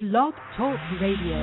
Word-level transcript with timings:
Blog 0.00 0.32
Talk 0.56 0.80
Radio. 0.98 1.36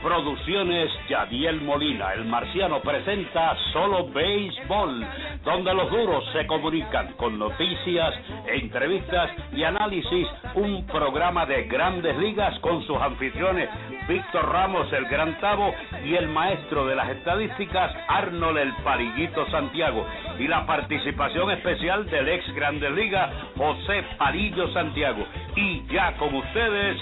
Producciones 0.00 0.88
Yadiel 1.08 1.60
Molina, 1.62 2.14
el 2.14 2.26
marciano 2.26 2.80
presenta 2.80 3.56
Solo 3.72 4.06
Béisbol, 4.10 5.04
donde 5.46 5.72
los 5.72 5.88
duros 5.90 6.24
se 6.32 6.44
comunican 6.46 7.12
con 7.12 7.38
noticias, 7.38 8.14
entrevistas 8.46 9.30
y 9.52 9.62
análisis, 9.62 10.26
un 10.54 10.84
programa 10.88 11.46
de 11.46 11.64
grandes 11.64 12.18
ligas 12.18 12.58
con 12.58 12.84
sus 12.84 13.00
anfitriones 13.00 13.70
Víctor 14.08 14.52
Ramos, 14.52 14.92
el 14.92 15.06
Gran 15.06 15.38
Tavo, 15.40 15.72
y 16.04 16.14
el 16.16 16.28
maestro 16.28 16.84
de 16.86 16.96
las 16.96 17.08
estadísticas 17.10 17.92
Arnold 18.08 18.58
el 18.58 18.72
Pariguito 18.82 19.48
Santiago, 19.50 20.04
y 20.38 20.48
la 20.48 20.66
participación 20.66 21.52
especial 21.52 22.06
del 22.06 22.28
ex 22.28 22.52
Grandes 22.54 22.90
Ligas 22.90 23.30
José 23.56 24.04
Parillo 24.18 24.72
Santiago. 24.72 25.24
Y 25.54 25.86
ya 25.86 26.16
con 26.16 26.34
ustedes, 26.34 26.98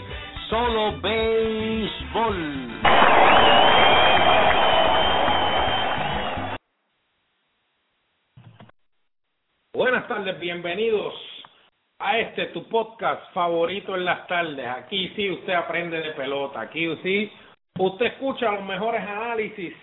Solo 0.51 1.01
Béisbol. 1.01 2.35
Buenas 10.07 10.23
tardes, 10.23 10.39
bienvenidos 10.39 11.15
a 11.99 12.19
este 12.19 12.47
tu 12.49 12.69
podcast 12.69 13.33
favorito 13.33 13.95
en 13.95 14.05
las 14.05 14.27
tardes. 14.27 14.67
Aquí 14.67 15.09
sí 15.17 15.31
usted 15.31 15.55
aprende 15.55 15.99
de 15.99 16.11
pelota, 16.11 16.61
aquí 16.61 16.95
sí 17.03 17.33
usted 17.79 18.07
escucha 18.07 18.53
los 18.53 18.65
mejores 18.65 19.01
análisis, 19.01 19.75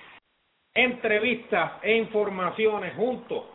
entrevistas 0.76 1.72
e 1.82 1.98
informaciones 1.98 2.94
junto 2.96 3.50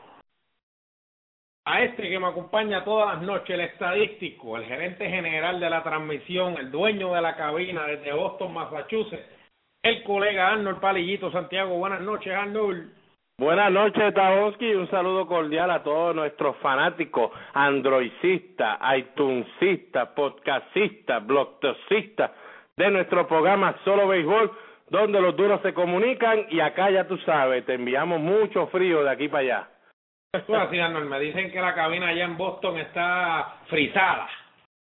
a 1.66 1.82
este 1.82 2.08
que 2.08 2.18
me 2.18 2.26
acompaña 2.26 2.82
todas 2.82 3.14
las 3.14 3.22
noches, 3.22 3.50
el 3.50 3.60
estadístico, 3.60 4.56
el 4.56 4.64
gerente 4.64 5.08
general 5.08 5.60
de 5.60 5.70
la 5.70 5.84
transmisión, 5.84 6.56
el 6.58 6.72
dueño 6.72 7.14
de 7.14 7.20
la 7.20 7.36
cabina 7.36 7.86
desde 7.86 8.12
Boston, 8.12 8.52
Massachusetts, 8.52 9.30
el 9.84 10.02
colega 10.02 10.48
Arnold 10.48 10.80
Palillito 10.80 11.30
Santiago. 11.30 11.78
Buenas 11.78 12.00
noches, 12.00 12.34
Arnold. 12.34 12.95
Buenas 13.38 13.70
noches, 13.70 14.14
Taoski. 14.14 14.74
Un 14.74 14.88
saludo 14.88 15.26
cordial 15.26 15.70
a 15.70 15.82
todos 15.82 16.16
nuestros 16.16 16.56
fanáticos, 16.56 17.30
androicistas, 17.52 18.78
iTunesistas, 18.96 20.08
podcastistas, 20.16 21.26
blogtosistas 21.26 22.30
de 22.78 22.90
nuestro 22.90 23.28
programa 23.28 23.76
Solo 23.84 24.08
Béisbol, 24.08 24.50
donde 24.88 25.20
los 25.20 25.36
duros 25.36 25.60
se 25.60 25.74
comunican 25.74 26.46
y 26.48 26.60
acá 26.60 26.90
ya 26.90 27.06
tú 27.06 27.18
sabes, 27.18 27.66
te 27.66 27.74
enviamos 27.74 28.20
mucho 28.20 28.68
frío 28.68 29.04
de 29.04 29.10
aquí 29.10 29.28
para 29.28 29.42
allá. 29.42 29.68
Así, 30.32 30.80
Arnold. 30.80 31.10
Me 31.10 31.20
dicen 31.20 31.52
que 31.52 31.60
la 31.60 31.74
cabina 31.74 32.08
allá 32.08 32.24
en 32.24 32.38
Boston 32.38 32.78
está 32.78 33.56
frisada. 33.66 34.30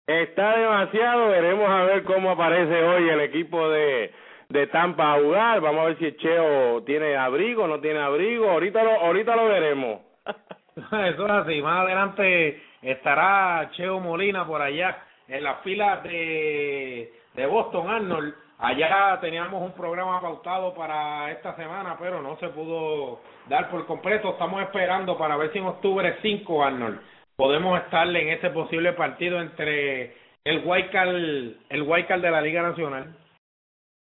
Está 0.05 0.57
demasiado, 0.57 1.29
veremos 1.29 1.67
a 1.67 1.85
ver 1.85 2.03
cómo 2.03 2.29
aparece 2.29 2.83
hoy 2.83 3.09
el 3.09 3.21
equipo 3.21 3.67
de 3.69 4.13
de 4.49 4.67
Tampa 4.67 5.13
a 5.13 5.19
jugar. 5.19 5.61
Vamos 5.61 5.81
a 5.81 5.85
ver 5.85 5.97
si 5.97 6.15
Cheo 6.17 6.83
tiene 6.83 7.15
abrigo 7.15 7.67
no 7.67 7.79
tiene 7.79 7.99
abrigo. 7.99 8.49
Ahorita 8.49 8.83
lo, 8.83 8.91
ahorita 8.91 9.35
lo 9.35 9.45
veremos. 9.47 10.01
Eso 10.75 11.25
es 11.25 11.31
así. 11.31 11.61
Más 11.61 11.85
adelante 11.85 12.61
estará 12.81 13.69
Cheo 13.73 13.99
Molina 13.99 14.45
por 14.45 14.61
allá 14.61 14.97
en 15.27 15.43
las 15.43 15.61
filas 15.61 16.03
de, 16.03 17.11
de 17.33 17.45
Boston, 17.45 17.89
Arnold. 17.89 18.33
Allá 18.59 19.19
teníamos 19.21 19.61
un 19.61 19.73
programa 19.73 20.19
pautado 20.19 20.73
para 20.73 21.31
esta 21.31 21.55
semana, 21.55 21.95
pero 21.99 22.23
no 22.23 22.37
se 22.37 22.49
pudo 22.49 23.19
dar 23.47 23.69
por 23.69 23.85
completo. 23.85 24.31
Estamos 24.31 24.63
esperando 24.63 25.15
para 25.17 25.37
ver 25.37 25.51
si 25.51 25.59
en 25.59 25.65
octubre 25.65 26.17
5, 26.23 26.63
Arnold, 26.63 26.99
podemos 27.35 27.79
estarle 27.81 28.23
en 28.23 28.29
ese 28.29 28.49
posible 28.49 28.93
partido 28.93 29.39
entre 29.39 30.15
el 30.43 30.61
Guaycal, 30.61 31.57
el 31.69 31.83
Guaycal 31.83 32.21
de 32.21 32.31
la 32.31 32.41
Liga 32.41 32.63
Nacional. 32.63 33.15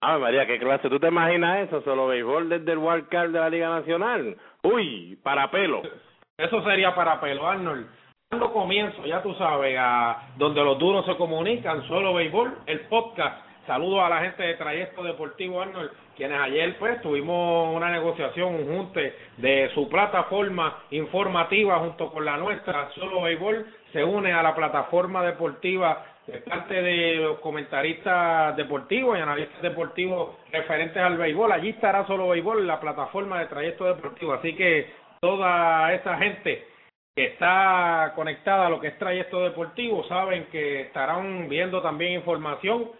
Ah, 0.00 0.18
María, 0.18 0.46
qué 0.46 0.58
clase. 0.58 0.90
¿Tú 0.90 1.00
te 1.00 1.08
imaginas 1.08 1.66
eso? 1.66 1.80
Solo 1.82 2.08
béisbol 2.08 2.48
desde 2.48 2.72
el 2.72 2.78
wild 2.78 3.08
card 3.08 3.30
de 3.30 3.40
la 3.40 3.50
Liga 3.50 3.68
Nacional. 3.70 4.36
Uy, 4.62 5.18
para 5.22 5.50
pelo. 5.50 5.82
Eso 6.38 6.62
sería 6.64 6.94
para 6.94 7.18
pelo, 7.18 7.46
Arnold. 7.48 7.86
Cuando 8.28 8.52
comienzo, 8.52 9.06
ya 9.06 9.22
tú 9.22 9.32
sabes, 9.34 9.74
a 9.78 10.32
donde 10.36 10.62
los 10.62 10.78
duros 10.78 11.06
se 11.06 11.16
comunican, 11.16 11.86
solo 11.88 12.12
béisbol, 12.12 12.58
el 12.66 12.80
podcast. 12.88 13.46
Saludos 13.66 14.00
a 14.02 14.10
la 14.10 14.20
gente 14.20 14.42
de 14.42 14.54
Trayecto 14.54 15.02
Deportivo 15.02 15.62
Arnold, 15.62 15.90
quienes 16.14 16.38
ayer 16.40 16.76
pues 16.78 17.00
tuvimos 17.00 17.74
una 17.74 17.90
negociación, 17.90 18.54
un 18.54 18.66
junte 18.66 19.16
de 19.38 19.70
su 19.74 19.88
plataforma 19.88 20.82
informativa 20.90 21.78
junto 21.78 22.12
con 22.12 22.24
la 22.24 22.36
nuestra, 22.36 22.90
Solo 22.94 23.22
Béisbol, 23.22 23.66
se 23.92 24.04
une 24.04 24.32
a 24.32 24.42
la 24.42 24.54
plataforma 24.54 25.24
deportiva 25.24 26.04
parte 26.48 26.82
de 26.82 27.16
los 27.16 27.38
comentaristas 27.38 28.56
deportivos 28.56 29.16
y 29.16 29.20
analistas 29.20 29.62
deportivos 29.62 30.36
referentes 30.50 30.96
al 30.96 31.16
béisbol. 31.16 31.52
Allí 31.52 31.70
estará 31.70 32.06
solo 32.06 32.28
béisbol 32.28 32.66
la 32.66 32.80
plataforma 32.80 33.40
de 33.40 33.46
trayecto 33.46 33.84
deportivo. 33.84 34.32
Así 34.32 34.54
que 34.54 34.90
toda 35.20 35.92
esa 35.94 36.16
gente 36.18 36.66
que 37.14 37.26
está 37.26 38.12
conectada 38.14 38.66
a 38.66 38.70
lo 38.70 38.80
que 38.80 38.88
es 38.88 38.98
trayecto 38.98 39.40
deportivo 39.40 40.04
saben 40.04 40.46
que 40.52 40.82
estarán 40.82 41.48
viendo 41.48 41.80
también 41.80 42.12
información 42.12 42.90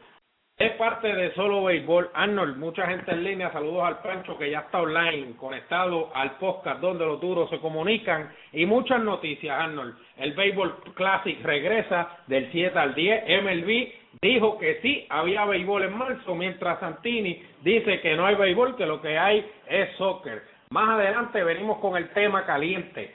es 0.58 0.72
parte 0.72 1.12
de 1.12 1.34
Solo 1.34 1.64
Béisbol. 1.64 2.10
Arnold, 2.14 2.56
mucha 2.56 2.86
gente 2.86 3.10
en 3.10 3.24
línea. 3.24 3.52
Saludos 3.52 3.84
al 3.84 3.98
Pancho 3.98 4.38
que 4.38 4.50
ya 4.50 4.60
está 4.60 4.80
online, 4.80 5.36
conectado 5.36 6.10
al 6.14 6.38
podcast 6.38 6.80
donde 6.80 7.04
los 7.04 7.20
duros 7.20 7.50
se 7.50 7.58
comunican. 7.58 8.32
Y 8.52 8.64
muchas 8.64 9.02
noticias, 9.02 9.54
Arnold. 9.54 9.94
El 10.16 10.32
Béisbol 10.32 10.94
Classic 10.94 11.38
regresa 11.42 12.08
del 12.26 12.50
7 12.52 12.78
al 12.78 12.94
10. 12.94 13.24
MLB 13.42 13.92
dijo 14.22 14.58
que 14.58 14.80
sí 14.80 15.06
había 15.10 15.44
béisbol 15.44 15.82
en 15.82 15.98
marzo, 15.98 16.34
mientras 16.34 16.80
Santini 16.80 17.42
dice 17.60 18.00
que 18.00 18.16
no 18.16 18.24
hay 18.24 18.36
béisbol, 18.36 18.76
que 18.76 18.86
lo 18.86 19.02
que 19.02 19.18
hay 19.18 19.46
es 19.68 19.94
soccer. 19.98 20.42
Más 20.70 20.88
adelante 20.88 21.44
venimos 21.44 21.78
con 21.80 21.98
el 21.98 22.08
tema 22.14 22.46
caliente. 22.46 23.14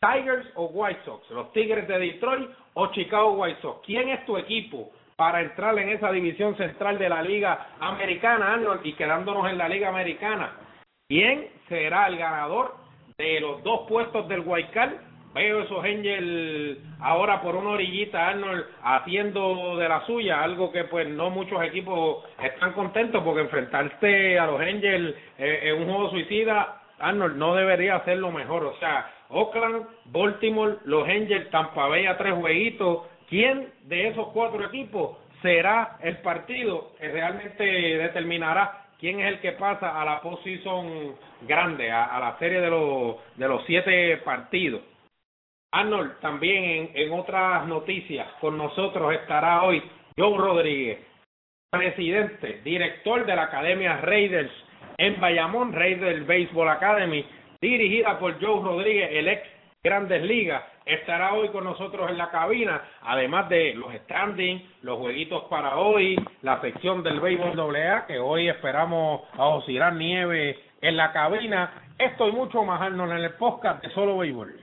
Tigers 0.00 0.46
o 0.56 0.64
White 0.64 1.02
Sox, 1.04 1.30
los 1.30 1.52
Tigres 1.52 1.86
de 1.86 1.98
Detroit 1.98 2.48
o 2.74 2.86
Chicago 2.88 3.32
White 3.34 3.60
Sox. 3.60 3.86
¿Quién 3.86 4.08
es 4.08 4.24
tu 4.26 4.36
equipo? 4.38 4.90
Para 5.20 5.42
entrar 5.42 5.78
en 5.78 5.90
esa 5.90 6.10
división 6.10 6.56
central 6.56 6.98
de 6.98 7.10
la 7.10 7.20
Liga 7.20 7.66
Americana, 7.78 8.54
Arnold, 8.54 8.80
y 8.86 8.94
quedándonos 8.94 9.50
en 9.50 9.58
la 9.58 9.68
Liga 9.68 9.90
Americana. 9.90 10.52
¿Quién 11.10 11.46
será 11.68 12.06
el 12.06 12.16
ganador 12.16 12.74
de 13.18 13.38
los 13.38 13.62
dos 13.62 13.86
puestos 13.86 14.26
del 14.28 14.40
Guaycal? 14.40 14.98
Veo 15.34 15.60
esos 15.60 15.84
Angels 15.84 16.78
ahora 17.00 17.42
por 17.42 17.54
una 17.54 17.72
orillita, 17.72 18.28
Arnold, 18.28 18.64
haciendo 18.82 19.76
de 19.76 19.90
la 19.90 20.06
suya, 20.06 20.42
algo 20.42 20.72
que 20.72 20.84
pues 20.84 21.06
no 21.06 21.28
muchos 21.28 21.62
equipos 21.64 22.24
están 22.42 22.72
contentos 22.72 23.22
porque 23.22 23.42
enfrentarse 23.42 24.38
a 24.38 24.46
los 24.46 24.58
Angels 24.58 25.14
eh, 25.36 25.60
en 25.64 25.82
un 25.82 25.84
juego 25.84 26.10
suicida, 26.12 26.80
Arnold, 26.98 27.36
no 27.36 27.54
debería 27.54 28.02
ser 28.06 28.16
lo 28.16 28.30
mejor. 28.30 28.64
O 28.64 28.78
sea, 28.78 29.12
Oakland, 29.28 29.84
Baltimore, 30.06 30.78
los 30.86 31.06
Angels, 31.06 31.50
Tampa 31.50 31.88
Bay 31.88 32.06
a 32.06 32.16
tres 32.16 32.32
jueguitos, 32.32 33.09
¿Quién 33.30 33.72
de 33.84 34.08
esos 34.08 34.28
cuatro 34.32 34.66
equipos 34.66 35.16
será 35.40 35.98
el 36.02 36.18
partido 36.18 36.92
que 36.98 37.08
realmente 37.08 37.62
determinará 37.64 38.88
quién 38.98 39.20
es 39.20 39.28
el 39.28 39.40
que 39.40 39.52
pasa 39.52 40.02
a 40.02 40.04
la 40.04 40.20
posición 40.20 41.14
grande, 41.42 41.92
a, 41.92 42.18
la 42.18 42.36
serie 42.40 42.60
de 42.60 42.68
los, 42.68 43.16
de 43.36 43.46
los 43.46 43.64
siete 43.66 44.16
partidos? 44.18 44.82
Arnold, 45.70 46.18
también 46.18 46.64
en, 46.64 46.90
en 46.92 47.12
otras 47.12 47.68
noticias, 47.68 48.26
con 48.40 48.58
nosotros 48.58 49.14
estará 49.14 49.62
hoy 49.62 49.80
Joe 50.18 50.36
Rodríguez, 50.36 50.98
presidente, 51.70 52.60
director 52.64 53.24
de 53.24 53.36
la 53.36 53.44
Academia 53.44 53.98
Raiders 53.98 54.50
en 54.98 55.20
Bayamón, 55.20 55.72
Raiders 55.72 56.26
Baseball 56.26 56.68
Academy, 56.68 57.24
dirigida 57.60 58.18
por 58.18 58.44
Joe 58.44 58.60
Rodríguez, 58.60 59.10
el 59.12 59.28
ex 59.28 59.48
Grandes 59.84 60.22
Ligas, 60.24 60.64
estará 60.94 61.34
hoy 61.34 61.48
con 61.48 61.64
nosotros 61.64 62.10
en 62.10 62.18
la 62.18 62.30
cabina, 62.30 62.82
además 63.02 63.48
de 63.48 63.74
los 63.74 63.94
standings, 63.94 64.62
los 64.82 64.98
jueguitos 64.98 65.44
para 65.44 65.76
hoy, 65.76 66.16
la 66.42 66.60
sección 66.60 67.02
del 67.02 67.20
béisbol 67.20 67.76
AA, 67.76 68.06
que 68.06 68.18
hoy 68.18 68.48
esperamos 68.48 69.22
a 69.38 69.90
Nieve 69.92 70.58
en 70.80 70.96
la 70.96 71.12
cabina. 71.12 71.72
Esto 71.98 72.28
y 72.28 72.32
mucho 72.32 72.64
más, 72.64 72.80
Arnold, 72.80 73.12
en 73.12 73.18
el 73.18 73.32
podcast 73.34 73.82
de 73.82 73.90
Solo 73.90 74.18
Béisbol. 74.18 74.54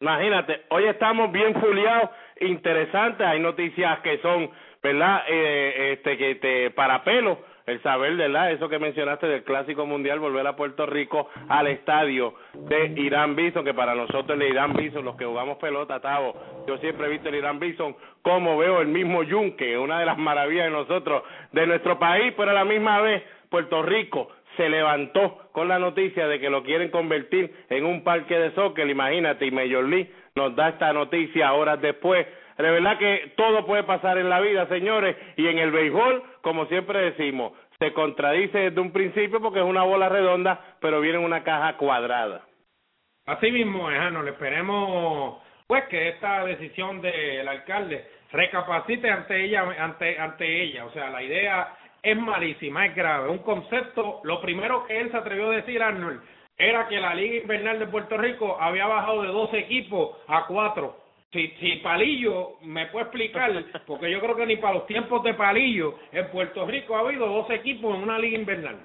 Imagínate, 0.00 0.64
hoy 0.70 0.84
estamos 0.84 1.32
bien 1.32 1.54
fuliados, 1.60 2.10
interesantes, 2.40 3.26
hay 3.26 3.40
noticias 3.40 4.00
que 4.00 4.18
son, 4.18 4.50
¿verdad? 4.82 5.22
Eh, 5.28 5.92
este 5.94 6.18
que 6.18 6.34
te 6.34 6.70
para 6.72 7.02
pelo 7.02 7.38
el 7.66 7.82
saber, 7.82 8.16
¿verdad? 8.16 8.52
Eso 8.52 8.68
que 8.68 8.78
mencionaste 8.78 9.26
del 9.26 9.42
Clásico 9.42 9.86
Mundial, 9.86 10.20
volver 10.20 10.46
a 10.46 10.56
Puerto 10.56 10.86
Rico 10.86 11.28
al 11.48 11.66
estadio 11.66 12.34
de 12.54 12.92
Irán 12.96 13.34
Bison, 13.34 13.64
que 13.64 13.74
para 13.74 13.94
nosotros 13.94 14.40
el 14.40 14.48
Irán 14.48 14.72
Bison, 14.74 15.04
los 15.04 15.16
que 15.16 15.24
jugamos 15.24 15.58
pelota, 15.58 16.00
Tavo, 16.00 16.64
yo 16.68 16.78
siempre 16.78 17.06
he 17.06 17.10
visto 17.10 17.28
el 17.28 17.34
Irán 17.34 17.58
Bison, 17.58 17.96
como 18.22 18.56
veo 18.56 18.80
el 18.80 18.88
mismo 18.88 19.24
Yunque, 19.24 19.76
una 19.76 19.98
de 19.98 20.06
las 20.06 20.16
maravillas 20.16 20.66
de 20.66 20.70
nosotros, 20.70 21.24
de 21.52 21.66
nuestro 21.66 21.98
país, 21.98 22.32
pero 22.36 22.52
a 22.52 22.54
la 22.54 22.64
misma 22.64 23.00
vez 23.00 23.22
Puerto 23.50 23.82
Rico 23.82 24.28
se 24.56 24.68
levantó 24.68 25.48
con 25.52 25.68
la 25.68 25.78
noticia 25.78 26.28
de 26.28 26.40
que 26.40 26.50
lo 26.50 26.62
quieren 26.62 26.90
convertir 26.90 27.52
en 27.68 27.84
un 27.84 28.04
parque 28.04 28.38
de 28.38 28.52
soccer, 28.52 28.88
imagínate, 28.88 29.46
y 29.46 29.50
Major 29.50 29.84
League 29.84 30.10
nos 30.34 30.54
da 30.54 30.70
esta 30.70 30.92
noticia 30.92 31.52
horas 31.52 31.80
después, 31.80 32.26
de 32.56 32.70
verdad 32.70 32.98
que 32.98 33.32
todo 33.36 33.66
puede 33.66 33.82
pasar 33.82 34.18
en 34.18 34.30
la 34.30 34.40
vida, 34.40 34.66
señores, 34.66 35.16
y 35.36 35.46
en 35.46 35.58
el 35.58 35.70
béisbol, 35.70 36.22
como 36.40 36.66
siempre 36.66 37.10
decimos, 37.10 37.52
se 37.78 37.92
contradice 37.92 38.58
desde 38.58 38.80
un 38.80 38.92
principio 38.92 39.40
porque 39.40 39.60
es 39.60 39.64
una 39.64 39.82
bola 39.82 40.08
redonda, 40.08 40.76
pero 40.80 41.00
viene 41.00 41.18
en 41.18 41.24
una 41.24 41.44
caja 41.44 41.76
cuadrada. 41.76 42.42
Así 43.26 43.50
mismo, 43.50 43.90
Ejano, 43.90 44.26
esperemos 44.26 45.42
pues 45.66 45.84
que 45.88 46.10
esta 46.10 46.44
decisión 46.44 47.00
del 47.00 47.46
alcalde 47.48 48.06
recapacite 48.30 49.10
ante 49.10 49.44
ella, 49.44 49.64
ante, 49.78 50.18
ante 50.18 50.62
ella, 50.62 50.84
o 50.84 50.92
sea, 50.92 51.10
la 51.10 51.22
idea 51.22 51.76
es 52.02 52.16
malísima, 52.16 52.86
es 52.86 52.94
grave, 52.94 53.28
un 53.28 53.38
concepto, 53.38 54.20
lo 54.22 54.40
primero 54.40 54.86
que 54.86 55.00
él 55.00 55.10
se 55.10 55.16
atrevió 55.16 55.50
a 55.50 55.56
decir, 55.56 55.82
Arnold, 55.82 56.22
era 56.56 56.86
que 56.88 57.00
la 57.00 57.14
Liga 57.14 57.36
Invernal 57.36 57.78
de 57.80 57.86
Puerto 57.88 58.16
Rico 58.16 58.56
había 58.60 58.86
bajado 58.86 59.22
de 59.22 59.28
dos 59.28 59.52
equipos 59.54 60.16
a 60.28 60.46
cuatro. 60.46 60.96
Si, 61.32 61.48
si 61.60 61.76
Palillo 61.76 62.58
me 62.62 62.86
puede 62.86 63.06
explicar, 63.06 63.52
porque 63.86 64.10
yo 64.10 64.20
creo 64.20 64.36
que 64.36 64.46
ni 64.46 64.56
para 64.56 64.74
los 64.74 64.86
tiempos 64.86 65.22
de 65.22 65.34
Palillo 65.34 65.98
en 66.12 66.28
Puerto 66.28 66.66
Rico 66.66 66.96
ha 66.96 67.00
habido 67.00 67.26
dos 67.26 67.50
equipos 67.50 67.94
en 67.94 68.02
una 68.02 68.18
Liga 68.18 68.38
Invernal. 68.38 68.78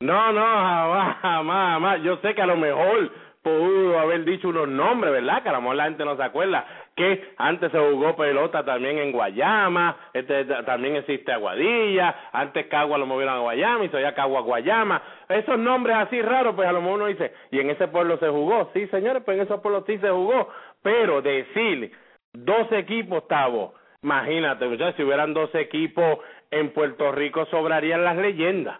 No, 0.00 0.32
no, 0.32 0.40
jamás, 0.40 1.16
jamás, 1.20 1.72
jamás. 1.72 2.02
Yo 2.02 2.16
sé 2.18 2.34
que 2.34 2.42
a 2.42 2.46
lo 2.46 2.56
mejor 2.56 3.10
pudo 3.42 3.98
haber 3.98 4.24
dicho 4.24 4.48
unos 4.48 4.68
nombres, 4.68 5.12
¿verdad? 5.12 5.42
Que 5.42 5.48
a 5.48 5.52
lo 5.52 5.60
mejor 5.60 5.76
la 5.76 5.84
gente 5.84 6.04
no 6.04 6.16
se 6.16 6.22
acuerda 6.22 6.64
que 6.98 7.32
antes 7.36 7.70
se 7.70 7.78
jugó 7.78 8.16
pelota 8.16 8.64
también 8.64 8.98
en 8.98 9.12
Guayama, 9.12 9.96
este 10.12 10.44
también 10.66 10.96
existe 10.96 11.32
Aguadilla, 11.32 12.28
antes 12.32 12.66
Cagua 12.66 12.98
lo 12.98 13.06
movieron 13.06 13.36
a 13.36 13.38
Guayama 13.38 13.84
y 13.84 13.88
ya 13.88 14.14
Cagua 14.14 14.40
Guayama, 14.40 15.00
esos 15.28 15.58
nombres 15.60 15.96
así 15.96 16.20
raros, 16.20 16.56
pues 16.56 16.68
a 16.68 16.72
lo 16.72 16.80
mejor 16.80 16.96
uno 16.96 17.06
dice, 17.06 17.32
y 17.52 17.60
en 17.60 17.70
ese 17.70 17.86
pueblo 17.86 18.18
se 18.18 18.28
jugó, 18.28 18.70
sí 18.74 18.88
señores, 18.88 19.22
pues 19.24 19.36
en 19.36 19.44
esos 19.44 19.60
pueblos 19.60 19.84
sí 19.86 19.96
se 19.98 20.10
jugó, 20.10 20.48
pero 20.82 21.22
decir 21.22 21.92
dos 22.32 22.70
equipos, 22.72 23.26
Tavo, 23.28 23.74
imagínate, 24.02 24.66
si 24.96 25.02
hubieran 25.02 25.34
dos 25.34 25.54
equipos 25.54 26.18
en 26.50 26.72
Puerto 26.72 27.12
Rico 27.12 27.46
sobrarían 27.46 28.04
las 28.04 28.16
leyendas. 28.16 28.78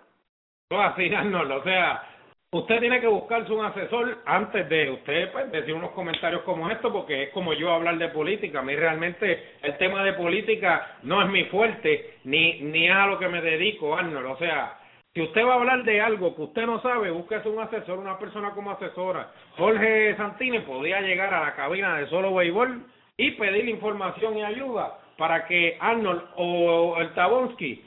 No, 0.70 0.82
así, 0.82 1.08
no, 1.08 1.40
o 1.40 1.62
sea, 1.62 2.02
usted 2.50 2.80
tiene 2.80 3.00
que 3.00 3.06
buscarse 3.06 3.52
un 3.52 3.64
asesor 3.64 4.18
antes 4.26 4.68
de 4.68 4.90
usted 4.90 5.32
pues, 5.32 5.50
decir 5.50 5.74
unos 5.74 5.90
comentarios 5.92 6.42
como 6.42 6.70
estos, 6.70 6.92
porque 6.92 7.24
es 7.24 7.30
como 7.30 7.52
yo 7.54 7.72
hablar 7.72 7.98
de 7.98 8.08
política. 8.08 8.60
A 8.60 8.62
mí 8.62 8.76
realmente 8.76 9.54
el 9.62 9.76
tema 9.78 10.04
de 10.04 10.12
política 10.14 10.98
no 11.02 11.22
es 11.22 11.28
mi 11.30 11.44
fuerte, 11.44 12.18
ni, 12.24 12.60
ni 12.60 12.88
a 12.88 13.06
lo 13.06 13.18
que 13.18 13.28
me 13.28 13.40
dedico, 13.40 13.96
Arnold. 13.96 14.26
O 14.26 14.36
sea, 14.36 14.78
si 15.14 15.22
usted 15.22 15.44
va 15.44 15.52
a 15.52 15.56
hablar 15.56 15.84
de 15.84 16.00
algo 16.00 16.34
que 16.36 16.42
usted 16.42 16.66
no 16.66 16.80
sabe, 16.80 17.10
búsquese 17.10 17.48
un 17.48 17.60
asesor, 17.60 17.98
una 17.98 18.18
persona 18.18 18.50
como 18.50 18.70
asesora. 18.70 19.32
Jorge 19.56 20.16
Santini 20.16 20.60
podía 20.60 21.00
llegar 21.00 21.32
a 21.34 21.40
la 21.40 21.54
cabina 21.54 21.96
de 21.98 22.08
Solo 22.08 22.34
Béisbol 22.34 22.84
y 23.16 23.32
pedir 23.32 23.68
información 23.68 24.38
y 24.38 24.44
ayuda 24.44 24.98
para 25.16 25.46
que 25.46 25.76
Arnold 25.80 26.22
o 26.36 26.96
el 26.98 27.12
Tabonsky 27.14 27.84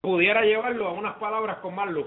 pudiera 0.00 0.42
llevarlo 0.42 0.88
a 0.88 0.92
unas 0.92 1.16
palabras 1.16 1.58
con 1.58 1.74
más 1.74 1.90
luz. 1.90 2.06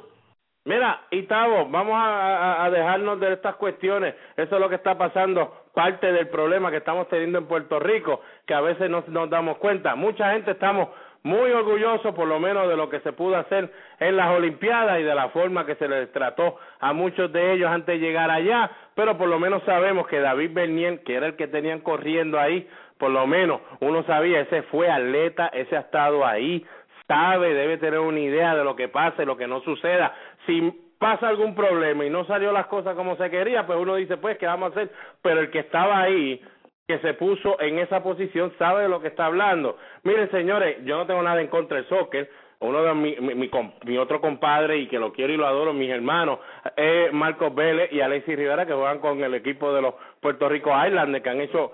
Mira, 0.66 1.02
Itavo, 1.12 1.68
vamos 1.68 1.96
a, 1.96 2.64
a, 2.64 2.70
dejarnos 2.70 3.20
de 3.20 3.34
estas 3.34 3.56
cuestiones. 3.56 4.16
Eso 4.38 4.56
es 4.56 4.62
lo 4.62 4.70
que 4.70 4.76
está 4.76 4.98
pasando, 4.98 5.66
parte 5.74 6.10
del 6.14 6.30
problema 6.30 6.72
que 6.72 6.78
estamos 6.78 7.10
teniendo 7.10 7.38
en 7.40 7.48
Puerto 7.48 7.80
Rico, 7.80 8.22
que 8.48 8.54
a 8.54 8.62
veces 8.62 8.90
no 8.90 9.04
nos 9.08 9.30
damos 9.30 9.58
cuenta. 9.58 9.96
Mucha 9.96 10.32
gente 10.32 10.52
estamos 10.52 10.88
muy 11.24 11.52
orgullosos, 11.52 12.14
por 12.14 12.28
lo 12.28 12.40
menos, 12.40 12.68
de 12.68 12.76
lo 12.76 12.90
que 12.90 13.00
se 13.00 13.14
pudo 13.14 13.38
hacer 13.38 13.72
en 14.00 14.18
las 14.18 14.30
Olimpiadas 14.32 15.00
y 15.00 15.04
de 15.04 15.16
la 15.16 15.30
forma 15.30 15.66
que 15.66 15.76
se 15.76 15.88
les 15.88 16.12
trató 16.12 16.58
a 16.80 16.94
muchos 16.94 17.32
de 17.32 17.54
ellos 17.54 17.72
antes 17.72 18.00
de 18.00 18.06
llegar 18.06 18.30
allá, 18.30 18.70
pero 18.94 19.18
por 19.18 19.30
lo 19.30 19.40
menos 19.40 19.64
sabemos 19.64 20.08
que 20.08 20.20
David 20.20 20.52
Bernier, 20.54 21.04
que 21.04 21.16
era 21.16 21.28
el 21.28 21.36
que 21.36 21.48
tenían 21.48 21.80
corriendo 21.80 22.40
ahí, 22.40 22.68
por 22.98 23.12
lo 23.12 23.26
menos 23.26 23.62
uno 23.80 24.04
sabía, 24.04 24.42
ese 24.42 24.64
fue 24.64 24.90
atleta, 24.90 25.48
ese 25.48 25.78
ha 25.78 25.82
estado 25.82 26.26
ahí, 26.26 26.66
sabe, 27.08 27.54
debe 27.54 27.78
tener 27.78 28.00
una 28.00 28.20
idea 28.20 28.56
de 28.56 28.64
lo 28.64 28.76
que 28.76 28.90
pasa 28.90 29.24
y 29.24 29.26
lo 29.26 29.38
que 29.38 29.48
no 29.48 29.62
suceda. 29.62 30.14
Si 30.46 30.74
pasa 31.00 31.28
algún 31.28 31.54
problema 31.54 32.06
y 32.06 32.10
no 32.10 32.26
salió 32.26 32.52
las 32.52 32.68
cosas 32.68 32.96
como 32.96 33.18
se 33.18 33.30
quería, 33.30 33.66
pues 33.66 33.78
uno 33.78 33.96
dice, 33.96 34.18
pues, 34.18 34.38
¿qué 34.38 34.46
vamos 34.46 34.70
a 34.70 34.72
hacer? 34.72 34.90
Pero 35.22 35.42
el 35.42 35.52
que 35.52 35.60
estaba 35.60 36.00
ahí, 36.00 36.42
que 36.88 37.00
se 37.00 37.14
puso 37.14 37.60
en 37.62 37.80
esa 37.80 38.04
posición, 38.04 38.52
sabe 38.58 38.84
de 38.84 38.90
lo 38.90 39.02
que 39.02 39.08
está 39.08 39.26
hablando. 39.26 39.78
Miren, 40.04 40.30
señores, 40.32 40.78
yo 40.84 40.98
no 40.98 41.06
tengo 41.06 41.22
nada 41.22 41.42
en 41.42 41.48
contra 41.48 41.78
del 41.78 41.88
soccer. 41.88 42.30
Uno 42.60 42.82
de 42.82 42.94
mi, 42.94 43.16
mi, 43.18 43.50
mi, 43.86 43.98
otro 43.98 44.22
compadre 44.22 44.78
y 44.78 44.88
que 44.88 44.98
lo 44.98 45.12
quiero 45.12 45.34
y 45.34 45.38
lo 45.38 45.46
adoro, 45.46 45.74
mis 45.74 45.90
hermanos, 45.90 46.40
es 46.78 47.12
Marcos 47.12 47.54
Vélez 47.54 47.92
y 47.92 48.00
Alexis 48.00 48.38
Rivera, 48.38 48.66
que 48.66 48.74
juegan 48.74 49.00
con 49.00 49.22
el 49.22 49.34
equipo 49.34 49.74
de 49.74 49.82
los 49.82 49.96
Puerto 50.22 50.48
Rico 50.48 50.72
Islanders, 50.72 51.24
que 51.24 51.30
han 51.30 51.42
hecho 51.42 51.74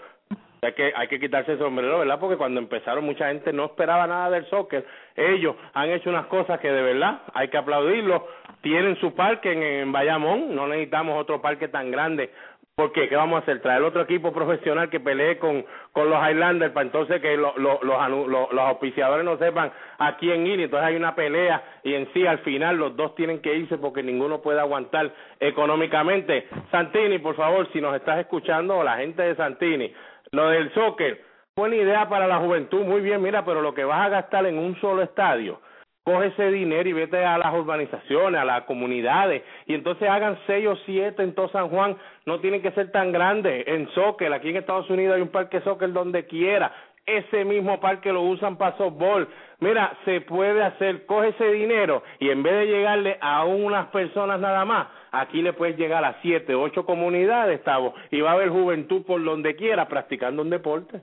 hay 0.61 0.73
que, 0.73 0.91
hay 0.93 1.07
que 1.07 1.19
quitarse 1.19 1.53
el 1.53 1.59
sombrero, 1.59 1.99
¿verdad? 1.99 2.19
Porque 2.19 2.35
cuando 2.35 2.59
empezaron 2.59 3.05
mucha 3.05 3.29
gente 3.29 3.53
no 3.53 3.65
esperaba 3.65 4.07
nada 4.07 4.29
del 4.29 4.45
soccer. 4.47 4.85
Ellos 5.15 5.55
han 5.73 5.89
hecho 5.89 6.09
unas 6.09 6.25
cosas 6.25 6.59
que 6.59 6.69
de 6.69 6.81
verdad 6.81 7.21
hay 7.33 7.47
que 7.47 7.57
aplaudirlo. 7.57 8.27
Tienen 8.61 8.97
su 8.97 9.15
parque 9.15 9.81
en 9.81 9.91
Bayamón, 9.91 10.53
no 10.53 10.67
necesitamos 10.67 11.21
otro 11.21 11.41
parque 11.41 11.69
tan 11.69 11.91
grande 11.91 12.31
¿Por 12.79 12.93
qué? 12.93 13.09
¿Qué 13.09 13.15
vamos 13.17 13.35
a 13.35 13.41
hacer? 13.41 13.61
¿Traer 13.61 13.83
otro 13.83 14.03
equipo 14.03 14.31
profesional 14.31 14.89
que 14.89 15.01
pelee 15.01 15.37
con, 15.37 15.65
con 15.91 16.09
los 16.09 16.17
Highlanders 16.17 16.71
para 16.71 16.85
entonces 16.85 17.21
que 17.21 17.35
los, 17.35 17.57
los, 17.57 17.83
los 17.83 18.57
auspiciadores 18.57 19.25
no 19.25 19.37
sepan 19.37 19.69
a 19.97 20.15
quién 20.15 20.47
ir? 20.47 20.61
Entonces 20.61 20.87
hay 20.87 20.95
una 20.95 21.13
pelea 21.13 21.61
y 21.83 21.93
en 21.93 22.07
sí 22.13 22.25
al 22.25 22.39
final 22.39 22.77
los 22.77 22.95
dos 22.95 23.15
tienen 23.15 23.41
que 23.41 23.53
irse 23.53 23.77
porque 23.79 24.01
ninguno 24.01 24.41
puede 24.41 24.61
aguantar 24.61 25.13
económicamente. 25.41 26.47
Santini, 26.71 27.19
por 27.19 27.35
favor, 27.35 27.67
si 27.73 27.81
nos 27.81 27.93
estás 27.97 28.19
escuchando 28.19 28.77
o 28.77 28.83
la 28.85 28.95
gente 28.95 29.23
de 29.23 29.35
Santini, 29.35 29.93
lo 30.31 30.47
del 30.47 30.73
soccer, 30.73 31.21
buena 31.57 31.75
idea 31.75 32.07
para 32.07 32.27
la 32.27 32.37
juventud, 32.37 32.85
muy 32.85 33.01
bien, 33.01 33.21
mira, 33.21 33.43
pero 33.43 33.61
lo 33.61 33.73
que 33.73 33.83
vas 33.83 34.05
a 34.05 34.09
gastar 34.09 34.45
en 34.45 34.57
un 34.57 34.79
solo 34.79 35.01
estadio, 35.01 35.59
coge 36.09 36.27
ese 36.27 36.49
dinero 36.49 36.89
y 36.89 36.93
vete 36.93 37.23
a 37.23 37.37
las 37.37 37.53
urbanizaciones, 37.53 38.41
a 38.41 38.45
las 38.45 38.63
comunidades, 38.63 39.43
y 39.67 39.75
entonces 39.75 40.09
hagan 40.09 40.39
seis 40.47 40.65
o 40.67 40.75
siete 40.85 41.21
en 41.21 41.35
todo 41.35 41.49
San 41.49 41.69
Juan, 41.69 41.95
no 42.25 42.39
tienen 42.39 42.63
que 42.63 42.71
ser 42.71 42.91
tan 42.91 43.11
grandes, 43.11 43.67
en 43.67 43.87
soccer, 43.91 44.33
aquí 44.33 44.49
en 44.49 44.57
Estados 44.57 44.89
Unidos 44.89 45.15
hay 45.15 45.21
un 45.21 45.29
parque 45.29 45.61
soccer 45.61 45.93
donde 45.93 46.25
quiera, 46.25 46.71
ese 47.05 47.45
mismo 47.45 47.79
parque 47.79 48.11
lo 48.11 48.21
usan 48.21 48.57
para 48.57 48.77
softball. 48.77 49.27
Mira, 49.59 49.97
se 50.05 50.21
puede 50.21 50.63
hacer, 50.63 51.05
coge 51.05 51.29
ese 51.29 51.51
dinero 51.51 52.03
y 52.19 52.29
en 52.29 52.43
vez 52.43 52.53
de 52.53 52.65
llegarle 52.67 53.17
a 53.21 53.43
unas 53.45 53.87
personas 53.87 54.39
nada 54.39 54.63
más, 54.65 54.87
aquí 55.11 55.41
le 55.41 55.53
puedes 55.53 55.77
llegar 55.77 56.03
a 56.05 56.17
siete, 56.21 56.55
ocho 56.55 56.85
comunidades, 56.85 57.63
Tavo, 57.63 57.93
y 58.11 58.21
va 58.21 58.31
a 58.31 58.33
haber 58.33 58.49
juventud 58.49 59.03
por 59.05 59.23
donde 59.23 59.55
quiera 59.55 59.87
practicando 59.87 60.41
un 60.41 60.49
deporte. 60.49 61.01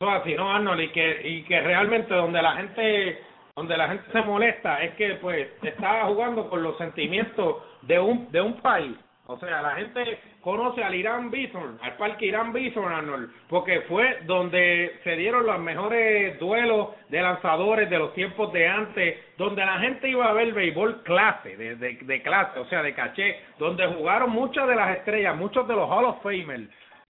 No, 0.00 0.10
así, 0.10 0.34
no, 0.34 0.50
Arnold, 0.50 0.80
y 0.80 0.88
que, 0.88 1.28
y 1.28 1.42
que 1.42 1.60
realmente 1.60 2.14
donde 2.14 2.40
la 2.40 2.52
gente 2.52 3.18
donde 3.58 3.76
la 3.76 3.88
gente 3.88 4.04
se 4.12 4.22
molesta 4.22 4.82
es 4.82 4.94
que 4.94 5.14
pues 5.16 5.48
está 5.62 6.04
jugando 6.04 6.48
con 6.48 6.62
los 6.62 6.78
sentimientos 6.78 7.56
de 7.82 7.98
un 7.98 8.30
de 8.30 8.40
un 8.40 8.54
país 8.60 8.96
o 9.30 9.38
sea, 9.38 9.60
la 9.60 9.74
gente 9.74 10.20
conoce 10.40 10.82
al 10.82 10.94
Irán 10.94 11.30
Bison, 11.30 11.78
al 11.82 11.98
parque 11.98 12.24
Irán 12.24 12.50
Bison, 12.50 12.90
Arnold, 12.90 13.30
porque 13.50 13.82
fue 13.82 14.20
donde 14.24 15.00
se 15.04 15.16
dieron 15.16 15.44
los 15.44 15.58
mejores 15.58 16.38
duelos 16.38 16.88
de 17.10 17.20
lanzadores 17.20 17.90
de 17.90 17.98
los 17.98 18.14
tiempos 18.14 18.50
de 18.54 18.66
antes, 18.66 19.18
donde 19.36 19.66
la 19.66 19.80
gente 19.80 20.08
iba 20.08 20.30
a 20.30 20.32
ver 20.32 20.54
béisbol 20.54 21.02
clase, 21.02 21.58
de, 21.58 21.76
de, 21.76 22.22
clase, 22.22 22.58
o 22.58 22.64
sea, 22.68 22.82
de 22.82 22.94
caché, 22.94 23.38
donde 23.58 23.86
jugaron 23.88 24.30
muchas 24.30 24.66
de 24.66 24.76
las 24.76 24.96
estrellas, 24.96 25.36
muchos 25.36 25.68
de 25.68 25.74
los 25.74 25.90
Hall 25.90 26.06
of 26.06 26.22
Famers, 26.22 26.70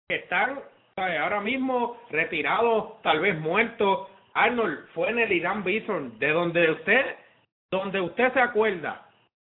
que 0.08 0.18
están 0.18 0.60
ahora 0.96 1.42
mismo 1.42 1.98
retirados, 2.12 3.02
tal 3.02 3.22
vez 3.22 3.40
muertos. 3.40 4.08
Arnold 4.34 4.88
fue 4.94 5.10
en 5.10 5.20
el 5.20 5.32
Irán 5.32 5.63
Bison, 5.63 6.18
de 6.20 6.30
donde 6.30 6.72
usted, 6.72 7.16
donde 7.72 8.02
usted 8.02 8.34
se 8.34 8.40
acuerda 8.40 9.08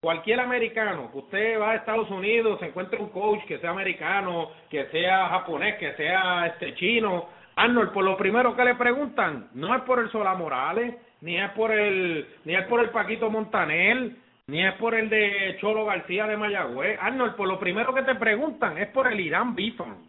cualquier 0.00 0.40
americano, 0.40 1.10
que 1.10 1.18
usted 1.18 1.60
va 1.60 1.70
a 1.72 1.74
Estados 1.76 2.10
Unidos, 2.10 2.60
se 2.60 2.66
encuentra 2.66 3.00
un 3.00 3.08
coach 3.08 3.44
que 3.46 3.58
sea 3.58 3.70
americano, 3.70 4.50
que 4.70 4.86
sea 4.86 5.28
japonés, 5.28 5.76
que 5.76 5.94
sea 5.94 6.46
este 6.46 6.74
chino, 6.74 7.28
Arnold, 7.56 7.92
por 7.92 8.04
lo 8.04 8.18
primero 8.18 8.54
que 8.54 8.64
le 8.64 8.74
preguntan, 8.74 9.48
no 9.54 9.74
es 9.74 9.80
por 9.82 9.98
el 9.98 10.10
Sola 10.10 10.34
Morales, 10.34 10.94
ni 11.22 11.38
es 11.38 11.50
por 11.52 11.72
el, 11.72 12.26
ni 12.44 12.54
es 12.54 12.66
por 12.66 12.80
el 12.80 12.90
Paquito 12.90 13.30
Montanel, 13.30 14.18
ni 14.46 14.64
es 14.64 14.74
por 14.74 14.94
el 14.94 15.08
de 15.08 15.56
Cholo 15.58 15.86
García 15.86 16.26
de 16.26 16.36
Mayagüez. 16.36 16.98
Arnold, 17.00 17.34
por 17.34 17.48
lo 17.48 17.58
primero 17.58 17.94
que 17.94 18.02
te 18.02 18.14
preguntan 18.14 18.76
es 18.76 18.88
por 18.88 19.10
el 19.10 19.18
Irán 19.18 19.54
Bison. 19.54 20.06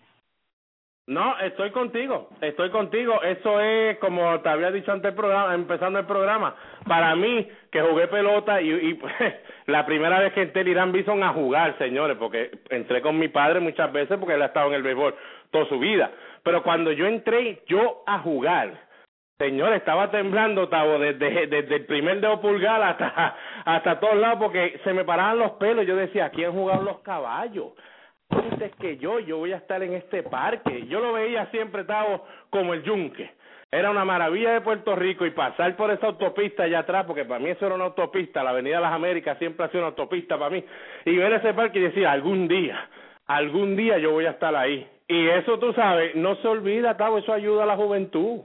No, 1.07 1.39
estoy 1.39 1.71
contigo, 1.71 2.27
estoy 2.41 2.69
contigo. 2.69 3.21
Eso 3.23 3.61
es 3.61 3.97
como 3.99 4.41
te 4.41 4.49
había 4.49 4.71
dicho 4.71 4.91
antes 4.91 5.11
el 5.11 5.15
programa, 5.15 5.55
empezando 5.55 5.99
el 5.99 6.05
programa. 6.05 6.53
Para 6.85 7.15
mí, 7.15 7.47
que 7.71 7.81
jugué 7.81 8.07
pelota 8.09 8.61
y, 8.61 8.69
y 8.71 8.93
pues, 8.95 9.13
la 9.67 9.85
primera 9.85 10.19
vez 10.19 10.33
que 10.33 10.41
entré 10.41 10.63
el 10.63 10.67
Irán 10.67 10.91
Bison 10.91 11.23
a 11.23 11.29
jugar, 11.29 11.77
señores, 11.77 12.17
porque 12.17 12.51
entré 12.69 13.01
con 13.01 13.17
mi 13.17 13.29
padre 13.29 13.61
muchas 13.61 13.89
veces 13.93 14.17
porque 14.17 14.33
él 14.33 14.41
ha 14.41 14.47
estado 14.47 14.67
en 14.67 14.73
el 14.73 14.83
béisbol 14.83 15.15
toda 15.49 15.65
su 15.69 15.79
vida. 15.79 16.11
Pero 16.43 16.61
cuando 16.61 16.91
yo 16.91 17.07
entré 17.07 17.63
yo 17.67 18.03
a 18.05 18.19
jugar, 18.19 18.73
señores, 19.37 19.77
estaba 19.77 20.11
temblando, 20.11 20.67
Tavo, 20.67 20.99
desde, 20.99 21.43
el 21.43 21.85
primer 21.85 22.19
dedo 22.19 22.41
pulgar 22.41 22.83
hasta, 22.83 23.37
hasta 23.65 24.01
todos 24.01 24.17
lados 24.17 24.39
porque 24.39 24.81
se 24.83 24.91
me 24.91 25.05
paraban 25.05 25.39
los 25.39 25.51
pelos. 25.51 25.87
Yo 25.87 25.95
decía, 25.95 26.31
¿quién 26.31 26.51
jugaban 26.51 26.83
los 26.83 26.99
caballos? 26.99 27.71
Antes 28.29 28.75
que 28.75 28.97
yo, 28.97 29.19
yo 29.19 29.37
voy 29.37 29.53
a 29.53 29.57
estar 29.57 29.81
en 29.83 29.93
este 29.93 30.23
parque. 30.23 30.85
Yo 30.87 30.99
lo 30.99 31.13
veía 31.13 31.45
siempre, 31.47 31.83
Tavo, 31.83 32.25
como 32.49 32.73
el 32.73 32.83
yunque 32.83 33.31
era 33.71 33.91
una 33.91 34.05
maravilla 34.05 34.53
de 34.53 34.61
Puerto 34.61 34.95
Rico 34.95 35.25
y 35.25 35.31
pasar 35.31 35.75
por 35.75 35.91
esa 35.91 36.07
autopista 36.07 36.63
allá 36.63 36.79
atrás, 36.79 37.05
porque 37.05 37.25
para 37.25 37.39
mí 37.39 37.49
eso 37.49 37.65
era 37.65 37.75
una 37.75 37.85
autopista, 37.85 38.43
la 38.43 38.51
Avenida 38.51 38.77
de 38.77 38.81
las 38.81 38.93
Américas 38.93 39.37
siempre 39.39 39.65
ha 39.65 39.69
sido 39.69 39.81
una 39.81 39.89
autopista 39.89 40.37
para 40.37 40.51
mí, 40.51 40.63
y 41.05 41.17
ver 41.17 41.33
ese 41.33 41.53
parque 41.53 41.79
y 41.79 41.83
decir, 41.83 42.07
algún 42.07 42.47
día, 42.47 42.89
algún 43.25 43.75
día 43.75 43.97
yo 43.97 44.11
voy 44.11 44.25
a 44.25 44.31
estar 44.31 44.55
ahí. 44.55 44.87
Y 45.07 45.27
eso 45.27 45.59
tú 45.59 45.73
sabes, 45.73 46.15
no 46.15 46.35
se 46.35 46.47
olvida, 46.47 46.95
Tavo, 46.95 47.17
eso 47.17 47.33
ayuda 47.33 47.63
a 47.63 47.67
la 47.67 47.75
juventud. 47.75 48.41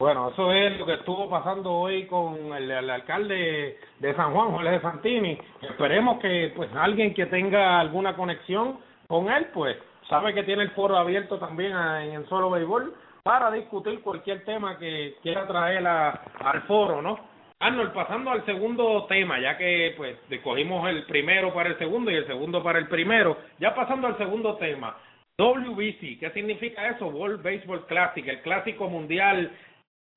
Bueno, 0.00 0.30
eso 0.30 0.50
es 0.50 0.78
lo 0.78 0.86
que 0.86 0.94
estuvo 0.94 1.28
pasando 1.28 1.74
hoy 1.74 2.06
con 2.06 2.54
el, 2.54 2.70
alcalde 2.88 3.78
de 3.98 4.14
San 4.14 4.32
Juan, 4.32 4.52
Jorge 4.52 4.80
Santini. 4.80 5.36
Esperemos 5.60 6.18
que 6.20 6.54
pues 6.56 6.70
alguien 6.74 7.12
que 7.12 7.26
tenga 7.26 7.78
alguna 7.78 8.16
conexión 8.16 8.78
con 9.06 9.30
él, 9.30 9.48
pues 9.52 9.76
sabe 10.08 10.32
que 10.32 10.44
tiene 10.44 10.62
el 10.62 10.70
foro 10.70 10.96
abierto 10.96 11.38
también 11.38 11.76
en 11.76 12.26
Solo 12.30 12.48
Béisbol 12.48 12.94
para 13.22 13.50
discutir 13.50 14.00
cualquier 14.00 14.42
tema 14.46 14.78
que 14.78 15.16
quiera 15.22 15.46
traer 15.46 15.86
a, 15.86 16.08
al 16.46 16.62
foro, 16.62 17.02
¿no? 17.02 17.18
Arnold, 17.58 17.92
pasando 17.92 18.30
al 18.30 18.46
segundo 18.46 19.04
tema, 19.04 19.38
ya 19.38 19.58
que 19.58 19.92
pues 19.98 20.16
cogimos 20.42 20.88
el 20.88 21.04
primero 21.04 21.52
para 21.52 21.68
el 21.68 21.76
segundo 21.76 22.10
y 22.10 22.14
el 22.14 22.26
segundo 22.26 22.62
para 22.62 22.78
el 22.78 22.88
primero, 22.88 23.36
ya 23.58 23.74
pasando 23.74 24.06
al 24.06 24.16
segundo 24.16 24.56
tema, 24.56 24.96
WBC, 25.36 26.20
¿qué 26.20 26.30
significa 26.34 26.88
eso? 26.88 27.06
World 27.06 27.42
Baseball 27.42 27.86
Classic, 27.86 28.26
el 28.26 28.42
clásico 28.42 28.88
mundial 28.88 29.50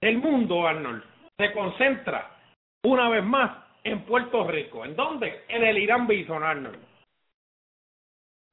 del 0.04 0.18
mundo, 0.18 0.68
Arnold, 0.68 1.04
se 1.38 1.52
concentra 1.54 2.30
una 2.84 3.10
vez 3.10 3.24
más 3.24 3.52
en 3.84 4.02
Puerto 4.02 4.46
Rico. 4.48 4.84
¿En 4.84 4.96
dónde? 4.96 5.44
En 5.48 5.64
el 5.64 5.78
Irán 5.78 6.08
Bison, 6.08 6.44
Arnold. 6.44 6.78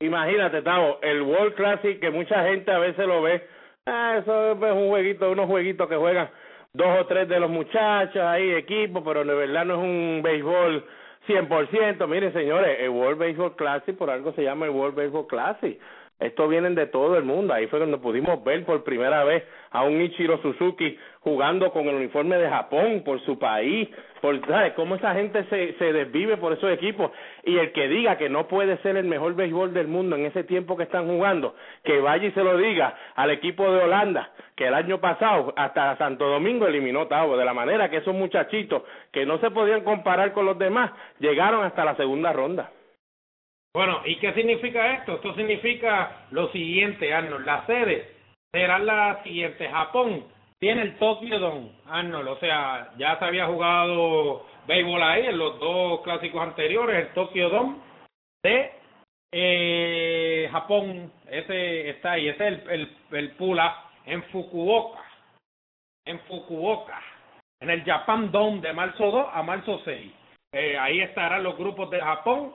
Imagínate, 0.01 0.63
Tavo, 0.63 0.99
el 1.03 1.23
World 1.23 1.55
Classic 1.55 2.01
que 2.01 2.11
mucha 2.11 2.45
gente 2.45 2.71
a 2.71 2.79
veces 2.79 3.07
lo 3.07 3.23
ve 3.23 3.47
Ah, 3.87 4.19
eso 4.19 4.53
es 4.53 4.73
un 4.73 4.89
jueguito, 4.89 5.31
unos 5.31 5.47
jueguitos 5.47 5.89
que 5.89 5.97
juegan 5.97 6.31
dos 6.73 7.01
o 7.01 7.07
tres 7.07 7.29
de 7.29 7.41
los 7.41 7.51
muchachos 7.51 8.23
ahí, 8.23 8.53
equipo, 8.53 9.03
pero 9.03 9.25
de 9.25 9.35
verdad 9.35 9.65
no 9.65 9.75
es 9.75 9.81
un 9.81 10.21
béisbol 10.23 10.85
100%. 11.27 12.07
Miren, 12.07 12.33
señores, 12.33 12.79
el 12.81 12.91
World 12.91 13.19
Baseball 13.19 13.57
Classic 13.57 13.97
por 13.97 14.11
algo 14.11 14.33
se 14.35 14.45
llama 14.45 14.67
el 14.67 14.73
World 14.73 14.97
Baseball 14.97 15.27
Classic. 15.27 15.81
Esto 16.21 16.47
vienen 16.49 16.75
de 16.75 16.87
todo 16.87 17.17
el 17.17 17.25
mundo. 17.25 17.55
Ahí 17.55 17.67
fue 17.67 17.79
donde 17.79 17.97
pudimos 17.97 18.45
ver 18.45 18.65
por 18.67 18.85
primera 18.85 19.25
vez 19.25 19.43
a 19.71 19.85
un 19.85 20.01
Ichiro 20.03 20.37
Suzuki 20.43 20.99
jugando 21.21 21.73
con 21.73 21.89
el 21.89 21.95
uniforme 21.95 22.37
de 22.37 22.49
Japón 22.49 23.03
por 23.05 23.21
su 23.23 23.39
país. 23.39 23.89
Por, 24.21 24.39
¿Sabes 24.47 24.75
cómo 24.75 24.97
esa 24.97 25.15
gente 25.15 25.45
se, 25.45 25.73
se 25.79 25.93
desvive 25.93 26.37
por 26.37 26.53
esos 26.53 26.71
equipos? 26.71 27.11
Y 27.45 27.57
el 27.57 27.73
que 27.73 27.89
diga 27.89 28.19
que 28.19 28.29
no 28.29 28.49
puede 28.49 28.77
ser 28.79 28.97
el 28.99 29.07
mejor 29.07 29.35
béisbol 29.35 29.73
del 29.73 29.89
mundo 29.89 30.17
en 30.17 30.27
ese 30.27 30.45
tiempo 30.45 30.77
que 30.77 30.83
están 30.83 31.07
jugando, 31.07 31.55
que 31.85 32.01
vaya 32.01 32.27
y 32.27 32.33
se 32.33 32.45
lo 32.45 32.59
diga 32.59 32.95
al 33.15 33.31
equipo 33.31 33.73
de 33.73 33.85
Holanda, 33.85 34.31
que 34.57 34.67
el 34.67 34.75
año 34.75 35.01
pasado 35.01 35.55
hasta 35.57 35.97
Santo 35.97 36.27
Domingo 36.27 36.67
eliminó 36.67 37.07
Tavo, 37.07 37.39
de 37.39 37.47
la 37.47 37.55
manera 37.55 37.89
que 37.89 37.97
esos 37.97 38.15
muchachitos 38.15 38.83
que 39.11 39.25
no 39.25 39.39
se 39.39 39.51
podían 39.51 39.85
comparar 39.85 40.33
con 40.33 40.45
los 40.45 40.59
demás 40.59 40.91
llegaron 41.19 41.65
hasta 41.65 41.85
la 41.85 41.97
segunda 41.97 42.33
ronda. 42.33 42.71
Bueno, 43.73 44.03
¿y 44.05 44.17
qué 44.17 44.33
significa 44.35 44.95
esto? 44.95 45.15
Esto 45.15 45.35
significa 45.35 46.27
lo 46.33 46.51
siguiente, 46.51 47.15
Arnold. 47.15 47.47
La 47.47 47.65
sede 47.67 48.17
será 48.53 48.79
la 48.81 49.23
siguiente. 49.23 49.69
Japón 49.69 50.25
tiene 50.59 50.83
el 50.83 50.99
Tokyo 50.99 51.39
Dome, 51.39 51.71
Arnold. 51.87 52.29
O 52.29 52.39
sea, 52.41 52.91
ya 52.99 53.19
se 53.19 53.25
había 53.25 53.47
jugado 53.47 54.45
béisbol 54.67 55.03
ahí 55.03 55.27
en 55.27 55.39
los 55.39 55.59
dos 55.61 56.03
clásicos 56.03 56.43
anteriores, 56.43 56.97
el 56.97 57.15
Tokyo 57.15 57.49
Dome 57.49 57.77
de 58.43 58.73
eh, 59.33 60.49
Japón. 60.51 61.13
Ese 61.29 61.91
está 61.91 62.13
ahí, 62.13 62.29
ese 62.29 62.49
es 62.49 62.53
el, 62.53 62.71
el, 62.71 62.97
el 63.13 63.31
Pula 63.37 63.85
en 64.05 64.25
Fukuoka. 64.25 65.01
En 66.05 66.19
Fukuoka. 66.21 67.01
En 67.61 67.71
el 67.71 67.85
Japan 67.85 68.33
Dome 68.33 68.61
de 68.63 68.73
marzo 68.73 69.13
2 69.13 69.27
a 69.33 69.43
marzo 69.45 69.81
6. 69.85 70.13
Eh, 70.53 70.77
ahí 70.77 71.01
estarán 71.01 71.45
los 71.45 71.57
grupos 71.57 71.89
de 71.91 72.01
Japón 72.01 72.55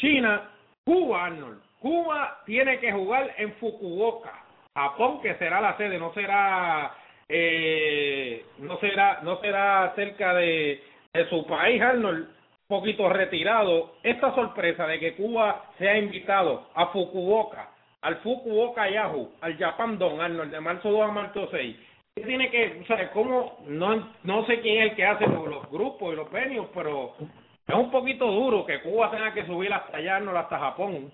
China, 0.00 0.50
Cuba, 0.84 1.26
Arnold. 1.26 1.60
Cuba 1.80 2.40
tiene 2.46 2.78
que 2.78 2.92
jugar 2.92 3.34
en 3.38 3.52
Fukuoka. 3.54 4.32
Japón 4.74 5.20
que 5.20 5.34
será 5.34 5.60
la 5.60 5.76
sede, 5.76 5.98
no 5.98 6.12
será 6.14 6.94
eh, 7.28 8.44
no 8.58 8.78
será 8.78 9.20
no 9.22 9.40
será 9.40 9.92
cerca 9.94 10.34
de, 10.34 10.82
su 11.28 11.46
país, 11.46 11.80
Arnold, 11.82 12.28
poquito 12.66 13.08
retirado. 13.08 13.96
Esta 14.02 14.34
sorpresa 14.34 14.86
de 14.86 15.00
que 15.00 15.14
Cuba 15.14 15.64
sea 15.78 15.98
invitado 15.98 16.68
a 16.74 16.86
Fukuoka, 16.88 17.70
al 18.02 18.16
Fukuoka 18.16 18.88
Yahoo, 18.88 19.32
al 19.40 19.56
Japan 19.58 19.98
Don 19.98 20.20
Arnold, 20.20 20.52
de 20.52 20.60
marzo 20.60 20.90
2 20.90 21.02
a 21.02 21.12
marzo 21.12 21.48
6. 21.50 21.76
Tiene 22.14 22.50
que, 22.50 22.80
o 22.82 22.86
sea, 22.86 23.10
cómo, 23.12 23.58
no, 23.66 24.12
no 24.24 24.46
sé 24.46 24.60
quién 24.60 24.82
es 24.82 24.90
el 24.90 24.96
que 24.96 25.04
hace 25.04 25.26
los, 25.26 25.46
los 25.46 25.70
grupos 25.70 26.12
y 26.12 26.16
los 26.16 26.30
venios, 26.30 26.66
pero 26.74 27.14
es 27.70 27.76
un 27.76 27.90
poquito 27.90 28.26
duro 28.26 28.66
que 28.66 28.80
Cuba 28.80 29.10
tenga 29.10 29.32
que 29.32 29.46
subir 29.46 29.72
hasta 29.72 29.96
allá, 29.96 30.20
no 30.20 30.36
hasta 30.36 30.58
Japón. 30.58 31.10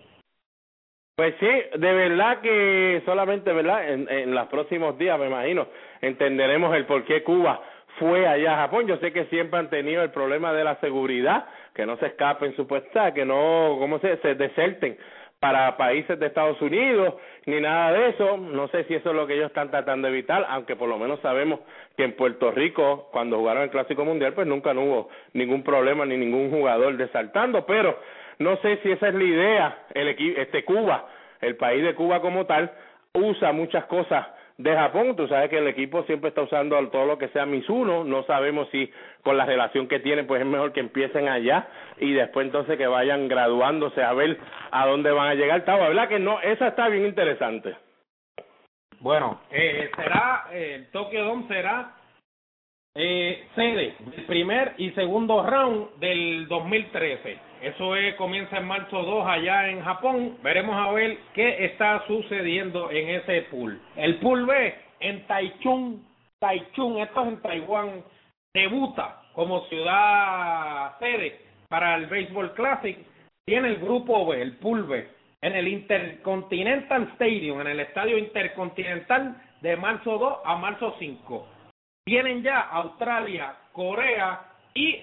Pues 1.17 1.35
sí, 1.41 1.47
de 1.47 1.93
verdad 1.95 2.41
que 2.41 3.03
solamente, 3.07 3.53
¿verdad? 3.53 3.89
En, 3.91 4.09
en 4.11 4.35
los 4.35 4.47
próximos 4.49 4.99
días, 4.99 5.19
me 5.19 5.29
imagino, 5.29 5.67
entenderemos 6.03 6.75
el 6.75 6.85
por 6.85 7.05
qué 7.05 7.23
Cuba 7.23 7.61
fue 7.99 8.27
allá 8.27 8.55
a 8.55 8.67
Japón. 8.67 8.87
Yo 8.87 8.99
sé 8.99 9.13
que 9.13 9.25
siempre 9.27 9.59
han 9.59 9.71
tenido 9.71 10.03
el 10.03 10.11
problema 10.11 10.53
de 10.53 10.65
la 10.65 10.77
seguridad, 10.81 11.47
que 11.75 11.87
no 11.87 11.97
se 11.97 12.07
escapen 12.07 12.55
supuestamente, 12.57 13.21
que 13.21 13.27
no, 13.27 13.77
¿cómo 13.79 13.99
se, 14.01 14.19
se 14.19 14.35
deserten 14.35 14.99
para 15.41 15.77
países 15.77 16.19
de 16.19 16.27
Estados 16.27 16.61
Unidos 16.61 17.15
ni 17.45 17.61
nada 17.61 17.93
de 17.93 18.09
eso. 18.09 18.37
No 18.37 18.69
sé 18.69 18.85
si 18.85 18.95
eso 18.95 19.11
es 19.11 19.17
lo 19.17 19.27
que 19.27 19.35
ellos 19.35 19.49
están 19.49 19.71
tratando 19.71 20.09
de 20.09 20.15
evitar, 20.15 20.47
aunque 20.49 20.77
por 20.77 20.89
lo 20.89 20.99
menos 20.99 21.21
sabemos 21.21 21.61
que 21.97 22.05
en 22.05 22.17
Puerto 22.17 22.51
Rico, 22.51 23.09
cuando 23.13 23.39
jugaron 23.39 23.65
el 23.65 23.71
Clásico 23.71 24.05
Mundial, 24.05 24.33
pues 24.33 24.47
nunca 24.47 24.75
no 24.75 24.83
hubo 24.83 25.09
ningún 25.33 25.63
problema 25.63 26.05
ni 26.07 26.17
ningún 26.17 26.51
jugador 26.51 26.97
desaltando, 26.97 27.67
pero 27.67 27.99
no 28.39 28.57
sé 28.59 28.79
si 28.83 28.91
esa 28.91 29.09
es 29.09 29.15
la 29.15 29.25
idea. 29.25 29.79
El 29.95 30.09
equipo, 30.09 30.41
este 30.41 30.65
Cuba, 30.65 31.07
el 31.41 31.57
país 31.57 31.83
de 31.83 31.95
Cuba 31.95 32.21
como 32.21 32.47
tal, 32.47 32.71
usa 33.13 33.53
muchas 33.53 33.85
cosas 33.87 34.27
de 34.59 34.75
Japón, 34.75 35.15
tú 35.17 35.29
sabes 35.29 35.51
que 35.51 35.59
el 35.59 35.67
equipo 35.67 36.03
siempre 36.05 36.31
está 36.31 36.43
usando 36.43 36.77
todo 36.89 37.05
lo 37.05 37.19
que 37.19 37.29
sea 37.29 37.45
Mizuno, 37.45 38.05
no 38.05 38.23
sabemos 38.23 38.69
si 38.71 38.91
con 39.23 39.37
la 39.37 39.45
relación 39.45 39.87
que 39.87 40.01
tienen 40.01 40.27
pues 40.27 40.41
es 40.41 40.47
mejor 40.47 40.73
que 40.73 40.81
empiecen 40.81 41.29
allá 41.29 41.69
y 41.99 42.15
después 42.15 42.47
entonces 42.47 42.79
que 42.79 42.87
vayan 42.87 43.29
graduándose 43.29 44.03
a 44.03 44.15
ver 44.15 44.39
a 44.71 44.87
dónde 44.87 45.11
van 45.11 45.29
a 45.29 45.35
llegar, 45.35 45.63
verdad 45.65 46.09
que 46.09 46.19
no, 46.19 46.41
esa 46.41 46.69
está 46.69 46.89
bien 46.89 47.05
interesante. 47.05 47.77
Bueno, 49.01 49.43
eh, 49.51 49.91
será, 49.95 50.47
eh, 50.53 50.89
Tokyo 50.91 51.25
Dome 51.25 51.47
será 51.49 51.93
eh, 52.95 53.49
sede 53.55 53.95
del 54.07 54.25
primer 54.25 54.73
y 54.79 54.91
segundo 54.93 55.43
round 55.43 55.99
del 55.99 56.49
2013. 56.49 57.39
Eso 57.67 57.97
es, 57.97 58.15
comienza 58.15 58.59
en 58.59 58.67
marzo 58.67 59.03
2 59.03 59.27
allá 59.27 59.69
en 59.69 59.83
Japón. 59.83 60.39
Veremos 60.41 60.77
a 60.77 60.93
ver 60.93 61.19
qué 61.35 61.65
está 61.65 62.07
sucediendo 62.07 62.93
en 62.93 63.09
ese 63.09 63.43
pool. 63.51 63.81
El 63.97 64.21
pool 64.21 64.47
B 64.47 64.75
en 65.01 65.27
Taichung, 65.27 65.99
Taichung, 66.39 66.99
esto 66.99 67.23
es 67.23 67.29
en 67.29 67.43
Taiwán, 67.43 68.05
debuta 68.55 69.21
como 69.33 69.67
ciudad 69.67 70.97
sede 71.01 71.41
para 71.69 71.97
el 71.97 72.07
Baseball 72.07 72.55
Classic. 72.55 72.97
Tiene 73.45 73.69
el 73.69 73.77
grupo 73.79 74.27
B, 74.27 74.41
el 74.41 74.57
pool 74.59 74.85
B, 74.85 75.09
en 75.43 75.57
el 75.57 75.67
Intercontinental 75.67 77.11
Stadium, 77.15 77.61
en 77.63 77.67
el 77.67 77.81
Estadio 77.81 78.17
Intercontinental 78.17 79.43
de 79.61 79.77
marzo 79.77 80.19
2 80.19 80.39
a 80.45 80.57
marzo 80.57 80.95
5 81.01 81.57
vienen 82.07 82.41
ya 82.45 82.61
Australia, 82.61 83.57
Corea 83.73 84.41
y 84.75 85.01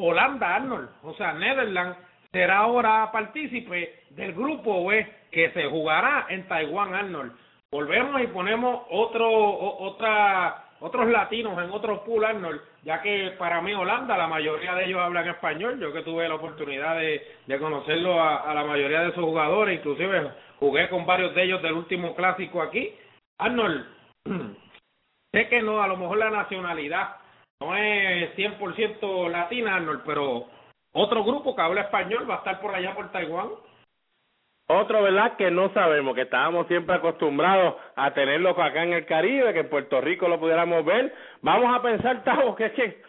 Holanda, 0.00 0.56
Arnold. 0.56 0.88
O 1.02 1.14
sea, 1.14 1.32
Netherlands 1.32 1.98
será 2.32 2.58
ahora 2.58 3.10
partícipe 3.12 4.02
del 4.10 4.32
grupo 4.32 4.86
B 4.86 5.06
que 5.30 5.50
se 5.50 5.64
jugará 5.66 6.26
en 6.28 6.46
Taiwán, 6.48 6.94
Arnold. 6.94 7.32
Volvemos 7.70 8.20
y 8.20 8.26
ponemos 8.28 8.84
otro, 8.90 9.30
otra, 9.30 10.64
otros 10.80 11.08
latinos 11.08 11.62
en 11.62 11.70
otro 11.70 12.02
pool, 12.04 12.24
Arnold, 12.24 12.60
ya 12.82 13.00
que 13.00 13.34
para 13.38 13.60
mí 13.60 13.72
Holanda, 13.72 14.16
la 14.16 14.26
mayoría 14.26 14.74
de 14.74 14.86
ellos 14.86 15.00
hablan 15.00 15.28
español. 15.28 15.78
Yo 15.78 15.92
que 15.92 16.02
tuve 16.02 16.28
la 16.28 16.34
oportunidad 16.34 16.96
de, 16.98 17.22
conocerlo 17.60 18.20
a, 18.20 18.50
a 18.50 18.54
la 18.54 18.64
mayoría 18.64 19.02
de 19.02 19.12
sus 19.12 19.24
jugadores, 19.24 19.78
inclusive 19.78 20.30
jugué 20.58 20.88
con 20.88 21.06
varios 21.06 21.34
de 21.34 21.44
ellos 21.44 21.62
del 21.62 21.74
último 21.74 22.14
clásico 22.16 22.60
aquí. 22.60 22.92
Arnold, 23.38 23.86
Sé 25.32 25.48
que 25.48 25.62
no, 25.62 25.80
a 25.80 25.86
lo 25.86 25.96
mejor 25.96 26.18
la 26.18 26.30
nacionalidad 26.30 27.16
no 27.60 27.76
es 27.76 28.34
100% 28.36 29.28
latina, 29.30 29.76
Arnold, 29.76 30.02
pero 30.06 30.46
otro 30.92 31.24
grupo 31.24 31.54
que 31.54 31.62
habla 31.62 31.82
español 31.82 32.28
va 32.28 32.36
a 32.36 32.38
estar 32.38 32.60
por 32.60 32.74
allá 32.74 32.94
por 32.94 33.12
Taiwán. 33.12 33.50
Otro, 34.68 35.02
¿verdad? 35.02 35.36
Que 35.36 35.50
no 35.50 35.72
sabemos, 35.74 36.14
que 36.14 36.22
estábamos 36.22 36.68
siempre 36.68 36.94
acostumbrados 36.94 37.74
a 37.96 38.12
tenerlo 38.12 38.50
acá 38.50 38.84
en 38.84 38.92
el 38.92 39.04
Caribe, 39.04 39.52
que 39.52 39.60
en 39.60 39.68
Puerto 39.68 40.00
Rico 40.00 40.28
lo 40.28 40.38
pudiéramos 40.38 40.84
ver. 40.84 41.12
Vamos 41.42 41.74
a 41.74 41.82
pensar, 41.82 42.22
Tavo, 42.24 42.54
que 42.54 42.66
es 42.66 42.72
que 42.72 43.02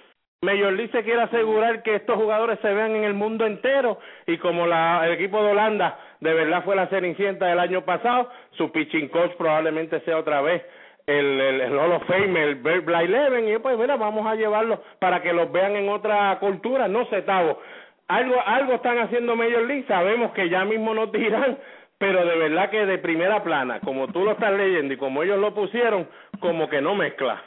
Major 0.43 0.73
League 0.73 0.91
se 0.91 1.03
quiere 1.03 1.21
asegurar 1.21 1.83
que 1.83 1.93
estos 1.93 2.15
jugadores 2.15 2.57
se 2.61 2.73
vean 2.73 2.95
en 2.95 3.03
el 3.03 3.13
mundo 3.13 3.45
entero 3.45 3.99
y 4.25 4.39
como 4.39 4.65
la, 4.65 5.05
el 5.05 5.13
equipo 5.13 5.41
de 5.43 5.51
Holanda 5.51 5.99
de 6.19 6.33
verdad 6.33 6.63
fue 6.63 6.75
la 6.75 6.87
cenicienta 6.87 7.45
del 7.45 7.59
año 7.59 7.85
pasado, 7.85 8.27
su 8.57 8.71
pitching 8.71 9.09
coach 9.09 9.33
probablemente 9.37 9.99
sea 10.01 10.17
otra 10.17 10.41
vez 10.41 10.63
el, 11.05 11.41
el, 11.41 11.61
el 11.61 11.77
Hall 11.77 11.91
of 11.93 12.05
Fame, 12.05 12.43
el 12.43 12.55
Black 12.55 13.03
Eleven, 13.03 13.47
y 13.47 13.57
pues 13.59 13.77
mira, 13.77 13.95
vamos 13.95 14.25
a 14.25 14.35
llevarlo 14.35 14.81
para 14.99 15.21
que 15.21 15.33
los 15.33 15.51
vean 15.51 15.75
en 15.75 15.89
otra 15.89 16.37
cultura, 16.39 16.87
no 16.87 17.05
sé, 17.05 17.21
Tavo. 17.23 17.59
Algo, 18.07 18.35
algo 18.45 18.73
están 18.73 18.99
haciendo 18.99 19.35
Major 19.35 19.63
League, 19.63 19.85
sabemos 19.87 20.31
que 20.33 20.49
ya 20.49 20.65
mismo 20.65 20.93
nos 20.93 21.11
dirán, 21.11 21.57
pero 21.97 22.25
de 22.25 22.35
verdad 22.35 22.69
que 22.69 22.85
de 22.85 22.97
primera 22.97 23.43
plana, 23.43 23.79
como 23.79 24.07
tú 24.07 24.23
lo 24.23 24.31
estás 24.31 24.53
leyendo 24.53 24.93
y 24.93 24.97
como 24.97 25.23
ellos 25.23 25.39
lo 25.39 25.53
pusieron, 25.53 26.07
como 26.39 26.69
que 26.69 26.81
no 26.81 26.95
mezcla. 26.95 27.41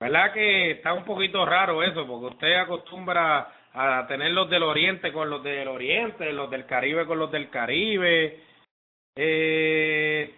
¿Verdad 0.00 0.32
que 0.32 0.70
está 0.70 0.94
un 0.94 1.04
poquito 1.04 1.44
raro 1.44 1.82
eso? 1.82 2.06
Porque 2.06 2.34
usted 2.34 2.54
acostumbra 2.54 3.52
a 3.72 4.06
tener 4.08 4.32
los 4.32 4.48
del 4.48 4.62
Oriente 4.62 5.12
con 5.12 5.28
los 5.28 5.42
del 5.42 5.68
Oriente, 5.68 6.32
los 6.32 6.50
del 6.50 6.66
Caribe 6.66 7.06
con 7.06 7.18
los 7.18 7.30
del 7.30 7.50
Caribe. 7.50 8.40
Eh, 9.14 10.34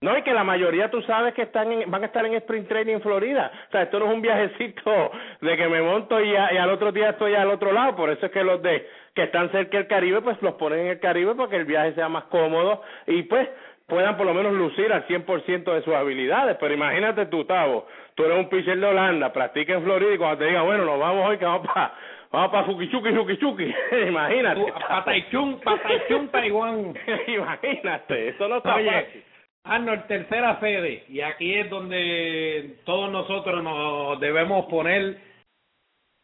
no, 0.00 0.16
y 0.16 0.22
que 0.22 0.32
la 0.32 0.44
mayoría 0.44 0.90
tú 0.90 1.02
sabes 1.02 1.34
que 1.34 1.42
están 1.42 1.72
en, 1.72 1.90
van 1.90 2.02
a 2.04 2.06
estar 2.06 2.24
en 2.24 2.34
Sprint 2.34 2.68
Training 2.68 2.94
en 2.94 3.00
Florida. 3.00 3.50
O 3.68 3.70
sea, 3.72 3.82
esto 3.82 3.98
no 3.98 4.06
es 4.06 4.12
un 4.12 4.22
viajecito 4.22 5.10
de 5.40 5.56
que 5.56 5.68
me 5.68 5.82
monto 5.82 6.20
y, 6.20 6.30
y 6.30 6.36
al 6.36 6.70
otro 6.70 6.92
día 6.92 7.10
estoy 7.10 7.34
al 7.34 7.50
otro 7.50 7.72
lado. 7.72 7.96
Por 7.96 8.10
eso 8.10 8.26
es 8.26 8.32
que 8.32 8.44
los 8.44 8.62
de 8.62 8.86
que 9.14 9.24
están 9.24 9.50
cerca 9.50 9.76
del 9.78 9.88
Caribe, 9.88 10.20
pues 10.20 10.40
los 10.40 10.54
ponen 10.54 10.80
en 10.80 10.86
el 10.86 11.00
Caribe 11.00 11.34
para 11.34 11.50
que 11.50 11.56
el 11.56 11.64
viaje 11.64 11.94
sea 11.94 12.08
más 12.08 12.24
cómodo 12.24 12.80
y 13.08 13.24
pues 13.24 13.48
puedan 13.88 14.16
por 14.16 14.26
lo 14.26 14.34
menos 14.34 14.52
lucir 14.52 14.92
al 14.92 15.04
100% 15.08 15.74
de 15.74 15.82
sus 15.82 15.94
habilidades. 15.94 16.56
Pero 16.60 16.74
imagínate 16.74 17.26
tú, 17.26 17.44
Tavo, 17.44 17.88
tú 18.14 18.24
eres 18.24 18.38
un 18.38 18.48
pitcher 18.48 18.78
de 18.78 18.86
Holanda, 18.86 19.32
practica 19.32 19.74
en 19.74 19.82
Florida 19.82 20.14
y 20.14 20.18
cuando 20.18 20.38
te 20.38 20.44
diga, 20.44 20.62
bueno, 20.62 20.84
nos 20.84 21.00
vamos 21.00 21.26
hoy 21.28 21.38
que 21.38 21.44
vamos 21.44 21.66
para 21.66 21.92
vamos 22.30 22.50
para 22.52 22.64
Fukichuki, 22.66 23.12
Fukichuki, 23.12 23.74
imagínate. 24.06 24.72
Pataichun, 24.88 25.60
Pataichun, 25.60 26.28
Taiwán. 26.28 26.94
imagínate, 27.26 28.28
eso 28.28 28.46
no 28.46 28.58
está 28.58 28.76
Oye, 28.76 29.24
Arnold, 29.68 30.06
tercera 30.06 30.58
sede, 30.60 31.04
y 31.08 31.20
aquí 31.20 31.54
es 31.54 31.68
donde 31.68 32.78
todos 32.84 33.12
nosotros 33.12 33.62
nos 33.62 34.18
debemos 34.18 34.64
poner 34.66 35.18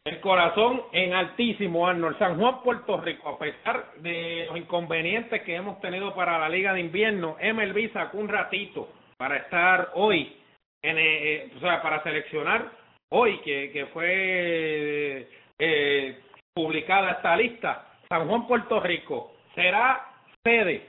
el 0.07 0.21
corazón 0.21 0.83
en 0.93 1.13
altísimo, 1.13 1.87
Arnold. 1.87 2.19
San 2.19 2.39
Juan, 2.39 2.63
Puerto 2.63 2.99
Rico, 3.03 3.29
a 3.29 3.39
pesar 3.39 3.93
de 3.97 4.47
los 4.49 4.57
inconvenientes 4.57 5.43
que 5.43 5.55
hemos 5.55 5.79
tenido 5.81 6.15
para 6.15 6.39
la 6.39 6.49
Liga 6.49 6.73
de 6.73 6.81
Invierno, 6.81 7.37
MLB 7.39 7.93
sacó 7.93 8.17
un 8.17 8.29
ratito 8.29 8.89
para 9.19 9.37
estar 9.37 9.91
hoy, 9.95 10.37
en, 10.83 10.97
eh, 10.97 11.35
eh, 11.35 11.53
o 11.57 11.61
sea, 11.61 11.83
para 11.83 12.03
seleccionar 12.03 12.71
hoy, 13.11 13.39
que, 13.41 13.71
que 13.73 13.87
fue 13.87 15.29
eh, 15.59 16.19
publicada 16.55 17.13
esta 17.13 17.37
lista. 17.37 17.89
San 18.09 18.27
Juan, 18.27 18.47
Puerto 18.47 18.81
Rico, 18.81 19.35
será 19.55 20.03
sede 20.43 20.87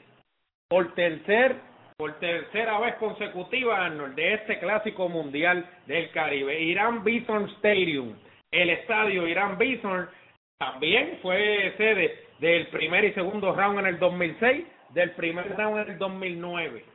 por 0.69 0.93
tercer 0.95 1.74
por 1.97 2.19
tercera 2.19 2.79
vez 2.79 2.95
consecutiva, 2.95 3.85
Arnold, 3.85 4.15
de 4.15 4.33
este 4.33 4.59
clásico 4.59 5.07
mundial 5.07 5.65
del 5.85 6.11
Caribe. 6.11 6.61
Irán 6.61 7.03
Bison 7.03 7.49
Stadium, 7.57 8.15
el 8.51 8.69
estadio 8.69 9.27
Irán 9.27 9.57
Bison, 9.57 10.09
también 10.57 11.19
fue 11.21 11.73
sede 11.77 12.25
del 12.39 12.67
primer 12.67 13.05
y 13.05 13.13
segundo 13.13 13.53
round 13.53 13.79
en 13.79 13.87
el 13.87 13.99
2006, 13.99 14.65
del 14.89 15.11
primer 15.11 15.55
round 15.55 15.79
en 15.79 15.93
el 15.93 15.97
2009. 15.97 16.85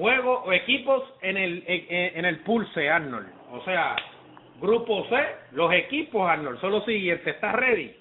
Juego 0.00 0.44
o 0.44 0.52
equipos 0.52 1.02
en 1.22 1.36
el 1.36 1.64
en, 1.66 2.24
el 2.24 2.40
pulse, 2.40 2.88
Arnold. 2.88 3.28
O 3.50 3.64
sea, 3.64 3.96
grupo 4.60 5.06
C, 5.08 5.16
los 5.52 5.72
equipos, 5.72 6.28
Arnold, 6.28 6.60
son 6.60 6.72
los 6.72 6.84
siguientes. 6.84 7.34
¿Estás 7.34 7.54
ready? 7.54 7.96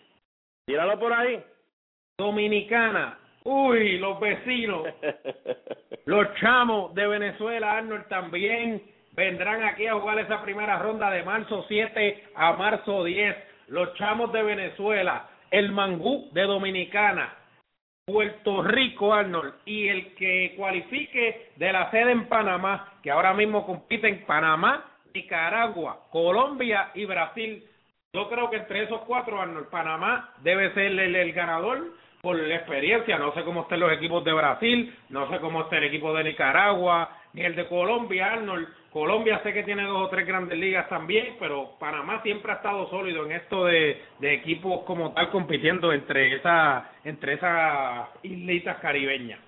Tíralo 0.68 1.00
por 1.00 1.14
ahí. 1.14 1.42
Dominicana, 2.20 3.18
Uy, 3.50 3.98
los 4.00 4.20
vecinos, 4.20 4.89
los 6.06 6.36
chamos 6.36 6.94
de 6.94 7.08
Venezuela, 7.08 7.77
Arnold, 7.77 8.06
también 8.10 8.84
vendrán 9.13 9.63
aquí 9.63 9.88
a 9.88 9.94
jugar 9.94 10.20
esa 10.20 10.42
primera 10.42 10.77
ronda 10.80 11.10
de 11.10 11.24
marzo 11.24 11.63
7 11.70 12.25
a 12.36 12.51
marzo 12.58 13.06
10. 13.06 13.38
Los 13.69 13.93
chamos 13.93 14.34
de 14.34 14.43
Venezuela, 14.43 15.30
el 15.50 15.72
mangú 15.72 16.28
de 16.34 16.41
Dominicana, 16.41 17.36
Puerto 18.06 18.63
Rico, 18.63 19.13
Arnold, 19.13 19.54
y 19.63 19.88
el 19.88 20.13
que 20.15 20.54
cualifique 20.58 21.52
de 21.56 21.72
la 21.72 21.89
sede 21.89 22.12
en 22.12 22.28
Panamá, 22.28 22.95
que 23.02 23.12
ahora 23.12 23.34
mismo 23.34 23.65
compiten 23.65 24.26
Panamá, 24.26 24.91
Nicaragua, 25.13 26.02
Colombia 26.12 26.91
y 26.95 27.06
Brasil. 27.06 27.63
Yo 28.12 28.28
creo 28.28 28.50
que 28.50 28.58
entre 28.58 28.84
esos 28.84 29.00
cuatro, 29.04 29.39
Arnold, 29.39 29.69
Panamá 29.69 30.34
debe 30.41 30.74
ser 30.74 30.88
el, 30.88 31.15
el 31.15 31.32
ganador 31.32 31.93
por 32.21 32.38
la 32.38 32.56
experiencia. 32.56 33.17
No 33.17 33.34
sé 33.34 33.43
cómo 33.43 33.62
estén 33.62 33.80
los 33.80 33.91
equipos 33.91 34.23
de 34.23 34.34
Brasil, 34.34 34.95
no 35.10 35.30
sé 35.30 35.39
cómo 35.39 35.62
está 35.62 35.77
el 35.77 35.86
equipo 35.86 36.13
de 36.13 36.23
Nicaragua, 36.23 37.10
ni 37.34 37.43
el 37.43 37.56
de 37.56 37.67
Colombia, 37.67 38.34
Arnold. 38.34 38.67
Colombia 38.91 39.39
sé 39.43 39.53
que 39.53 39.63
tiene 39.63 39.84
dos 39.84 40.08
o 40.08 40.10
tres 40.10 40.25
grandes 40.25 40.58
ligas 40.58 40.89
también, 40.89 41.36
pero 41.39 41.77
Panamá 41.80 42.21
siempre 42.23 42.51
ha 42.51 42.56
estado 42.56 42.89
sólido 42.89 43.25
en 43.25 43.34
esto 43.34 43.65
de, 43.65 44.01
de 44.19 44.34
equipos 44.34 44.84
como 44.86 45.13
tal 45.13 45.30
compitiendo 45.30 45.93
entre 45.93 46.36
esa 46.36 46.89
entre 47.03 47.34
esas 47.34 48.08
islitas 48.23 48.77
caribeñas. 48.77 49.39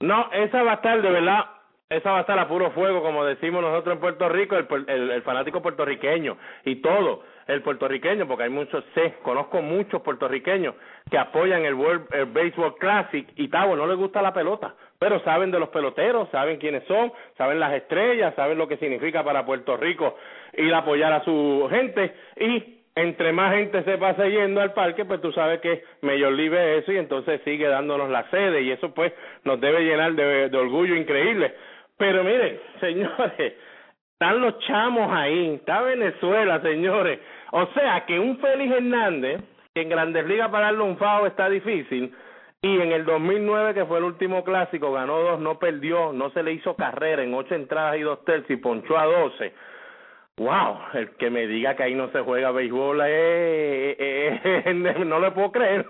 No, 0.00 0.30
esa 0.32 0.62
va 0.62 0.72
a 0.72 0.74
estar 0.76 1.00
de 1.00 1.10
verdad 1.10 1.44
esa 1.90 2.12
va 2.12 2.18
a 2.18 2.20
estar 2.20 2.38
a 2.38 2.46
puro 2.46 2.70
fuego, 2.70 3.02
como 3.02 3.24
decimos 3.24 3.62
nosotros 3.62 3.94
en 3.94 4.00
Puerto 4.00 4.28
Rico, 4.28 4.56
el, 4.56 4.66
el, 4.86 5.10
el, 5.10 5.22
fanático 5.22 5.60
puertorriqueño 5.60 6.36
y 6.64 6.76
todo 6.76 7.24
el 7.52 7.62
puertorriqueño, 7.62 8.26
porque 8.26 8.44
hay 8.44 8.50
muchos, 8.50 8.84
sé, 8.94 9.14
conozco 9.22 9.62
muchos 9.62 10.02
puertorriqueños 10.02 10.74
que 11.10 11.18
apoyan 11.18 11.64
el 11.64 11.74
World 11.74 12.08
Baseball 12.32 12.76
Classic 12.76 13.26
y 13.36 13.48
Tavo 13.48 13.76
no 13.76 13.86
les 13.86 13.96
gusta 13.96 14.22
la 14.22 14.32
pelota, 14.32 14.74
pero 14.98 15.20
saben 15.20 15.50
de 15.50 15.58
los 15.58 15.70
peloteros, 15.70 16.28
saben 16.30 16.58
quiénes 16.58 16.84
son, 16.84 17.12
saben 17.36 17.58
las 17.58 17.72
estrellas, 17.74 18.34
saben 18.34 18.58
lo 18.58 18.68
que 18.68 18.76
significa 18.76 19.24
para 19.24 19.44
Puerto 19.44 19.76
Rico 19.76 20.16
ir 20.56 20.72
a 20.74 20.78
apoyar 20.78 21.12
a 21.12 21.24
su 21.24 21.66
gente 21.70 22.14
y 22.36 22.80
entre 22.94 23.32
más 23.32 23.54
gente 23.54 23.82
se 23.84 23.98
pasa 23.98 24.26
yendo 24.26 24.60
al 24.60 24.72
parque, 24.72 25.04
pues 25.04 25.20
tú 25.20 25.32
sabes 25.32 25.60
que 25.60 25.84
Major 26.02 26.32
League 26.32 26.50
ve 26.50 26.78
eso 26.78 26.92
y 26.92 26.98
entonces 26.98 27.40
sigue 27.44 27.66
dándonos 27.68 28.10
la 28.10 28.28
sede 28.30 28.62
y 28.62 28.72
eso 28.72 28.92
pues 28.92 29.12
nos 29.44 29.60
debe 29.60 29.80
llenar 29.82 30.12
de, 30.14 30.48
de 30.48 30.58
orgullo 30.58 30.96
increíble. 30.96 31.54
Pero 31.96 32.24
miren, 32.24 32.60
señores, 32.80 33.54
están 34.12 34.40
los 34.40 34.58
chamos 34.60 35.10
ahí, 35.12 35.54
está 35.54 35.82
Venezuela, 35.82 36.60
señores. 36.60 37.20
O 37.52 37.66
sea 37.74 38.04
que 38.06 38.18
un 38.18 38.38
Félix 38.38 38.72
Hernández, 38.72 39.40
que 39.74 39.82
en 39.82 39.88
Grandes 39.88 40.26
Ligas 40.26 40.50
para 40.50 40.66
darle 40.66 40.82
un 40.82 40.96
FAO 40.96 41.26
está 41.26 41.48
difícil, 41.48 42.14
y 42.62 42.78
en 42.78 42.92
el 42.92 43.06
2009, 43.06 43.72
que 43.72 43.86
fue 43.86 43.98
el 43.98 44.04
último 44.04 44.44
clásico, 44.44 44.92
ganó 44.92 45.18
dos, 45.20 45.40
no 45.40 45.58
perdió, 45.58 46.12
no 46.12 46.30
se 46.30 46.42
le 46.42 46.52
hizo 46.52 46.76
carrera 46.76 47.22
en 47.22 47.32
ocho 47.32 47.54
entradas 47.54 47.96
y 47.96 48.02
dos 48.02 48.22
tercios 48.24 48.58
y 48.58 48.62
ponchó 48.62 48.98
a 48.98 49.06
doce. 49.06 49.54
Wow, 50.36 50.78
el 50.94 51.10
que 51.16 51.30
me 51.30 51.46
diga 51.46 51.74
que 51.74 51.84
ahí 51.84 51.94
no 51.94 52.10
se 52.12 52.20
juega 52.20 52.50
béisbol, 52.50 53.00
eh, 53.04 53.96
eh, 53.98 54.62
eh, 54.64 54.74
no 55.04 55.20
le 55.20 55.30
puedo 55.30 55.52
creer. 55.52 55.86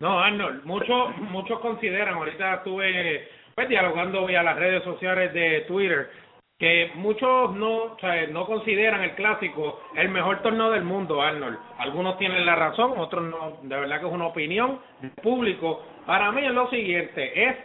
No, 0.00 0.20
Arnold, 0.20 0.64
muchos 0.64 1.16
muchos 1.18 1.60
consideran, 1.60 2.14
ahorita 2.14 2.54
estuve 2.54 3.28
pues, 3.54 3.68
dialogando 3.68 4.26
vía 4.26 4.42
las 4.42 4.56
redes 4.56 4.82
sociales 4.84 5.32
de 5.32 5.62
Twitter, 5.62 6.10
que 6.58 6.90
muchos 6.94 7.54
no, 7.54 7.96
no 8.30 8.46
consideran 8.46 9.02
el 9.02 9.14
clásico 9.14 9.80
el 9.94 10.08
mejor 10.08 10.42
torneo 10.42 10.70
del 10.70 10.84
mundo, 10.84 11.20
Arnold. 11.20 11.58
Algunos 11.78 12.16
tienen 12.18 12.46
la 12.46 12.54
razón, 12.54 12.94
otros 12.96 13.24
no. 13.24 13.58
De 13.62 13.76
verdad 13.76 14.00
que 14.00 14.06
es 14.06 14.12
una 14.12 14.26
opinión 14.26 14.80
público. 15.22 15.84
Para 16.06 16.32
mí 16.32 16.44
es 16.44 16.52
lo 16.52 16.70
siguiente, 16.70 17.48
es 17.48 17.56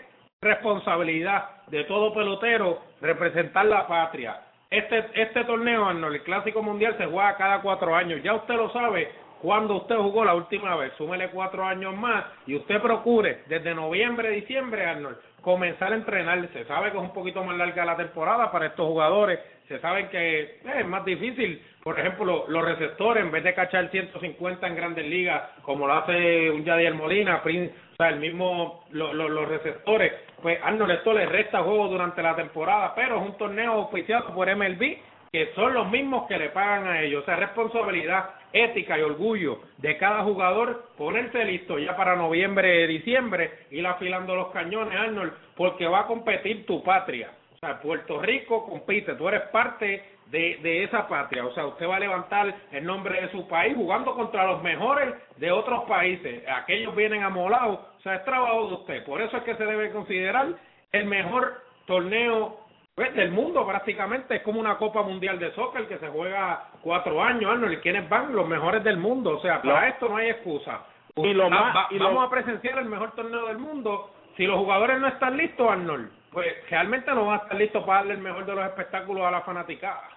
responsabilidad 0.41 1.67
de 1.67 1.85
todo 1.85 2.13
pelotero 2.13 2.81
representar 2.99 3.65
la 3.65 3.87
patria. 3.87 4.41
Este, 4.69 5.05
este 5.13 5.43
torneo, 5.45 5.85
Arnold, 5.85 6.15
el 6.15 6.23
Clásico 6.23 6.61
Mundial, 6.61 6.95
se 6.97 7.05
juega 7.05 7.37
cada 7.37 7.61
cuatro 7.61 7.95
años. 7.95 8.21
Ya 8.23 8.33
usted 8.33 8.55
lo 8.55 8.71
sabe, 8.71 9.09
cuando 9.41 9.77
usted 9.77 9.95
jugó 9.95 10.23
la 10.23 10.35
última 10.35 10.75
vez, 10.75 10.93
súmele 10.97 11.29
cuatro 11.29 11.65
años 11.65 11.95
más 11.97 12.25
y 12.45 12.55
usted 12.55 12.79
procure 12.79 13.39
desde 13.47 13.73
noviembre, 13.73 14.29
diciembre, 14.29 14.85
Arnold, 14.85 15.17
comenzar 15.41 15.91
a 15.91 15.95
entrenar. 15.95 16.47
Se 16.53 16.63
sabe 16.65 16.91
que 16.91 16.97
es 16.97 17.03
un 17.03 17.13
poquito 17.13 17.43
más 17.43 17.57
larga 17.57 17.83
la 17.83 17.97
temporada 17.97 18.51
para 18.51 18.67
estos 18.67 18.85
jugadores. 18.85 19.39
Se 19.67 19.79
sabe 19.79 20.09
que 20.09 20.41
eh, 20.41 20.59
es 20.79 20.85
más 20.85 21.03
difícil. 21.05 21.59
Por 21.83 21.99
ejemplo, 21.99 22.45
los 22.47 22.63
receptores, 22.63 23.23
en 23.23 23.31
vez 23.31 23.43
de 23.43 23.55
cachar 23.55 23.89
150 23.89 24.67
en 24.67 24.75
grandes 24.75 25.07
ligas, 25.07 25.41
como 25.63 25.87
lo 25.87 25.93
hace 25.93 26.51
un 26.51 26.63
Yadier 26.63 26.93
Molina, 26.93 27.41
o 27.43 27.95
sea, 27.97 28.09
el 28.09 28.19
mismo, 28.19 28.85
los 28.91 29.49
receptores, 29.49 30.13
pues 30.39 30.59
Arnold, 30.63 30.91
esto 30.91 31.13
le 31.13 31.25
resta 31.25 31.63
juego 31.63 31.87
durante 31.87 32.21
la 32.21 32.35
temporada, 32.35 32.93
pero 32.95 33.17
es 33.17 33.23
un 33.23 33.37
torneo 33.37 33.79
oficiado 33.79 34.35
por 34.35 34.55
MLB 34.55 34.97
que 35.31 35.53
son 35.55 35.73
los 35.73 35.89
mismos 35.89 36.27
que 36.27 36.37
le 36.37 36.49
pagan 36.49 36.87
a 36.87 37.01
ellos. 37.01 37.23
O 37.23 37.25
sea, 37.25 37.37
responsabilidad 37.37 38.31
ética 38.51 38.99
y 38.99 39.01
orgullo 39.01 39.59
de 39.77 39.97
cada 39.97 40.23
jugador 40.23 40.89
ponerse 40.97 41.45
listo 41.45 41.79
ya 41.79 41.95
para 41.95 42.17
noviembre, 42.17 42.85
diciembre, 42.87 43.59
ir 43.71 43.87
afilando 43.87 44.35
los 44.35 44.49
cañones, 44.49 44.99
Arnold, 44.99 45.31
porque 45.55 45.87
va 45.87 46.01
a 46.01 46.07
competir 46.07 46.65
tu 46.65 46.83
patria. 46.83 47.31
O 47.55 47.57
sea, 47.59 47.79
Puerto 47.79 48.19
Rico 48.21 48.65
compite, 48.65 49.13
tú 49.15 49.29
eres 49.29 49.43
parte 49.51 50.03
de, 50.25 50.59
de 50.61 50.83
esa 50.83 51.07
patria. 51.07 51.45
O 51.45 51.53
sea, 51.53 51.65
usted 51.65 51.87
va 51.87 51.95
a 51.95 51.99
levantar 51.99 52.53
el 52.73 52.83
nombre 52.83 53.21
de 53.21 53.31
su 53.31 53.47
país 53.47 53.73
jugando 53.73 54.13
contra 54.15 54.45
los 54.47 54.61
mejores 54.61 55.13
de 55.37 55.49
otros 55.49 55.85
países. 55.85 56.43
Aquellos 56.49 56.93
vienen 56.93 57.23
amolados. 57.23 57.79
O 57.99 58.01
sea, 58.01 58.15
es 58.15 58.25
trabajo 58.25 58.67
de 58.67 58.73
usted. 58.73 59.05
Por 59.05 59.21
eso 59.21 59.37
es 59.37 59.43
que 59.43 59.55
se 59.55 59.65
debe 59.65 59.91
considerar 59.91 60.47
el 60.91 61.05
mejor 61.05 61.61
torneo 61.85 62.60
pues, 63.01 63.15
del 63.15 63.31
mundo 63.31 63.65
prácticamente. 63.65 64.35
Es 64.35 64.41
como 64.43 64.59
una 64.59 64.77
Copa 64.77 65.01
Mundial 65.01 65.39
de 65.39 65.51
Soccer 65.53 65.87
que 65.87 65.97
se 65.97 66.07
juega 66.09 66.65
cuatro 66.81 67.21
años, 67.23 67.51
Arnold. 67.51 67.73
¿Y 67.73 67.77
quiénes 67.77 68.07
van? 68.07 68.35
Los 68.35 68.47
mejores 68.47 68.83
del 68.83 68.97
mundo. 68.97 69.37
O 69.37 69.41
sea, 69.41 69.61
para 69.61 69.89
esto 69.89 70.07
no 70.07 70.17
hay 70.17 70.29
excusa. 70.29 70.81
Y 71.15 71.33
lo 71.33 71.49
más, 71.49 71.89
vamos 71.99 72.27
a 72.27 72.29
presenciar 72.29 72.77
el 72.77 72.85
mejor 72.85 73.11
torneo 73.15 73.47
del 73.47 73.57
mundo. 73.57 74.11
Si 74.37 74.45
los 74.45 74.57
jugadores 74.57 74.99
no 74.99 75.07
están 75.07 75.35
listos, 75.35 75.69
Arnold, 75.69 76.11
pues 76.31 76.47
realmente 76.69 77.11
no 77.11 77.25
van 77.25 77.39
a 77.39 77.43
estar 77.43 77.57
listos 77.57 77.83
para 77.83 77.99
darle 77.99 78.13
el 78.13 78.21
mejor 78.21 78.45
de 78.45 78.55
los 78.55 78.65
espectáculos 78.65 79.25
a 79.25 79.31
la 79.31 79.41
fanaticada. 79.41 80.09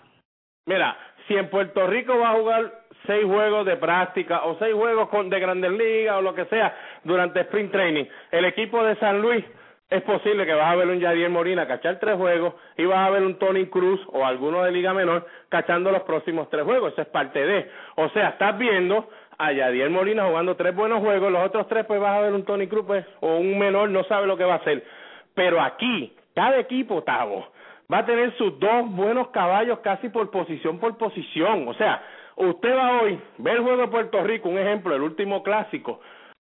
Mira, 0.67 0.97
si 1.27 1.37
en 1.37 1.49
Puerto 1.49 1.87
Rico 1.87 2.19
va 2.19 2.31
a 2.31 2.35
jugar 2.35 2.73
seis 3.07 3.25
juegos 3.25 3.67
de 3.67 3.77
práctica 3.77 4.45
o 4.45 4.57
seis 4.59 4.75
juegos 4.75 5.09
con, 5.09 5.31
de 5.31 5.41
Grandes 5.41 5.73
Ligas 5.73 6.17
o 6.17 6.23
lo 6.23 6.35
que 6.35 6.45
sea 6.47 6.75
durante 7.03 7.41
Spring 7.41 7.71
Training, 7.71 8.05
el 8.31 8.45
equipo 8.45 8.85
de 8.85 8.97
San 8.97 9.21
Luis 9.21 9.45
es 9.95 10.03
posible 10.03 10.45
que 10.45 10.55
vas 10.55 10.73
a 10.73 10.77
ver 10.77 10.89
un 10.89 10.99
Yadier 10.99 11.31
Molina 11.31 11.69
cachar 11.69 12.01
tres 12.01 12.17
juegos 12.17 12.55
y 12.77 12.85
vas 12.85 13.07
a 13.07 13.11
ver 13.11 13.23
un 13.23 13.39
Tony 13.39 13.67
Cruz 13.67 14.01
o 14.09 14.27
alguno 14.27 14.65
de 14.65 14.73
Liga 14.73 14.93
Menor 14.93 15.27
cachando 15.49 15.93
los 15.93 16.03
próximos 16.03 16.51
tres 16.51 16.65
juegos. 16.65 16.93
Eso 16.93 17.03
es 17.03 17.09
parte 17.09 17.45
de. 17.47 17.71
O 17.97 18.09
sea, 18.09 18.31
estás 18.31 18.59
viendo 18.59 19.09
a 19.39 19.53
Yadier 19.53 19.91
Molina 19.91 20.27
jugando 20.27 20.57
tres 20.57 20.75
buenos 20.75 21.01
juegos, 21.01 21.31
los 21.31 21.47
otros 21.47 21.69
tres 21.69 21.85
pues 21.87 22.01
vas 22.01 22.19
a 22.19 22.23
ver 22.23 22.33
un 22.33 22.45
Tony 22.45 22.67
Cruz 22.67 22.85
pues, 22.87 23.07
o 23.21 23.37
un 23.37 23.57
menor, 23.59 23.89
no 23.91 24.03
sabe 24.05 24.27
lo 24.27 24.37
que 24.37 24.45
va 24.45 24.55
a 24.55 24.59
hacer. 24.59 24.85
Pero 25.35 25.61
aquí, 25.61 26.13
cada 26.35 26.59
equipo, 26.59 27.03
Tavo, 27.03 27.47
va 27.93 27.99
a 27.99 28.07
tener 28.07 28.37
sus 28.37 28.59
dos 28.59 28.91
buenos 28.91 29.29
caballos 29.29 29.79
casi 29.81 30.09
por 30.09 30.31
posición 30.31 30.79
por 30.79 30.97
posición. 30.97 31.69
O 31.69 31.75
sea, 31.75 32.03
usted 32.37 32.77
va 32.77 33.01
hoy, 33.01 33.21
ve 33.39 33.53
el 33.53 33.61
juego 33.61 33.83
de 33.83 33.89
Puerto 33.89 34.23
Rico, 34.25 34.49
un 34.49 34.59
ejemplo, 34.59 34.95
el 34.95 35.03
último 35.03 35.43
clásico. 35.43 36.01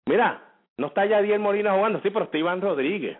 Mira, 0.06 0.40
no 0.76 0.88
está 0.88 1.04
Yadier 1.04 1.38
Molina 1.38 1.72
jugando, 1.72 2.00
sí, 2.00 2.10
pero 2.10 2.24
está 2.24 2.38
Iván 2.38 2.60
Rodríguez. 2.60 3.18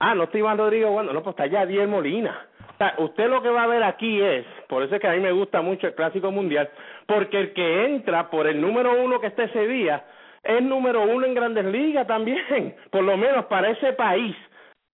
Ah, 0.00 0.14
no 0.14 0.24
está 0.24 0.38
Iván 0.38 0.58
Rodríguez 0.58 0.88
jugando, 0.88 1.12
no, 1.12 1.22
pues 1.22 1.34
está 1.34 1.46
Yadier 1.46 1.88
Molina. 1.88 2.46
O 2.74 2.78
sea, 2.78 2.94
usted 2.98 3.28
lo 3.28 3.42
que 3.42 3.50
va 3.50 3.64
a 3.64 3.66
ver 3.66 3.82
aquí 3.82 4.20
es, 4.22 4.46
por 4.68 4.82
eso 4.82 4.94
es 4.94 5.00
que 5.00 5.08
a 5.08 5.12
mí 5.12 5.20
me 5.20 5.32
gusta 5.32 5.60
mucho 5.60 5.88
el 5.88 5.94
Clásico 5.94 6.30
Mundial, 6.30 6.70
porque 7.06 7.38
el 7.38 7.52
que 7.52 7.86
entra 7.86 8.30
por 8.30 8.46
el 8.46 8.60
número 8.60 9.02
uno 9.02 9.20
que 9.20 9.26
está 9.26 9.44
ese 9.44 9.66
día 9.66 10.04
es 10.44 10.62
número 10.62 11.02
uno 11.02 11.26
en 11.26 11.34
Grandes 11.34 11.64
Ligas 11.64 12.06
también, 12.06 12.76
por 12.90 13.02
lo 13.02 13.16
menos 13.16 13.46
para 13.46 13.70
ese 13.70 13.92
país. 13.94 14.36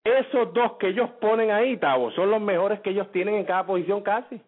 Esos 0.03 0.53
dos 0.53 0.73
que 0.79 0.89
ellos 0.89 1.11
ponen 1.21 1.51
ahí, 1.51 1.77
Tavo, 1.77 2.11
son 2.13 2.31
los 2.31 2.41
mejores 2.41 2.81
que 2.81 2.91
ellos 2.91 3.11
tienen 3.13 3.35
en 3.37 3.45
cada 3.45 3.65
posición 3.65 4.03
casi. 4.03 4.41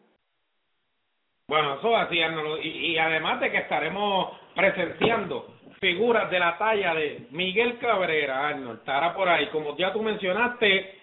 Bueno, 1.49 1.75
eso 1.75 1.97
así, 1.97 2.19
y, 2.63 2.69
y 2.69 2.99
además 2.99 3.41
de 3.41 3.51
que 3.51 3.59
estaremos 3.59 4.37
presenciando 4.55 5.56
figuras 5.81 6.31
de 6.31 6.39
la 6.39 6.59
talla 6.59 6.95
de 6.95 7.27
Miguel 7.31 7.79
Cabrera, 7.79 8.49
Arnold, 8.49 8.81
estará 8.81 9.15
por 9.15 9.29
ahí. 9.29 9.47
Como 9.49 9.77
ya 9.77 9.93
tú 9.93 10.03
mencionaste, 10.03 10.95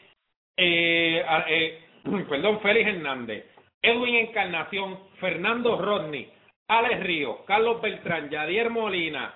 eh, 0.58 1.26
eh, 1.48 1.84
perdón, 2.30 2.60
Félix 2.62 2.90
Hernández, 2.90 3.46
Edwin 3.82 4.16
Encarnación, 4.16 5.00
Fernando 5.20 5.78
Rodney, 5.78 6.32
Alex 6.68 7.04
Río, 7.04 7.46
Carlos 7.46 7.82
Beltrán, 7.82 8.30
Yadier 8.30 8.70
Molina, 8.70 9.34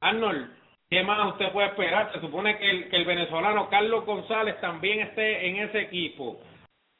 Arnold, 0.00 0.50
¿qué 0.88 1.02
más 1.02 1.32
usted 1.32 1.50
puede 1.52 1.68
esperar? 1.68 2.12
Se 2.12 2.20
supone 2.20 2.56
que 2.58 2.70
el, 2.70 2.88
que 2.88 2.96
el 2.96 3.04
venezolano 3.04 3.68
Carlos 3.68 4.04
González 4.04 4.60
también 4.60 5.00
esté 5.00 5.48
en 5.48 5.56
ese 5.56 5.80
equipo. 5.80 6.40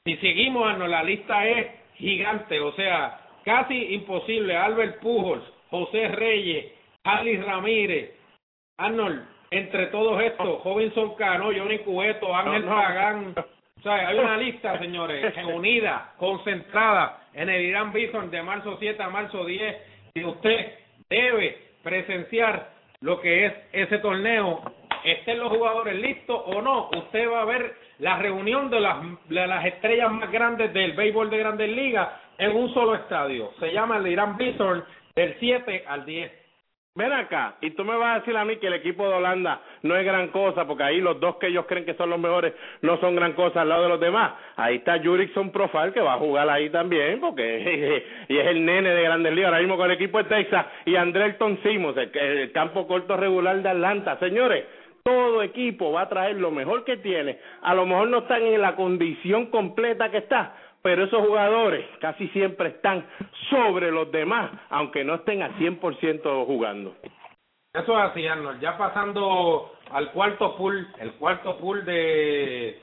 Si 0.05 0.17
seguimos, 0.17 0.67
Arnold, 0.67 0.91
la 0.91 1.03
lista 1.03 1.47
es 1.47 1.67
gigante, 1.95 2.61
o 2.61 2.73
sea, 2.73 3.21
casi 3.45 3.95
imposible. 3.95 4.57
Albert 4.57 5.01
Pujols, 5.01 5.45
José 5.71 6.09
Reyes, 6.09 6.78
Alice 7.09 7.43
Ramírez, 7.43 8.11
Arnold, 8.77 9.25
entre 9.51 9.87
todos 9.87 10.21
estos, 10.21 10.61
Jovinson 10.61 11.15
Cano, 11.15 11.47
Johnny 11.57 11.79
Cueto, 11.79 12.35
Ángel 12.37 12.65
Pagán, 12.65 13.35
o 13.79 13.83
sea, 13.83 14.09
hay 14.09 14.19
una 14.19 14.37
lista, 14.39 14.79
señores, 14.79 15.35
unida, 15.55 16.13
concentrada 16.19 17.29
en 17.33 17.49
el 17.49 17.63
Irán 17.63 17.95
Bison 17.95 18.31
de 18.31 18.43
marzo 18.43 18.77
7 18.79 19.03
a 19.03 19.09
marzo 19.09 19.47
10, 19.47 19.77
y 20.15 20.25
usted 20.25 20.75
debe 21.09 21.57
presenciar 21.83 22.73
lo 23.01 23.21
que 23.21 23.47
es 23.47 23.55
ese 23.73 23.99
torneo, 23.99 24.61
estén 25.03 25.39
los 25.39 25.49
jugadores 25.49 25.95
listos 25.97 26.43
o 26.45 26.61
no, 26.61 26.91
usted 26.91 27.27
va 27.31 27.41
a 27.41 27.47
ver 27.47 27.75
la 28.01 28.19
reunión 28.19 28.69
de 28.69 28.81
las, 28.81 28.99
de 29.29 29.47
las 29.47 29.65
estrellas 29.65 30.13
más 30.13 30.31
grandes 30.31 30.75
del 30.75 30.93
béisbol 30.93 31.31
de 31.31 31.39
grandes 31.39 31.71
ligas 31.71 32.09
en 32.37 32.55
un 32.55 32.73
solo 32.75 32.97
estadio. 32.97 33.53
Se 33.61 33.73
llama 33.73 33.97
el 33.97 34.09
Irán 34.09 34.37
Bison 34.37 34.85
del 35.17 35.37
7 35.41 35.85
al 35.89 36.05
10. 36.05 36.38
Ven 36.99 37.13
acá, 37.13 37.55
y 37.61 37.71
tú 37.71 37.85
me 37.85 37.95
vas 37.95 38.17
a 38.17 38.19
decir 38.19 38.37
a 38.37 38.45
mí 38.45 38.57
que 38.57 38.67
el 38.67 38.73
equipo 38.73 39.07
de 39.07 39.15
Holanda 39.15 39.61
no 39.85 39.95
es 39.95 40.05
gran 40.05 40.31
cosa, 40.31 40.67
porque 40.67 40.83
ahí 40.83 41.01
los 41.01 41.21
dos 41.21 41.37
que 41.37 41.47
ellos 41.47 41.65
creen 41.69 41.85
que 41.85 41.95
son 41.95 42.11
los 42.11 42.19
mejores 42.19 42.55
no 42.83 42.99
son 42.99 43.15
gran 43.15 43.35
cosa 43.35 43.61
al 43.61 43.69
lado 43.69 43.85
de 43.85 43.89
los 43.89 44.01
demás. 44.01 44.33
Ahí 44.57 44.79
está 44.79 45.01
Jurickson 45.01 45.53
Profile, 45.53 45.93
que 45.93 46.01
va 46.01 46.15
a 46.15 46.19
jugar 46.19 46.51
ahí 46.51 46.71
también, 46.71 47.21
porque 47.21 48.05
y 48.29 48.37
es 48.37 48.47
el 48.49 48.65
nene 48.65 48.91
de 48.91 49.03
Grandes 49.05 49.33
Ligas, 49.33 49.51
ahora 49.51 49.61
mismo 49.61 49.77
con 49.77 49.87
el 49.89 49.97
equipo 49.97 50.19
de 50.19 50.25
Texas, 50.25 50.67
y 50.87 50.97
Andrelton 50.97 51.61
Simons, 51.63 51.97
el, 51.99 52.11
el 52.19 52.51
campo 52.51 52.89
corto 52.89 53.17
regular 53.17 53.63
de 53.63 53.69
Atlanta. 53.69 54.19
Señores, 54.19 54.65
todo 55.05 55.43
equipo 55.45 55.93
va 55.93 56.03
a 56.03 56.09
traer 56.09 56.35
lo 56.35 56.51
mejor 56.51 56.85
que 56.85 56.97
tiene. 56.97 57.39
A 57.63 57.75
lo 57.75 57.87
mejor 57.87 58.09
no 58.09 58.19
están 58.19 58.43
en 58.43 58.61
la 58.61 58.75
condición 58.75 59.47
completa 59.47 60.11
que 60.11 60.19
está, 60.19 60.53
pero 60.83 61.05
esos 61.05 61.27
jugadores 61.27 61.85
casi 62.01 62.29
siempre 62.29 62.69
están 62.69 63.07
sobre 63.51 63.91
los 63.91 64.11
demás, 64.11 64.51
aunque 64.71 65.05
no 65.05 65.17
estén 65.17 65.43
al 65.43 65.55
100% 65.57 66.47
jugando. 66.47 66.95
Eso 67.75 67.99
es 67.99 68.11
así, 68.11 68.27
Arnold. 68.27 68.61
Ya 68.61 68.77
pasando 68.77 69.73
al 69.91 70.11
cuarto 70.13 70.57
pool, 70.57 70.89
el 70.99 71.13
cuarto 71.15 71.59
pool 71.59 71.85
de, 71.85 72.81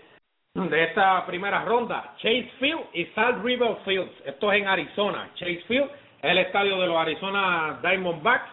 de 0.53 0.83
esta 0.83 1.25
primera 1.25 1.65
ronda, 1.65 2.13
Chase 2.17 2.51
Field 2.59 2.85
y 2.93 3.05
Salt 3.07 3.43
River 3.43 3.77
Fields. 3.83 4.13
Esto 4.25 4.51
es 4.51 4.61
en 4.61 4.67
Arizona. 4.67 5.31
Chase 5.35 5.63
Field 5.67 5.89
es 6.21 6.31
el 6.31 6.37
estadio 6.37 6.79
de 6.79 6.87
los 6.87 6.97
Arizona 6.97 7.79
Diamondbacks. 7.81 8.49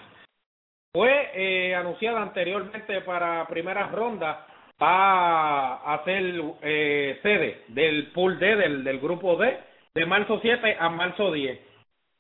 Fue 0.95 1.31
eh, 1.35 1.75
anunciada 1.75 2.23
anteriormente 2.23 3.01
para 3.03 3.47
primera 3.47 3.87
ronda 3.89 4.47
va 4.83 5.75
a 5.95 6.05
ser 6.05 6.43
eh, 6.63 7.21
sede 7.23 7.63
del 7.69 8.09
pool 8.09 8.39
D, 8.39 8.57
del, 8.57 8.83
del 8.83 8.99
grupo 8.99 9.37
D, 9.37 9.57
de 9.95 10.07
marzo 10.07 10.41
7 10.43 10.77
a 10.79 10.89
marzo 10.89 11.31
10. 11.31 11.59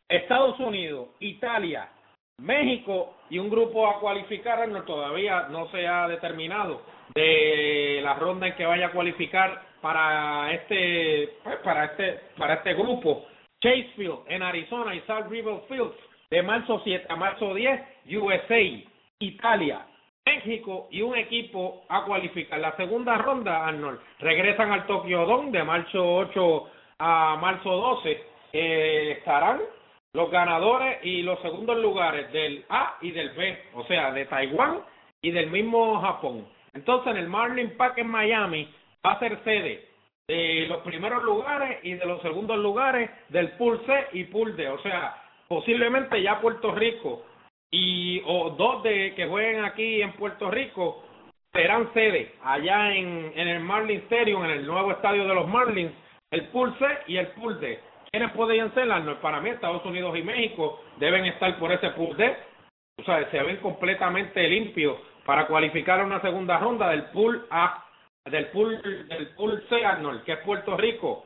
Estados 0.09 0.61
Unidos, 0.61 1.09
Italia, 1.21 1.89
México 2.39 3.17
y 3.31 3.39
un 3.39 3.51
grupo 3.51 3.89
a 3.89 3.99
cualificar, 3.99 4.67
no, 4.69 4.83
todavía 4.83 5.49
no 5.51 5.69
se 5.71 5.87
ha 5.87 6.07
determinado 6.07 6.83
de 7.15 8.01
la 8.03 8.15
ronda 8.15 8.47
en 8.47 8.55
que 8.55 8.67
vaya 8.67 8.87
a 8.87 8.93
cualificar 8.93 9.63
para 9.81 10.53
este 10.53 11.35
pues, 11.43 11.57
para 11.59 11.85
este 11.87 12.21
para 12.37 12.55
este 12.55 12.75
grupo. 12.75 13.27
Chasefield 13.61 14.21
en 14.27 14.43
Arizona 14.43 14.95
y 14.95 15.01
South 15.03 15.27
River 15.29 15.61
Fields 15.69 15.95
de 16.31 16.43
marzo 16.43 16.81
7 16.83 17.07
a 17.09 17.17
marzo 17.17 17.55
10, 17.55 17.81
USA, 18.17 18.61
Italia, 19.21 19.87
México 20.25 20.89
y 20.91 21.03
un 21.03 21.17
equipo 21.17 21.85
a 21.89 22.05
cualificar. 22.05 22.61
La 22.61 22.77
segunda 22.77 23.17
ronda, 23.19 23.67
Arnold, 23.67 24.01
regresan 24.21 24.73
al 24.73 24.87
Tokyo 24.87 25.27
Dome 25.27 25.51
de 25.51 25.65
marzo 25.65 26.17
8 26.17 26.71
a 26.99 27.37
marzo 27.41 27.71
12. 27.71 28.25
Eh, 28.53 29.17
estarán 29.19 29.61
los 30.13 30.31
ganadores 30.31 30.99
y 31.05 31.23
los 31.23 31.41
segundos 31.41 31.79
lugares 31.79 32.31
del 32.33 32.65
A 32.69 32.99
y 33.01 33.11
del 33.13 33.31
B, 33.31 33.59
o 33.75 33.85
sea, 33.87 34.13
de 34.13 34.27
Taiwán 34.27 34.81
y 35.23 35.31
del 35.31 35.51
mismo 35.51 36.01
Japón. 36.01 36.47
Entonces, 36.75 37.13
en 37.13 37.17
el 37.19 37.29
Marlin 37.29 37.77
Park 37.77 37.99
en 37.99 38.09
Miami 38.09 38.69
va 39.05 39.13
a 39.13 39.19
ser 39.19 39.43
sede 39.43 39.89
de 40.29 40.67
los 40.69 40.79
primeros 40.83 41.23
lugares 41.25 41.79
y 41.83 41.95
de 41.95 42.07
los 42.07 42.23
segundos 42.23 42.59
lugares 42.59 43.11
del 43.29 43.53
Pool 43.53 43.81
C 43.87 44.07
y 44.13 44.25
Pool 44.25 44.57
D. 44.57 44.69
O 44.69 44.79
sea, 44.83 45.17
posiblemente 45.49 46.23
ya 46.23 46.41
Puerto 46.41 46.73
Rico 46.73 47.25
y 47.73 48.23
o 48.27 48.51
dos 48.51 48.83
de 48.83 49.15
que 49.15 49.27
jueguen 49.27 49.65
aquí 49.65 50.03
en 50.03 50.13
Puerto 50.13 50.51
Rico 50.51 51.03
serán 51.53 51.93
sede 51.93 52.35
allá 52.45 52.95
en, 52.95 53.33
en 53.35 53.49
el 53.49 53.61
Marlins 53.61 54.05
Stadium, 54.05 54.45
en 54.45 54.51
el 54.51 54.67
nuevo 54.67 54.93
estadio 54.93 55.27
de 55.27 55.35
los 55.35 55.49
Marlins, 55.49 55.93
el 56.31 56.49
Pool 56.49 56.77
C 56.79 56.87
y 57.09 57.17
el 57.17 57.29
Pool 57.29 57.59
D. 57.61 57.81
¿Quiénes 58.11 58.31
podrían 58.33 58.73
ser? 58.75 58.89
Para 59.23 59.41
mí, 59.41 59.51
Estados 59.51 59.85
Unidos 59.87 60.17
y 60.19 60.23
México 60.23 60.83
deben 60.99 61.25
estar 61.25 61.59
por 61.59 61.73
ese 61.73 61.91
Pool 61.91 62.15
D. 62.17 62.37
O 62.99 63.05
sea, 63.05 63.31
se 63.31 63.43
ven 63.43 63.57
completamente 63.57 64.47
limpios 64.49 64.99
para 65.25 65.47
cualificar 65.47 66.01
a 66.01 66.05
una 66.05 66.21
segunda 66.21 66.59
ronda 66.59 66.91
del 66.91 67.05
Pool 67.05 67.47
A, 67.51 67.85
del 68.27 68.47
Pool, 68.49 69.09
del 69.09 69.29
pool 69.29 69.65
C, 69.71 69.85
Arnold, 69.85 70.25
que 70.25 70.33
es 70.33 70.39
Puerto 70.41 70.77
Rico. 70.77 71.25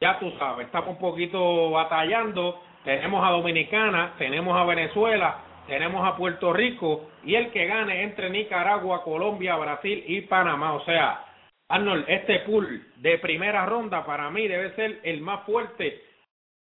Ya 0.00 0.18
tú 0.18 0.30
sabes, 0.38 0.66
estamos 0.66 0.90
un 0.90 0.98
poquito 0.98 1.70
batallando. 1.70 2.62
Tenemos 2.82 3.22
a 3.24 3.30
Dominicana, 3.30 4.14
tenemos 4.18 4.58
a 4.58 4.64
Venezuela, 4.64 5.38
tenemos 5.66 6.06
a 6.06 6.16
Puerto 6.16 6.52
Rico 6.52 7.10
y 7.24 7.34
el 7.34 7.50
que 7.50 7.66
gane 7.66 8.02
entre 8.02 8.30
Nicaragua, 8.30 9.02
Colombia, 9.02 9.56
Brasil 9.56 10.04
y 10.06 10.22
Panamá. 10.22 10.74
O 10.74 10.84
sea, 10.84 11.24
Arnold, 11.68 12.04
este 12.08 12.40
pool 12.40 12.84
de 12.96 13.18
primera 13.18 13.64
ronda 13.66 14.04
para 14.04 14.30
mí 14.30 14.46
debe 14.48 14.74
ser 14.74 15.00
el 15.02 15.20
más 15.20 15.44
fuerte 15.44 16.02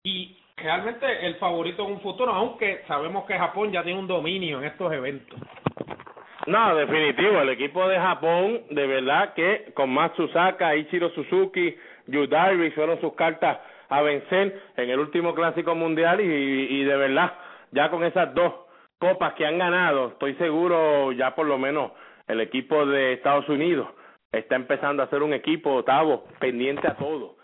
y 0.04 0.38
realmente 0.58 1.26
el 1.26 1.36
favorito 1.36 1.86
en 1.86 1.94
un 1.94 2.02
futuro, 2.02 2.32
aunque 2.32 2.84
sabemos 2.88 3.26
que 3.26 3.38
Japón 3.38 3.72
ya 3.72 3.84
tiene 3.84 4.00
un 4.00 4.08
dominio 4.08 4.60
en 4.60 4.66
estos 4.66 4.92
eventos. 4.94 5.40
No, 6.46 6.76
definitivo, 6.76 7.40
el 7.40 7.50
equipo 7.50 7.88
de 7.88 7.98
Japón, 7.98 8.64
de 8.70 8.86
verdad 8.86 9.34
que 9.34 9.72
con 9.74 9.90
Matsusaka, 9.90 10.76
Ichiro 10.76 11.10
Suzuki, 11.12 11.76
Yu 12.08 12.28
fueron 12.76 13.00
sus 13.00 13.14
cartas 13.14 13.60
a 13.88 14.02
vencer 14.02 14.62
en 14.76 14.90
el 14.90 15.00
último 15.00 15.34
clásico 15.34 15.74
mundial 15.74 16.20
y, 16.20 16.26
y 16.26 16.84
de 16.84 16.98
verdad, 16.98 17.34
ya 17.72 17.90
con 17.90 18.04
esas 18.04 18.34
dos 18.34 18.63
copas 19.04 19.34
que 19.34 19.46
han 19.46 19.58
ganado, 19.58 20.08
estoy 20.14 20.34
seguro 20.36 21.12
ya 21.12 21.36
por 21.36 21.46
lo 21.46 21.58
menos 21.58 21.92
el 22.26 22.40
equipo 22.40 22.86
de 22.86 23.12
Estados 23.12 23.50
Unidos 23.50 23.90
está 24.32 24.56
empezando 24.56 25.04
a 25.04 25.10
ser 25.10 25.22
un 25.22 25.34
equipo, 25.34 25.76
octavo, 25.76 26.24
pendiente 26.40 26.88
a 26.88 26.96
todo. 26.96 27.36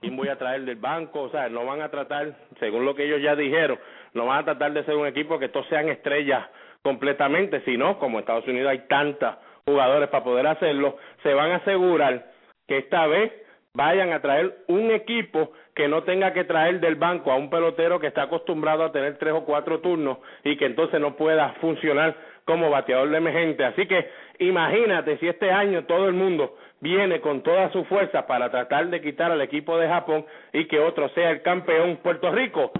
¿Quién 0.00 0.16
voy 0.16 0.26
a 0.26 0.36
traer 0.36 0.64
del 0.64 0.74
banco? 0.74 1.22
O 1.22 1.30
sea, 1.30 1.48
no 1.48 1.64
van 1.64 1.82
a 1.82 1.88
tratar, 1.88 2.34
según 2.58 2.84
lo 2.84 2.96
que 2.96 3.04
ellos 3.04 3.22
ya 3.22 3.36
dijeron, 3.36 3.78
no 4.12 4.26
van 4.26 4.40
a 4.40 4.44
tratar 4.44 4.72
de 4.72 4.84
ser 4.84 4.96
un 4.96 5.06
equipo 5.06 5.38
que 5.38 5.50
todos 5.50 5.68
sean 5.68 5.88
estrellas 5.88 6.48
completamente, 6.82 7.60
sino 7.64 7.96
como 8.00 8.18
Estados 8.18 8.48
Unidos 8.48 8.72
hay 8.72 8.80
tantos 8.88 9.36
jugadores 9.64 10.08
para 10.08 10.24
poder 10.24 10.48
hacerlo, 10.48 10.96
se 11.22 11.32
van 11.32 11.52
a 11.52 11.56
asegurar 11.56 12.26
que 12.66 12.78
esta 12.78 13.06
vez 13.06 13.32
vayan 13.72 14.12
a 14.12 14.20
traer 14.20 14.64
un 14.66 14.90
equipo 14.90 15.52
que 15.74 15.88
no 15.88 16.04
tenga 16.04 16.32
que 16.32 16.44
traer 16.44 16.80
del 16.80 16.94
banco 16.94 17.32
a 17.32 17.36
un 17.36 17.50
pelotero 17.50 17.98
que 17.98 18.06
está 18.06 18.22
acostumbrado 18.22 18.84
a 18.84 18.92
tener 18.92 19.18
tres 19.18 19.34
o 19.34 19.44
cuatro 19.44 19.80
turnos 19.80 20.18
y 20.44 20.56
que 20.56 20.66
entonces 20.66 21.00
no 21.00 21.16
pueda 21.16 21.54
funcionar 21.60 22.14
como 22.44 22.70
bateador 22.70 23.10
de 23.10 23.16
emergente. 23.16 23.64
Así 23.64 23.86
que 23.86 24.08
imagínate 24.38 25.18
si 25.18 25.28
este 25.28 25.50
año 25.50 25.84
todo 25.84 26.06
el 26.06 26.14
mundo 26.14 26.56
viene 26.80 27.20
con 27.20 27.42
toda 27.42 27.72
su 27.72 27.84
fuerza 27.86 28.26
para 28.26 28.50
tratar 28.50 28.88
de 28.88 29.00
quitar 29.00 29.32
al 29.32 29.40
equipo 29.40 29.76
de 29.78 29.88
Japón 29.88 30.24
y 30.52 30.66
que 30.66 30.78
otro 30.78 31.08
sea 31.10 31.30
el 31.30 31.42
campeón 31.42 31.98
Puerto 32.02 32.30
Rico. 32.30 32.70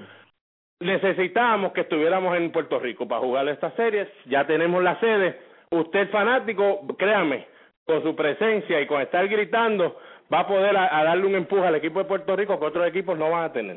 Necesitábamos 0.81 1.73
que 1.73 1.83
estuviéramos 1.83 2.37
en 2.37 2.53
Puerto 2.53 2.79
Rico 2.79 3.09
para 3.09 3.23
jugar 3.23 3.49
estas 3.49 3.75
series, 3.75 4.09
ya 4.27 4.47
tenemos 4.47 4.83
la 4.83 5.01
sede. 5.01 5.41
Usted 5.71 6.11
fanático, 6.11 6.87
créame, 6.99 7.47
con 7.87 8.03
su 8.03 8.15
presencia 8.15 8.81
y 8.81 8.87
con 8.87 9.01
estar 9.01 9.27
gritando, 9.29 9.99
va 10.35 10.41
a 10.41 10.47
poder 10.49 10.77
a, 10.77 11.05
darle 11.05 11.27
un 11.27 11.37
empuje 11.37 11.65
al 11.65 11.77
equipo 11.77 12.01
de 12.01 12.07
Puerto 12.07 12.35
Rico 12.35 12.59
que 12.59 12.67
otros 12.67 12.87
equipos 12.89 13.17
no 13.17 13.31
van 13.31 13.45
a 13.45 13.53
tener. 13.53 13.77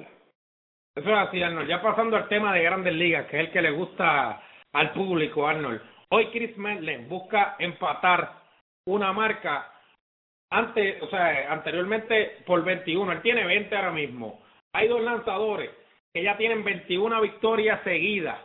Eso 0.96 1.10
es 1.10 1.18
así, 1.18 1.42
Arnold. 1.42 1.70
Ya 1.70 1.82
pasando 1.82 2.18
al 2.18 2.28
tema 2.28 2.54
de 2.54 2.64
grandes 2.64 2.94
ligas, 2.94 3.28
que 3.28 3.38
es 3.38 3.46
el 3.46 3.52
que 3.52 3.62
le 3.62 3.72
gusta 3.72 4.42
al 4.74 4.94
público, 4.94 5.48
Arnold. 5.48 5.80
Hoy 6.10 6.28
Chris 6.32 6.58
Medlen 6.58 7.08
busca 7.08 7.56
empatar 7.60 8.32
una 8.88 9.14
marca 9.14 9.72
antes, 10.50 11.02
o 11.04 11.08
sea, 11.10 11.52
anteriormente 11.52 12.38
por 12.46 12.64
21. 12.64 13.12
Él 13.12 13.22
tiene 13.22 13.46
20 13.46 13.76
ahora 13.76 13.92
mismo. 13.92 14.42
Hay 14.74 14.88
dos 14.88 15.02
lanzadores 15.02 15.70
que 16.14 16.24
ya 16.24 16.38
tienen 16.38 16.64
21 16.64 17.22
victorias 17.22 17.82
seguidas. 17.84 18.40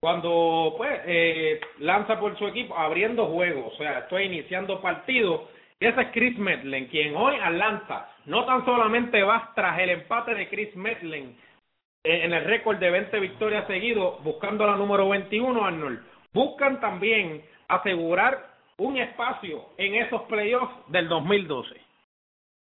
Cuando 0.00 0.74
pues 0.76 1.00
eh, 1.06 1.60
lanza 1.78 2.18
por 2.18 2.36
su 2.36 2.48
equipo 2.48 2.76
abriendo 2.76 3.26
juegos, 3.26 3.72
o 3.74 3.76
sea, 3.76 4.00
estoy 4.00 4.24
iniciando 4.24 4.80
partidos 4.80 5.42
ese 5.86 6.00
es 6.00 6.08
Chris 6.12 6.38
Medlen, 6.38 6.86
quien 6.86 7.16
hoy 7.16 7.36
Atlanta 7.36 8.08
no 8.26 8.44
tan 8.44 8.64
solamente 8.64 9.22
va 9.22 9.52
tras 9.54 9.78
el 9.80 9.90
empate 9.90 10.34
de 10.34 10.48
Chris 10.48 10.74
Medlen 10.76 11.36
eh, 12.04 12.24
en 12.24 12.32
el 12.32 12.44
récord 12.44 12.78
de 12.78 12.90
20 12.90 13.20
victorias 13.20 13.66
seguidos, 13.66 14.22
buscando 14.22 14.66
la 14.66 14.76
número 14.76 15.08
21, 15.08 15.64
Arnold, 15.64 16.00
buscan 16.32 16.80
también 16.80 17.42
asegurar 17.68 18.52
un 18.78 18.96
espacio 18.96 19.66
en 19.76 19.94
esos 19.94 20.22
playoffs 20.22 20.74
del 20.88 21.08
2012. 21.08 21.80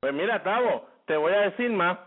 Pues 0.01 0.13
mira, 0.13 0.43
Tavo, 0.43 0.87
te 1.05 1.17
voy 1.17 1.33
a 1.33 1.49
decir 1.49 1.71
más 1.71 1.97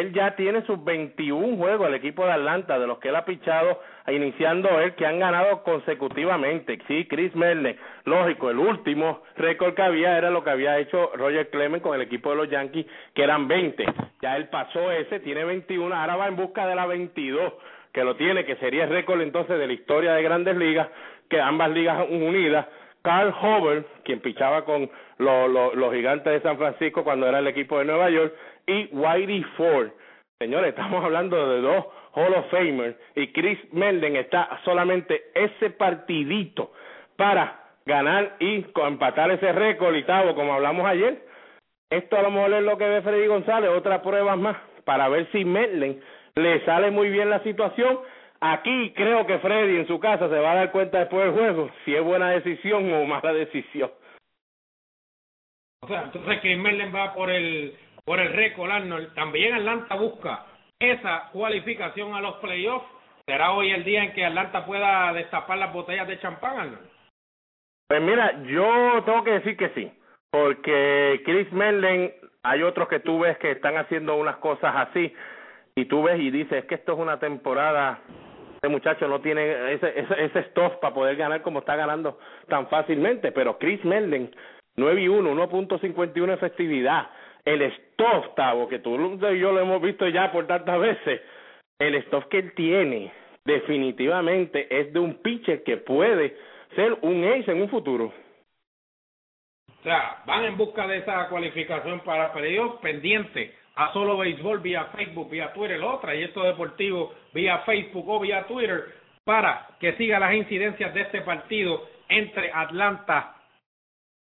él 0.00 0.12
ya 0.12 0.34
tiene 0.36 0.62
sus 0.62 0.82
21 0.82 1.56
juegos 1.56 1.86
al 1.86 1.94
equipo 1.94 2.24
de 2.24 2.32
Atlanta, 2.32 2.78
de 2.78 2.86
los 2.86 2.98
que 2.98 3.10
él 3.10 3.16
ha 3.16 3.24
pichado, 3.24 3.80
iniciando 4.08 4.80
él, 4.80 4.94
que 4.94 5.06
han 5.06 5.18
ganado 5.18 5.62
consecutivamente. 5.62 6.78
Sí, 6.88 7.06
Chris 7.06 7.34
Merle, 7.36 7.76
lógico, 8.04 8.50
el 8.50 8.58
último 8.58 9.22
récord 9.36 9.74
que 9.74 9.82
había 9.82 10.16
era 10.16 10.30
lo 10.30 10.42
que 10.42 10.50
había 10.50 10.78
hecho 10.78 11.12
Roger 11.14 11.50
Clemens 11.50 11.82
con 11.82 11.94
el 11.94 12.00
equipo 12.00 12.30
de 12.30 12.36
los 12.36 12.48
Yankees, 12.48 12.86
que 13.14 13.22
eran 13.22 13.48
20. 13.48 13.84
Ya 14.22 14.36
él 14.36 14.48
pasó 14.48 14.90
ese, 14.90 15.20
tiene 15.20 15.44
21, 15.44 15.94
ahora 15.94 16.16
va 16.16 16.28
en 16.28 16.36
busca 16.36 16.66
de 16.66 16.74
la 16.74 16.86
22, 16.86 17.52
que 17.92 18.02
lo 18.02 18.16
tiene, 18.16 18.46
que 18.46 18.56
sería 18.56 18.84
el 18.84 18.90
récord 18.90 19.20
entonces 19.20 19.58
de 19.58 19.66
la 19.66 19.72
historia 19.74 20.14
de 20.14 20.22
grandes 20.22 20.56
ligas, 20.56 20.88
que 21.28 21.40
ambas 21.40 21.70
ligas 21.70 22.06
unidas. 22.08 22.66
Carl 23.02 23.34
Hover, 23.42 23.84
quien 24.04 24.20
pichaba 24.20 24.64
con 24.64 24.88
los 25.18 25.92
gigantes 25.92 26.32
de 26.32 26.40
San 26.40 26.56
Francisco 26.56 27.04
cuando 27.04 27.26
era 27.26 27.40
el 27.40 27.46
equipo 27.48 27.78
de 27.78 27.84
Nueva 27.84 28.08
York, 28.10 28.32
y 28.66 28.88
Whitey 28.92 29.42
Ford. 29.56 29.90
Señores, 30.40 30.70
estamos 30.70 31.04
hablando 31.04 31.48
de 31.48 31.60
dos 31.60 31.86
Hall 32.14 32.34
of 32.34 32.50
Famers 32.50 32.96
y 33.14 33.28
Chris 33.32 33.58
Melden 33.72 34.16
está 34.16 34.60
solamente 34.64 35.30
ese 35.34 35.70
partidito 35.70 36.72
para 37.16 37.60
ganar 37.86 38.36
y 38.38 38.64
empatar 38.86 39.30
ese 39.30 39.52
récord 39.52 39.94
y 39.94 40.04
tal, 40.04 40.34
como 40.34 40.54
hablamos 40.54 40.86
ayer. 40.86 41.22
Esto 41.90 42.16
a 42.16 42.22
lo 42.22 42.30
mejor 42.30 42.52
es 42.54 42.62
lo 42.62 42.78
que 42.78 42.88
ve 42.88 43.02
Freddy 43.02 43.26
González, 43.26 43.70
otras 43.70 44.00
pruebas 44.00 44.38
más 44.38 44.56
para 44.84 45.08
ver 45.08 45.30
si 45.32 45.44
Melden 45.44 46.02
le 46.34 46.64
sale 46.64 46.90
muy 46.90 47.10
bien 47.10 47.30
la 47.30 47.42
situación. 47.42 48.00
Aquí 48.40 48.92
creo 48.96 49.26
que 49.26 49.38
Freddy 49.38 49.76
en 49.76 49.86
su 49.86 50.00
casa 50.00 50.28
se 50.28 50.38
va 50.38 50.52
a 50.52 50.56
dar 50.56 50.72
cuenta 50.72 50.98
después 50.98 51.24
del 51.24 51.34
juego 51.34 51.70
si 51.84 51.94
es 51.94 52.02
buena 52.02 52.30
decisión 52.30 52.92
o 52.92 53.04
mala 53.04 53.32
decisión. 53.32 53.90
O 55.82 55.88
sea, 55.88 56.04
entonces 56.04 56.40
que 56.40 56.56
Merlin 56.56 56.94
va 56.94 57.14
por 57.14 57.30
el 57.30 57.74
por 58.04 58.20
el 58.20 58.32
récord, 58.32 58.70
Arnold. 58.70 59.14
También 59.14 59.54
Atlanta 59.54 59.94
busca 59.96 60.46
esa 60.78 61.28
cualificación 61.32 62.14
a 62.14 62.20
los 62.20 62.36
playoffs. 62.36 62.86
¿Será 63.26 63.52
hoy 63.52 63.70
el 63.70 63.84
día 63.84 64.04
en 64.04 64.12
que 64.14 64.24
Atlanta 64.24 64.66
pueda 64.66 65.12
destapar 65.12 65.58
las 65.58 65.72
botellas 65.72 66.08
de 66.08 66.18
champán, 66.18 66.58
Arnold? 66.58 66.90
Pues 67.88 68.02
mira, 68.02 68.42
yo 68.44 69.02
tengo 69.04 69.22
que 69.22 69.32
decir 69.32 69.56
que 69.56 69.68
sí, 69.70 69.92
porque 70.30 71.20
Chris 71.24 71.52
Merlin, 71.52 72.10
hay 72.42 72.62
otros 72.62 72.88
que 72.88 73.00
tú 73.00 73.20
ves 73.20 73.36
que 73.38 73.52
están 73.52 73.76
haciendo 73.76 74.16
unas 74.16 74.36
cosas 74.38 74.74
así, 74.74 75.14
y 75.76 75.84
tú 75.84 76.02
ves 76.02 76.18
y 76.18 76.30
dices, 76.30 76.52
es 76.60 76.64
que 76.64 76.76
esto 76.76 76.94
es 76.94 76.98
una 76.98 77.20
temporada, 77.20 78.00
este 78.54 78.68
muchacho 78.68 79.06
no 79.08 79.20
tiene 79.20 79.74
ese, 79.74 80.00
ese, 80.00 80.24
ese 80.24 80.42
stuff 80.44 80.72
para 80.80 80.94
poder 80.94 81.16
ganar 81.16 81.42
como 81.42 81.58
está 81.58 81.76
ganando 81.76 82.18
tan 82.48 82.66
fácilmente, 82.68 83.30
pero 83.30 83.58
Chris 83.58 83.84
Merlin, 83.84 84.34
9 84.76 85.02
y 85.02 85.08
1, 85.08 85.34
1.51 85.34 86.32
efectividad, 86.32 87.10
el 87.44 87.72
stuff, 87.72 88.34
Tavo, 88.36 88.68
que 88.68 88.78
tú 88.78 88.96
y 88.96 89.38
yo 89.38 89.52
lo 89.52 89.60
hemos 89.60 89.82
visto 89.82 90.08
ya 90.08 90.30
por 90.30 90.46
tantas 90.46 90.78
veces, 90.80 91.20
el 91.78 92.02
stuff 92.04 92.26
que 92.26 92.38
él 92.38 92.54
tiene 92.54 93.12
definitivamente 93.44 94.66
es 94.70 94.92
de 94.92 95.00
un 95.00 95.14
pitcher 95.22 95.62
que 95.64 95.78
puede 95.78 96.36
ser 96.76 96.96
un 97.02 97.24
ace 97.24 97.50
en 97.50 97.62
un 97.62 97.68
futuro. 97.68 98.12
O 99.68 99.82
sea, 99.82 100.22
van 100.26 100.44
en 100.44 100.56
busca 100.56 100.86
de 100.86 100.98
esa 100.98 101.28
cualificación 101.28 102.00
para 102.00 102.32
periodos 102.32 102.80
pendiente 102.80 103.52
a 103.74 103.92
solo 103.92 104.16
béisbol 104.18 104.60
vía 104.60 104.84
Facebook, 104.96 105.30
vía 105.30 105.52
Twitter, 105.52 105.82
otra 105.82 106.14
y 106.14 106.22
esto 106.22 106.44
deportivo 106.44 107.12
vía 107.32 107.58
Facebook 107.60 108.08
o 108.08 108.20
vía 108.20 108.46
Twitter 108.46 108.84
para 109.24 109.66
que 109.80 109.94
siga 109.94 110.20
las 110.20 110.34
incidencias 110.34 110.94
de 110.94 111.00
este 111.00 111.22
partido 111.22 111.88
entre 112.08 112.52
Atlanta 112.52 113.41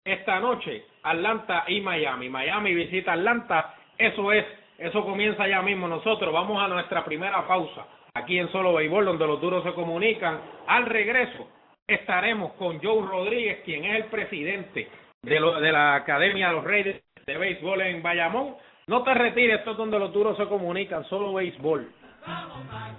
esta 0.07 0.41
noche 0.41 0.85
Atlanta 1.03 1.65
y 1.69 1.81
Miami. 1.81 2.29
Miami 2.29 2.75
visita 2.75 3.13
Atlanta. 3.13 3.75
Eso 3.99 4.33
es, 4.33 4.45
eso 4.79 5.05
comienza 5.05 5.47
ya 5.47 5.63
mismo. 5.63 5.89
Nosotros 5.89 6.33
vamos 6.33 6.63
a 6.63 6.69
nuestra 6.69 7.05
primera 7.05 7.47
pausa 7.47 7.87
aquí 8.15 8.39
en 8.39 8.51
Solo 8.51 8.73
Béisbol, 8.75 9.05
donde 9.05 9.27
los 9.27 9.41
duros 9.41 9.63
se 9.63 9.73
comunican. 9.73 10.41
Al 10.67 10.87
regreso 10.87 11.49
estaremos 11.87 12.53
con 12.55 12.83
Joe 12.83 13.07
Rodríguez, 13.07 13.61
quien 13.65 13.85
es 13.85 13.97
el 13.97 14.05
presidente 14.05 14.89
de, 15.23 15.35
de 15.35 15.73
la 15.73 15.97
Academia 15.97 16.49
de 16.49 16.55
los 16.55 16.65
Reyes 16.65 17.03
de 17.27 17.39
Béisbol 17.39 17.83
en 17.83 18.03
Bayamón. 18.03 18.55
No 18.89 19.03
te 19.03 19.13
retires, 19.15 19.59
esto 19.59 19.73
es 19.73 19.77
donde 19.77 19.99
los 19.99 20.13
duros 20.13 20.37
se 20.37 20.47
comunican, 20.47 21.05
solo 21.07 21.35
béisbol. 21.35 21.89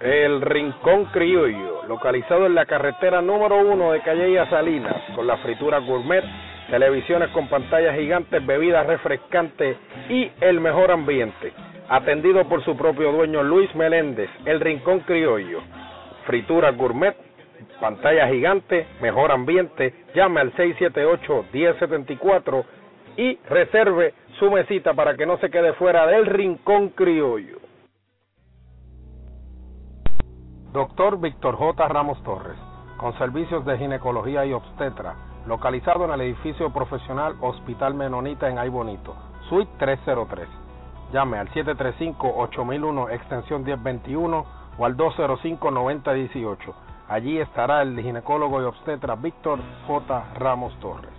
El 0.00 0.42
Rincón 0.42 1.06
Criollo, 1.06 1.84
localizado 1.84 2.44
en 2.44 2.54
la 2.54 2.66
carretera 2.66 3.22
número 3.22 3.56
uno 3.56 3.92
de 3.92 4.02
Calle 4.02 4.38
Salinas, 4.50 5.02
con 5.14 5.26
la 5.26 5.38
fritura 5.38 5.78
gourmet 5.78 6.24
televisiones 6.70 7.30
con 7.30 7.48
pantallas 7.48 7.96
gigantes, 7.96 8.44
bebidas 8.44 8.86
refrescantes 8.86 9.78
y 10.08 10.30
el 10.40 10.60
mejor 10.60 10.90
ambiente. 10.90 11.52
Atendido 11.88 12.46
por 12.48 12.62
su 12.64 12.76
propio 12.76 13.12
dueño 13.12 13.42
Luis 13.42 13.74
Meléndez, 13.74 14.28
El 14.44 14.60
Rincón 14.60 15.00
Criollo. 15.00 15.62
Fritura 16.26 16.70
gourmet, 16.72 17.16
pantalla 17.80 18.28
gigante, 18.28 18.86
mejor 19.00 19.32
ambiente. 19.32 19.94
Llame 20.14 20.40
al 20.40 20.52
678-1074 20.54 22.64
y 23.16 23.38
reserve 23.48 24.12
su 24.38 24.50
mesita 24.50 24.92
para 24.92 25.16
que 25.16 25.24
no 25.24 25.38
se 25.38 25.48
quede 25.50 25.72
fuera 25.74 26.06
del 26.06 26.26
Rincón 26.26 26.90
Criollo. 26.90 27.56
Doctor 30.72 31.18
Víctor 31.18 31.56
J. 31.56 31.88
Ramos 31.88 32.22
Torres, 32.22 32.58
con 32.98 33.16
servicios 33.16 33.64
de 33.64 33.78
ginecología 33.78 34.44
y 34.44 34.52
obstetra 34.52 35.27
localizado 35.48 36.04
en 36.04 36.10
el 36.10 36.20
edificio 36.20 36.70
profesional 36.70 37.34
Hospital 37.40 37.94
Menonita 37.94 38.48
en 38.50 38.58
Ay 38.58 38.68
Bonito, 38.68 39.16
Suite 39.48 39.70
303. 39.78 40.46
Llame 41.12 41.38
al 41.38 41.48
735-8001 41.48 43.10
extensión 43.12 43.64
1021 43.64 44.44
o 44.76 44.84
al 44.84 44.96
205-9018. 44.96 46.74
Allí 47.08 47.38
estará 47.38 47.80
el 47.80 47.98
ginecólogo 47.98 48.60
y 48.60 48.64
obstetra 48.64 49.16
Víctor 49.16 49.60
J. 49.86 50.24
Ramos 50.38 50.78
Torres. 50.80 51.14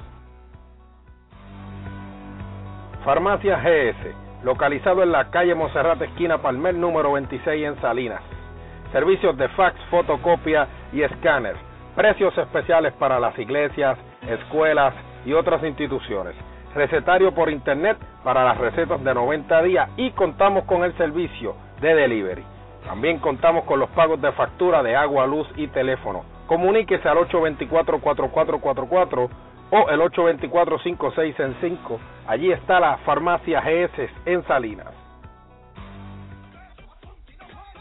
Farmacia 3.03 3.57
GS 3.57 4.29
localizado 4.43 5.03
en 5.03 5.11
la 5.11 5.29
calle 5.31 5.55
Monserrate, 5.55 6.05
esquina 6.05 6.37
Palmer, 6.37 6.75
número 6.75 7.13
26 7.13 7.65
en 7.65 7.81
Salinas. 7.81 8.21
Servicios 8.91 9.35
de 9.37 9.49
fax, 9.49 9.75
fotocopia 9.89 10.67
y 10.93 11.01
escáner. 11.01 11.55
Precios 11.95 12.37
especiales 12.37 12.93
para 12.93 13.19
las 13.19 13.37
iglesias, 13.37 13.97
escuelas 14.27 14.93
y 15.25 15.33
otras 15.33 15.63
instituciones. 15.63 16.35
Recetario 16.73 17.33
por 17.33 17.49
internet 17.49 17.97
para 18.23 18.43
las 18.43 18.57
recetas 18.57 19.03
de 19.03 19.13
90 19.13 19.61
días 19.63 19.89
y 19.97 20.11
contamos 20.11 20.65
con 20.65 20.83
el 20.83 20.95
servicio 20.97 21.55
de 21.81 21.95
delivery. 21.95 22.43
También 22.85 23.19
contamos 23.19 23.65
con 23.65 23.79
los 23.79 23.89
pagos 23.89 24.21
de 24.21 24.31
factura 24.31 24.81
de 24.83 24.95
agua, 24.95 25.27
luz 25.27 25.47
y 25.55 25.67
teléfono. 25.67 26.23
Comuníquese 26.47 27.07
al 27.07 27.17
824-4444 27.17 29.29
o 29.71 29.89
el 29.89 30.01
824-5665. 30.01 31.99
Allí 32.27 32.51
está 32.51 32.79
la 32.79 32.97
farmacia 32.97 33.61
GS 33.61 34.09
en 34.25 34.43
Salinas. 34.45 34.98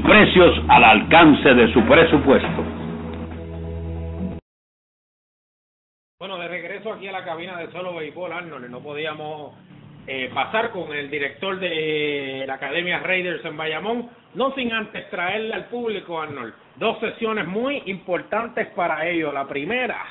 precios 0.00 0.58
al 0.68 0.84
alcance 0.84 1.54
de 1.54 1.72
su 1.72 1.84
presupuesto. 1.84 2.64
Bueno, 6.18 6.38
de 6.38 6.48
regreso 6.48 6.92
aquí 6.92 7.08
a 7.08 7.12
la 7.12 7.24
cabina 7.24 7.56
de 7.58 7.70
Solo 7.72 7.94
Béisbol, 7.96 8.32
Arnold, 8.32 8.70
no 8.70 8.80
podíamos 8.80 9.54
eh, 10.06 10.30
pasar 10.32 10.70
con 10.70 10.92
el 10.92 11.10
director 11.10 11.58
de 11.58 12.44
la 12.46 12.54
Academia 12.54 13.00
Raiders 13.00 13.44
en 13.44 13.56
Bayamón, 13.56 14.10
no 14.34 14.54
sin 14.54 14.72
antes 14.72 15.08
traerle 15.10 15.54
al 15.54 15.66
público, 15.66 16.20
Arnold, 16.20 16.54
dos 16.76 16.98
sesiones 17.00 17.46
muy 17.46 17.82
importantes 17.86 18.68
para 18.68 19.06
ellos. 19.06 19.34
La 19.34 19.46
primera. 19.46 20.04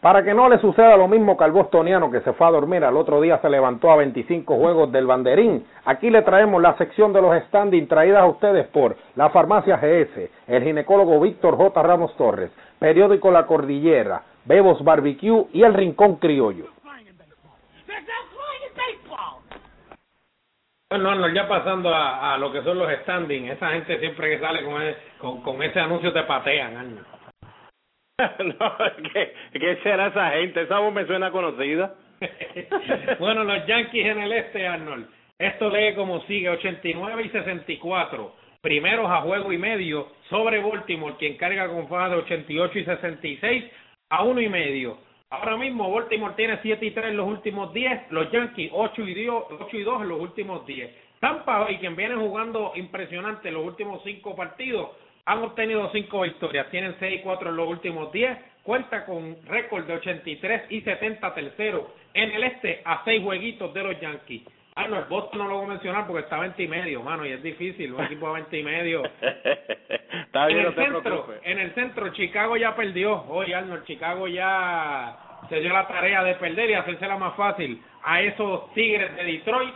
Para 0.00 0.22
que 0.22 0.34
no 0.34 0.48
le 0.48 0.58
suceda 0.58 0.96
lo 0.96 1.08
mismo 1.08 1.36
que 1.36 1.44
al 1.44 1.52
bostoniano 1.52 2.10
que 2.10 2.20
se 2.20 2.32
fue 2.34 2.46
a 2.46 2.50
dormir, 2.50 2.84
al 2.84 2.96
otro 2.96 3.20
día 3.20 3.38
se 3.38 3.48
levantó 3.48 3.90
a 3.90 3.96
25 3.96 4.56
juegos 4.56 4.92
del 4.92 5.06
banderín. 5.06 5.66
Aquí 5.84 6.10
le 6.10 6.22
traemos 6.22 6.60
la 6.60 6.76
sección 6.76 7.12
de 7.12 7.22
los 7.22 7.34
standing 7.44 7.88
traídas 7.88 8.22
a 8.22 8.26
ustedes 8.26 8.66
por 8.68 8.96
la 9.16 9.30
farmacia 9.30 9.78
GS, 9.78 10.30
el 10.48 10.62
ginecólogo 10.62 11.18
Víctor 11.20 11.56
J. 11.56 11.82
Ramos 11.82 12.14
Torres, 12.16 12.50
periódico 12.78 13.30
La 13.30 13.46
Cordillera, 13.46 14.22
Bebos 14.44 14.84
Barbecue 14.84 15.46
y 15.52 15.62
el 15.62 15.74
Rincón 15.74 16.16
Criollo. 16.16 16.66
Bueno, 20.88 21.28
ya 21.30 21.48
pasando 21.48 21.92
a, 21.92 22.38
lo 22.38 22.52
que 22.52 22.62
son 22.62 22.78
los 22.78 22.88
standing, 23.02 23.48
esa 23.48 23.70
gente 23.70 23.98
siempre 23.98 24.30
que 24.30 24.40
sale 24.40 24.62
con, 25.18 25.40
con, 25.42 25.62
ese 25.62 25.80
anuncio 25.80 26.12
te 26.12 26.22
patean, 26.22 26.76
Arnold. 26.76 27.15
no, 28.38 28.76
¿qué, 29.12 29.32
¿qué 29.52 29.78
será 29.82 30.06
esa 30.06 30.30
gente? 30.30 30.62
Esa 30.62 30.78
voz 30.78 30.92
me 30.92 31.06
suena 31.06 31.30
conocida. 31.30 31.94
bueno, 33.18 33.44
los 33.44 33.66
Yankees 33.66 34.06
en 34.06 34.20
el 34.22 34.32
este, 34.32 34.66
Arnold. 34.66 35.06
Esto 35.38 35.68
lee 35.68 35.94
como 35.94 36.22
sigue, 36.22 36.48
89 36.48 37.24
y 37.24 37.28
64. 37.28 38.34
Primeros 38.62 39.10
a 39.10 39.20
juego 39.20 39.52
y 39.52 39.58
medio 39.58 40.08
sobre 40.30 40.62
Baltimore, 40.62 41.16
quien 41.18 41.36
carga 41.36 41.68
con 41.68 41.88
faja 41.88 42.08
de 42.08 42.16
88 42.16 42.78
y 42.78 42.84
66 42.86 43.64
a 44.08 44.22
uno 44.24 44.40
y 44.40 44.48
medio. 44.48 44.96
Ahora 45.28 45.58
mismo 45.58 45.92
Baltimore 45.92 46.34
tiene 46.36 46.58
7 46.62 46.86
y 46.86 46.90
3 46.92 47.06
en 47.08 47.16
los 47.18 47.28
últimos 47.28 47.74
10, 47.74 48.10
los 48.10 48.30
Yankees 48.32 48.70
8 48.72 49.02
y 49.02 49.24
2, 49.24 49.44
8 49.60 49.76
y 49.76 49.82
2 49.82 50.02
en 50.02 50.08
los 50.08 50.20
últimos 50.20 50.64
10. 50.64 50.90
Tampa 51.20 51.70
y 51.70 51.76
quien 51.78 51.96
viene 51.96 52.14
jugando 52.14 52.72
impresionante 52.76 53.48
en 53.48 53.54
los 53.54 53.64
últimos 53.64 54.02
5 54.04 54.36
partidos, 54.36 54.90
han 55.26 55.42
obtenido 55.42 55.90
5 55.92 56.20
victorias, 56.22 56.70
tienen 56.70 56.94
6 57.00 57.20
y 57.20 57.22
4 57.22 57.50
en 57.50 57.56
los 57.56 57.68
últimos 57.68 58.12
10, 58.12 58.38
cuenta 58.62 59.04
con 59.04 59.36
récord 59.46 59.84
de 59.84 59.94
83 59.94 60.62
y 60.70 60.80
70 60.82 61.34
tercero 61.34 61.92
en 62.14 62.30
el 62.30 62.44
este 62.44 62.80
a 62.84 63.02
6 63.04 63.22
jueguitos 63.22 63.74
de 63.74 63.82
los 63.82 64.00
Yankees. 64.00 64.42
Arnold, 64.76 65.08
Boston 65.08 65.38
no 65.38 65.48
lo 65.48 65.56
voy 65.56 65.64
a 65.64 65.68
mencionar 65.70 66.06
porque 66.06 66.22
está 66.22 66.36
a 66.36 66.40
20 66.40 66.62
y 66.62 66.68
medio, 66.68 67.02
mano, 67.02 67.26
y 67.26 67.32
es 67.32 67.42
difícil, 67.42 67.92
un 67.92 68.04
equipo 68.04 68.28
a 68.28 68.34
20 68.34 68.58
y 68.58 68.62
medio. 68.62 69.02
está 70.26 70.46
bien, 70.46 70.60
en, 70.60 70.66
el 70.66 70.74
centro, 70.74 71.34
en 71.42 71.58
el 71.58 71.74
centro, 71.74 72.08
Chicago 72.12 72.56
ya 72.56 72.76
perdió. 72.76 73.24
Hoy, 73.28 73.52
Arnold, 73.52 73.84
Chicago 73.84 74.28
ya 74.28 75.16
se 75.48 75.60
dio 75.60 75.72
la 75.72 75.88
tarea 75.88 76.22
de 76.22 76.34
perder 76.34 76.70
y 76.70 76.74
hacérsela 76.74 77.16
más 77.16 77.34
fácil 77.36 77.82
a 78.04 78.20
esos 78.20 78.72
Tigres 78.74 79.16
de 79.16 79.24
Detroit. 79.24 79.74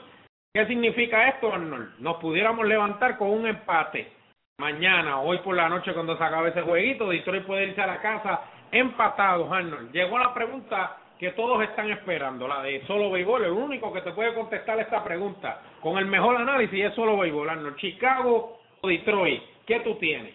¿Qué 0.52 0.66
significa 0.66 1.28
esto, 1.28 1.52
Arnold? 1.52 1.98
Nos 1.98 2.16
pudiéramos 2.18 2.66
levantar 2.66 3.16
con 3.16 3.30
un 3.30 3.46
empate 3.46 4.19
mañana, 4.60 5.20
hoy 5.20 5.38
por 5.38 5.56
la 5.56 5.70
noche 5.70 5.94
cuando 5.94 6.16
se 6.18 6.22
acabe 6.22 6.50
ese 6.50 6.60
jueguito, 6.60 7.08
Detroit 7.08 7.44
puede 7.44 7.68
irse 7.68 7.80
a 7.80 7.86
la 7.86 8.00
casa 8.00 8.42
empatados, 8.70 9.50
Arnold. 9.50 9.90
Llegó 9.90 10.18
la 10.18 10.34
pregunta 10.34 10.98
que 11.18 11.30
todos 11.30 11.62
están 11.62 11.90
esperando, 11.90 12.46
la 12.46 12.62
de 12.62 12.86
solo 12.86 13.10
béisbol. 13.10 13.44
El 13.44 13.52
único 13.52 13.90
que 13.92 14.02
te 14.02 14.12
puede 14.12 14.34
contestar 14.34 14.78
esta 14.78 15.02
pregunta 15.02 15.62
con 15.80 15.96
el 15.96 16.04
mejor 16.04 16.36
análisis 16.36 16.84
es 16.84 16.94
solo 16.94 17.16
béisbol. 17.16 17.74
Chicago 17.76 18.60
o 18.82 18.88
Detroit, 18.88 19.42
¿qué 19.66 19.80
tú 19.80 19.94
tienes? 19.94 20.34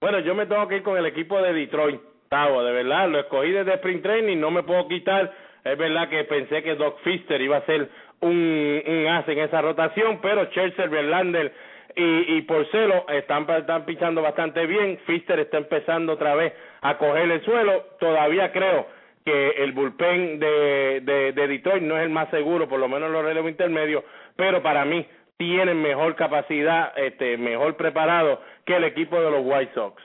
Bueno, 0.00 0.18
yo 0.18 0.34
me 0.34 0.46
tengo 0.46 0.66
que 0.66 0.76
ir 0.76 0.82
con 0.82 0.98
el 0.98 1.06
equipo 1.06 1.40
de 1.40 1.52
Detroit, 1.52 2.00
Tavo, 2.28 2.62
de 2.64 2.72
verdad, 2.72 3.08
lo 3.08 3.20
escogí 3.20 3.52
desde 3.52 3.74
Spring 3.74 4.02
Training, 4.02 4.38
no 4.38 4.50
me 4.50 4.64
puedo 4.64 4.88
quitar. 4.88 5.32
Es 5.62 5.78
verdad 5.78 6.08
que 6.08 6.24
pensé 6.24 6.62
que 6.62 6.74
Doc 6.74 6.98
Fister 7.02 7.40
iba 7.40 7.58
a 7.58 7.66
ser 7.66 7.88
un, 8.20 8.82
un 8.86 9.06
as 9.08 9.28
en 9.28 9.38
esa 9.38 9.60
rotación, 9.60 10.18
pero 10.20 10.46
Chelsea, 10.46 10.86
Verlander 10.86 11.52
y, 11.96 12.36
y 12.36 12.42
Porcelo 12.42 13.06
están, 13.08 13.48
están 13.50 13.84
pichando 13.84 14.22
bastante 14.22 14.66
bien. 14.66 14.98
Fister 15.06 15.38
está 15.40 15.58
empezando 15.58 16.12
otra 16.12 16.34
vez 16.34 16.52
a 16.80 16.96
coger 16.98 17.30
el 17.30 17.44
suelo. 17.44 17.84
Todavía 17.98 18.52
creo 18.52 18.86
que 19.24 19.50
el 19.50 19.72
bullpen 19.72 20.38
de, 20.38 21.00
de, 21.02 21.32
de 21.32 21.48
Detroit 21.48 21.82
no 21.82 21.96
es 21.96 22.04
el 22.04 22.10
más 22.10 22.30
seguro, 22.30 22.68
por 22.68 22.80
lo 22.80 22.88
menos 22.88 23.10
los 23.10 23.24
relevos 23.24 23.50
intermedios, 23.50 24.04
pero 24.36 24.62
para 24.62 24.84
mí 24.84 25.06
tienen 25.36 25.80
mejor 25.80 26.16
capacidad, 26.16 26.92
este, 26.98 27.36
mejor 27.36 27.76
preparado 27.76 28.40
que 28.64 28.76
el 28.76 28.84
equipo 28.84 29.20
de 29.20 29.30
los 29.30 29.40
White 29.42 29.72
Sox. 29.74 30.02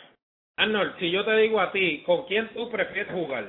Arnold, 0.57 0.97
si 0.99 1.11
yo 1.11 1.25
te 1.25 1.36
digo 1.38 1.59
a 1.59 1.71
ti, 1.71 2.03
¿con 2.05 2.25
quién 2.25 2.47
tú 2.53 2.69
prefieres 2.71 3.11
jugar? 3.11 3.45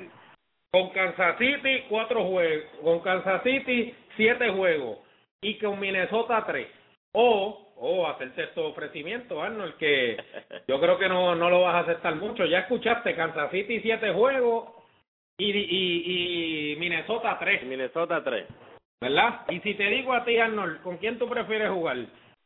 Con 0.72 0.90
Kansas 0.90 1.38
City, 1.38 1.84
cuatro 1.88 2.24
juegos, 2.24 2.64
con 2.82 3.00
Kansas 3.00 3.42
City, 3.44 3.94
siete 4.16 4.50
juegos, 4.50 4.98
y 5.40 5.58
con 5.58 5.78
Minnesota, 5.78 6.44
tres. 6.44 6.66
O, 7.12 7.65
o 7.78 8.06
hacerte 8.06 8.44
este 8.44 8.60
ofrecimiento, 8.60 9.42
Arnold, 9.42 9.76
que 9.76 10.16
yo 10.66 10.80
creo 10.80 10.98
que 10.98 11.08
no, 11.08 11.34
no 11.34 11.50
lo 11.50 11.62
vas 11.62 11.74
a 11.74 11.80
aceptar 11.80 12.14
mucho. 12.16 12.44
Ya 12.44 12.60
escuchaste, 12.60 13.14
Kansas 13.14 13.50
City, 13.50 13.80
siete 13.80 14.12
juegos, 14.12 14.70
y, 15.38 15.50
y, 15.50 16.72
y 16.72 16.76
Minnesota 16.76 17.36
3. 17.38 17.64
Minnesota 17.64 18.24
3. 18.24 18.46
¿Verdad? 19.00 19.42
Y 19.50 19.60
si 19.60 19.74
te 19.74 19.84
digo 19.84 20.14
a 20.14 20.24
ti, 20.24 20.38
Arnold, 20.38 20.80
¿con 20.82 20.96
quién 20.96 21.18
tú 21.18 21.28
prefieres 21.28 21.70
jugar? 21.70 21.98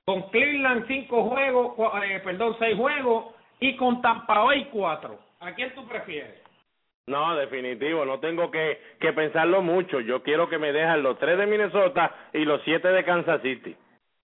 ¿Con 0.04 0.28
Cleveland 0.30 0.86
5 0.88 1.24
juegos, 1.24 1.92
eh, 2.04 2.20
perdón, 2.24 2.56
6 2.58 2.76
juegos 2.76 3.34
y 3.60 3.76
con 3.76 4.02
Tampa 4.02 4.40
Bay 4.40 4.68
4. 4.72 5.18
¿A 5.40 5.54
quién 5.54 5.72
tú 5.74 5.86
prefieres? 5.86 6.42
No, 7.06 7.36
definitivo, 7.36 8.04
no 8.04 8.18
tengo 8.18 8.50
que, 8.50 8.80
que 8.98 9.12
pensarlo 9.12 9.62
mucho. 9.62 10.00
Yo 10.00 10.22
quiero 10.22 10.48
que 10.48 10.58
me 10.58 10.72
dejan 10.72 11.02
los 11.02 11.18
tres 11.18 11.38
de 11.38 11.46
Minnesota 11.46 12.14
y 12.32 12.44
los 12.44 12.60
siete 12.62 12.88
de 12.88 13.04
Kansas 13.04 13.40
City. 13.42 13.76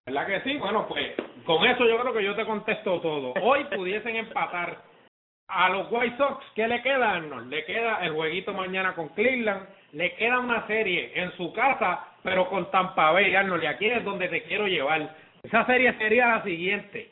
¿Verdad 0.07 0.27
que 0.27 0.41
sí? 0.43 0.57
Bueno, 0.59 0.87
pues 0.87 1.15
con 1.45 1.67
eso 1.67 1.85
yo 1.85 1.99
creo 2.01 2.13
que 2.15 2.25
yo 2.25 2.37
te 2.37 2.47
contesto 2.47 3.01
todo. 3.01 3.35
Hoy 3.43 3.65
pudiesen 3.65 4.15
empatar 4.15 4.83
a 5.49 5.69
los 5.69 5.91
White 5.91 6.17
Sox. 6.17 6.45
¿Qué 6.55 6.69
le 6.69 6.81
queda, 6.81 7.17
Arnold? 7.17 7.51
Le 7.51 7.65
queda 7.65 7.99
el 8.05 8.13
jueguito 8.13 8.53
mañana 8.53 8.95
con 8.95 9.09
Cleveland. 9.11 9.67
Le 9.93 10.15
queda 10.15 10.39
una 10.39 10.65
serie 10.69 11.11
en 11.15 11.33
su 11.37 11.53
casa, 11.53 12.07
pero 12.23 12.49
con 12.49 12.71
Tampa 12.71 13.11
Bay, 13.11 13.35
Arnold. 13.35 13.65
Y 13.65 13.67
aquí 13.67 13.87
es 13.87 14.05
donde 14.05 14.29
te 14.29 14.45
quiero 14.45 14.69
llevar. 14.69 15.13
Esa 15.43 15.67
serie 15.67 15.93
sería 15.99 16.29
la 16.29 16.43
siguiente. 16.45 17.11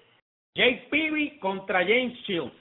Jake 0.56 0.86
Peavy 0.88 1.38
contra 1.40 1.80
James 1.80 2.16
Shields. 2.26 2.54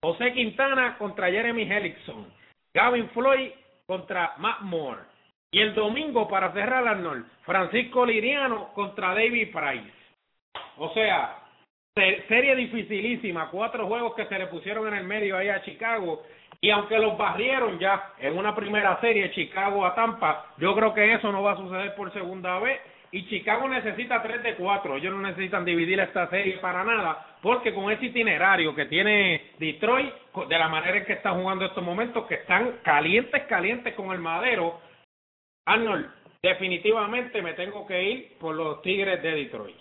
José 0.00 0.32
Quintana 0.32 0.96
contra 0.96 1.30
Jeremy 1.30 1.62
Hellickson. 1.62 2.32
Gavin 2.72 3.08
Floyd 3.10 3.50
contra 3.86 4.34
Matt 4.38 4.60
Moore. 4.60 5.11
Y 5.52 5.60
el 5.60 5.74
domingo, 5.74 6.26
para 6.28 6.50
cerrar 6.52 6.88
Arnold, 6.88 7.26
Francisco 7.42 8.06
Liriano 8.06 8.72
contra 8.72 9.08
David 9.08 9.52
Price. 9.52 9.92
O 10.78 10.92
sea, 10.94 11.38
serie 11.94 12.56
dificilísima, 12.56 13.50
cuatro 13.50 13.86
juegos 13.86 14.14
que 14.14 14.24
se 14.26 14.38
le 14.38 14.46
pusieron 14.46 14.88
en 14.88 14.94
el 14.94 15.04
medio 15.04 15.36
ahí 15.36 15.50
a 15.50 15.62
Chicago. 15.62 16.22
Y 16.60 16.70
aunque 16.70 16.98
los 16.98 17.18
barrieron 17.18 17.78
ya 17.78 18.12
en 18.18 18.38
una 18.38 18.54
primera 18.54 18.98
serie, 19.00 19.30
Chicago 19.32 19.84
a 19.84 19.94
Tampa, 19.94 20.54
yo 20.56 20.74
creo 20.74 20.94
que 20.94 21.12
eso 21.12 21.30
no 21.30 21.42
va 21.42 21.52
a 21.52 21.56
suceder 21.56 21.94
por 21.94 22.12
segunda 22.12 22.58
vez 22.58 22.80
y 23.14 23.26
Chicago 23.28 23.68
necesita 23.68 24.22
3 24.22 24.42
de 24.42 24.54
4. 24.54 24.96
Ellos 24.96 25.12
no 25.12 25.20
necesitan 25.20 25.66
dividir 25.66 26.00
esta 26.00 26.30
serie 26.30 26.56
para 26.58 26.82
nada, 26.82 27.26
porque 27.42 27.74
con 27.74 27.92
ese 27.92 28.06
itinerario 28.06 28.74
que 28.74 28.86
tiene 28.86 29.50
Detroit, 29.58 30.14
de 30.48 30.58
la 30.58 30.68
manera 30.68 30.96
en 30.96 31.04
que 31.04 31.12
está 31.12 31.32
jugando 31.32 31.66
estos 31.66 31.84
momentos, 31.84 32.26
que 32.26 32.36
están 32.36 32.78
calientes, 32.82 33.42
calientes 33.42 33.94
con 33.94 34.12
el 34.12 34.18
madero, 34.18 34.80
Arnold, 35.64 36.06
definitivamente 36.42 37.40
me 37.42 37.54
tengo 37.54 37.86
que 37.86 38.02
ir 38.02 38.38
por 38.38 38.54
los 38.54 38.82
Tigres 38.82 39.22
de 39.22 39.32
Detroit. 39.32 39.76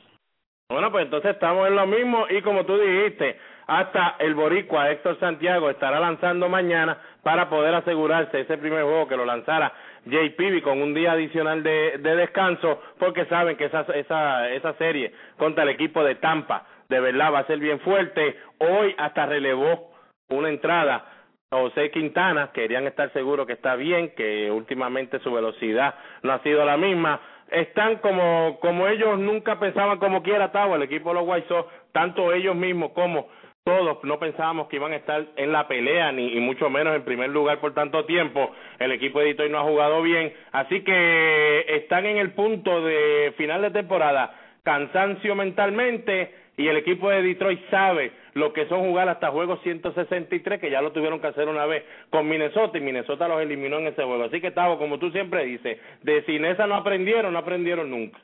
Bueno, 0.70 0.92
pues 0.92 1.06
entonces 1.06 1.32
estamos 1.32 1.68
en 1.68 1.76
lo 1.76 1.86
mismo 1.86 2.28
y 2.30 2.42
como 2.42 2.66
tú 2.66 2.78
dijiste, 2.78 3.38
hasta 3.68 4.16
el 4.20 4.36
boricua 4.36 4.90
Héctor 4.90 5.20
Santiago 5.20 5.70
estará 5.70 6.00
lanzando 6.00 6.48
mañana 6.48 6.98
para 7.24 7.50
poder 7.50 7.74
asegurarse 7.76 8.40
ese 8.40 8.58
primer 8.58 8.84
juego 8.84 9.08
que 9.08 9.18
lo 9.18 9.26
lanzara 9.26 9.74
JPB 10.06 10.62
con 10.64 10.82
un 10.82 10.94
día 10.94 11.12
adicional 11.12 11.62
de, 11.62 11.98
de 12.00 12.16
descanso 12.16 12.82
porque 12.98 13.26
saben 13.26 13.58
que 13.58 13.66
esa, 13.66 13.82
esa, 13.94 14.50
esa 14.50 14.74
serie 14.74 15.14
contra 15.38 15.64
el 15.64 15.70
equipo 15.70 16.04
de 16.04 16.16
Tampa 16.16 16.66
de 16.88 17.00
verdad 17.00 17.34
va 17.34 17.40
a 17.40 17.48
ser 17.48 17.60
bien 17.60 17.80
fuerte. 17.80 18.38
Hoy 18.60 18.96
hasta 18.98 19.26
relevó 19.26 19.92
una 20.30 20.50
entrada 20.50 21.06
José 21.54 21.92
Quintana, 21.92 22.52
querían 22.54 22.88
estar 22.88 23.12
seguros 23.12 23.46
que 23.46 23.52
está 23.52 23.76
bien, 23.76 24.14
que 24.16 24.50
últimamente 24.50 25.20
su 25.20 25.34
velocidad 25.34 25.96
no 26.24 26.32
ha 26.32 26.40
sido 26.44 26.64
la 26.64 26.78
misma. 26.78 27.20
Están 27.52 27.98
como, 27.98 28.58
como 28.62 28.88
ellos 28.88 29.20
nunca 29.20 29.60
pensaban 29.60 30.00
como 30.00 30.24
quiera 30.24 30.46
estaba 30.46 30.78
el 30.78 30.84
equipo 30.84 31.10
de 31.10 31.16
los 31.16 31.28
White 31.28 31.54
tanto 31.92 32.32
ellos 32.32 32.56
mismos 32.56 32.92
como 32.94 33.28
todos 33.66 34.02
no 34.04 34.18
pensábamos 34.18 34.70
que 34.70 34.78
iban 34.78 34.94
a 34.94 34.96
estar 34.96 35.26
en 35.36 35.52
la 35.52 35.68
pelea 35.68 36.14
ni 36.14 36.38
y 36.38 36.40
mucho 36.40 36.70
menos 36.70 36.96
en 36.96 37.04
primer 37.04 37.30
lugar 37.30 37.60
por 37.60 37.74
tanto 37.74 38.06
tiempo. 38.06 38.54
El 38.80 38.94
equipo 38.94 39.20
de 39.20 39.26
Detroit 39.26 39.52
no 39.52 39.60
ha 39.60 39.64
jugado 39.64 40.02
bien, 40.02 40.32
así 40.54 40.86
que 40.86 41.66
están 41.68 42.06
en 42.06 42.16
el 42.16 42.32
punto 42.32 42.82
de 42.82 43.34
final 43.36 43.62
de 43.62 43.72
temporada, 43.72 44.34
cansancio 44.64 45.36
mentalmente 45.36 46.34
y 46.56 46.70
el 46.70 46.78
equipo 46.78 47.10
de 47.10 47.22
Detroit 47.24 47.60
sabe 47.70 48.21
lo 48.34 48.54
que 48.54 48.68
son 48.68 48.88
jugar 48.88 49.10
hasta 49.10 49.32
juegos 49.32 49.62
163 49.64 50.60
que 50.60 50.72
ya 50.72 50.82
lo 50.82 50.92
tuvieron 50.92 51.20
que 51.20 51.28
hacer 51.28 51.48
una 51.48 51.66
vez 51.66 51.84
con 52.10 52.28
Minnesota 52.28 52.78
y 52.78 52.82
Minnesota 52.82 53.28
los 53.28 53.42
eliminó 53.42 53.80
en 53.80 53.88
ese 53.88 54.04
juego. 54.04 54.24
Así 54.24 54.42
que 54.42 54.48
estaba 54.48 54.78
como 54.78 55.00
tú 55.00 55.12
siempre 55.12 55.46
dices, 55.46 55.80
de 56.02 56.24
sin 56.24 56.46
esa 56.46 56.68
no 56.68 56.76
aprendieron, 56.76 57.34
no 57.34 57.40
aprendieron 57.40 57.90
nunca. 57.90 58.20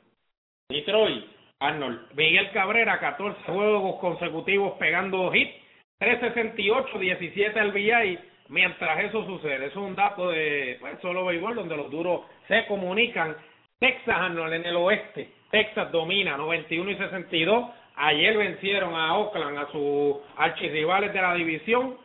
Detroit 0.68 1.24
Arnold. 1.60 2.12
Miguel 2.14 2.50
Cabrera, 2.52 3.00
14 3.00 3.40
juegos 3.46 3.98
consecutivos 4.00 4.74
pegando 4.78 5.30
hit, 5.32 5.50
368, 5.98 6.98
17 6.98 7.58
al 7.58 7.72
VI, 7.72 8.18
mientras 8.48 9.04
eso 9.04 9.24
sucede. 9.26 9.66
Es 9.66 9.76
un 9.76 9.96
dato 9.96 10.30
de 10.30 10.76
pues, 10.80 11.00
solo 11.00 11.24
béisbol 11.26 11.56
donde 11.56 11.76
los 11.76 11.90
duros 11.90 12.22
se 12.46 12.66
comunican. 12.66 13.36
Texas, 13.80 14.16
Arnold, 14.16 14.54
en 14.54 14.66
el 14.66 14.76
oeste. 14.76 15.30
Texas 15.50 15.90
domina 15.90 16.36
91 16.36 16.90
y 16.90 16.96
62. 16.96 17.70
Ayer 18.00 18.36
vencieron 18.36 18.94
a 18.94 19.16
Oakland, 19.16 19.58
a 19.58 19.72
sus 19.72 20.16
archirrivales 20.36 21.12
de 21.12 21.20
la 21.20 21.34
división. 21.34 21.96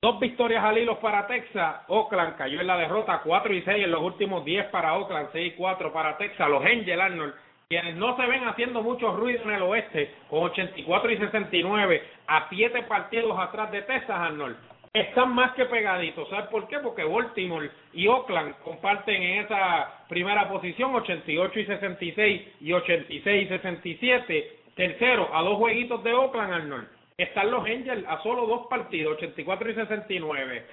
Dos 0.00 0.20
victorias 0.20 0.62
al 0.62 0.78
hilo 0.78 1.00
para 1.00 1.26
Texas. 1.26 1.82
Oakland 1.88 2.36
cayó 2.36 2.60
en 2.60 2.66
la 2.68 2.76
derrota 2.76 3.20
4 3.24 3.52
y 3.52 3.62
6 3.62 3.84
en 3.84 3.90
los 3.90 4.02
últimos 4.02 4.44
10 4.44 4.66
para 4.66 4.94
Oakland, 4.94 5.30
6 5.32 5.52
y 5.52 5.56
4 5.56 5.92
para 5.92 6.16
Texas. 6.18 6.48
Los 6.48 6.64
Angels, 6.64 7.00
Arnold, 7.00 7.34
quienes 7.68 7.96
no 7.96 8.16
se 8.16 8.26
ven 8.26 8.46
haciendo 8.46 8.80
mucho 8.82 9.16
ruido 9.16 9.42
en 9.42 9.50
el 9.50 9.62
oeste, 9.62 10.14
con 10.30 10.44
84 10.44 11.10
y 11.10 11.16
69, 11.16 12.02
a 12.28 12.48
siete 12.48 12.82
partidos 12.82 13.36
atrás 13.36 13.72
de 13.72 13.82
Texas, 13.82 14.16
Arnold, 14.16 14.56
están 14.92 15.34
más 15.34 15.52
que 15.54 15.64
pegaditos. 15.64 16.28
¿Sabes 16.28 16.46
por 16.46 16.68
qué? 16.68 16.78
Porque 16.78 17.02
Baltimore 17.02 17.70
y 17.92 18.06
Oakland 18.06 18.54
comparten 18.62 19.20
en 19.20 19.44
esa 19.44 20.04
primera 20.08 20.48
posición 20.48 20.94
88 20.94 21.58
y 21.58 21.66
66 21.66 22.42
y 22.60 22.72
86 22.72 23.46
y 23.46 23.48
67. 23.48 24.63
Tercero, 24.74 25.28
a 25.32 25.42
dos 25.42 25.56
jueguitos 25.58 26.02
de 26.04 26.12
Oakland, 26.12 26.52
Arnold. 26.52 26.88
Están 27.16 27.50
los 27.50 27.64
Angels 27.64 28.04
a 28.08 28.22
solo 28.22 28.46
dos 28.46 28.66
partidos, 28.66 29.16
84 29.16 29.70
y 29.70 29.74
69 29.74 30.64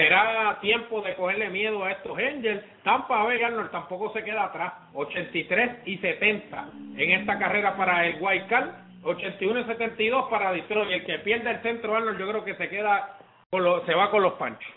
será 0.00 0.58
tiempo 0.60 1.02
de 1.02 1.14
cogerle 1.14 1.50
miedo 1.50 1.84
a 1.84 1.92
estos 1.92 2.16
Angels. 2.16 2.64
Tampa 2.84 3.22
Bay 3.24 3.42
Arnold 3.42 3.70
tampoco 3.70 4.12
se 4.12 4.24
queda 4.24 4.44
atrás, 4.44 4.72
83 4.94 5.86
y 5.86 5.98
70 5.98 6.68
en 6.96 7.10
esta 7.10 7.38
carrera 7.38 7.76
para 7.76 8.06
el 8.06 8.16
White 8.20 8.46
Card, 8.48 8.70
81 9.02 9.60
y 9.60 9.64
72 9.64 10.30
para 10.30 10.52
Detroit. 10.52 10.90
El 10.90 11.04
que 11.04 11.18
pierde 11.18 11.50
el 11.50 11.62
centro 11.62 11.96
Arnold 11.96 12.18
yo 12.18 12.28
creo 12.28 12.44
que 12.44 12.54
se 12.54 12.68
queda 12.68 13.18
con 13.50 13.62
lo, 13.62 13.84
se 13.84 13.94
va 13.94 14.10
con 14.10 14.22
los 14.22 14.34
panchos. 14.34 14.72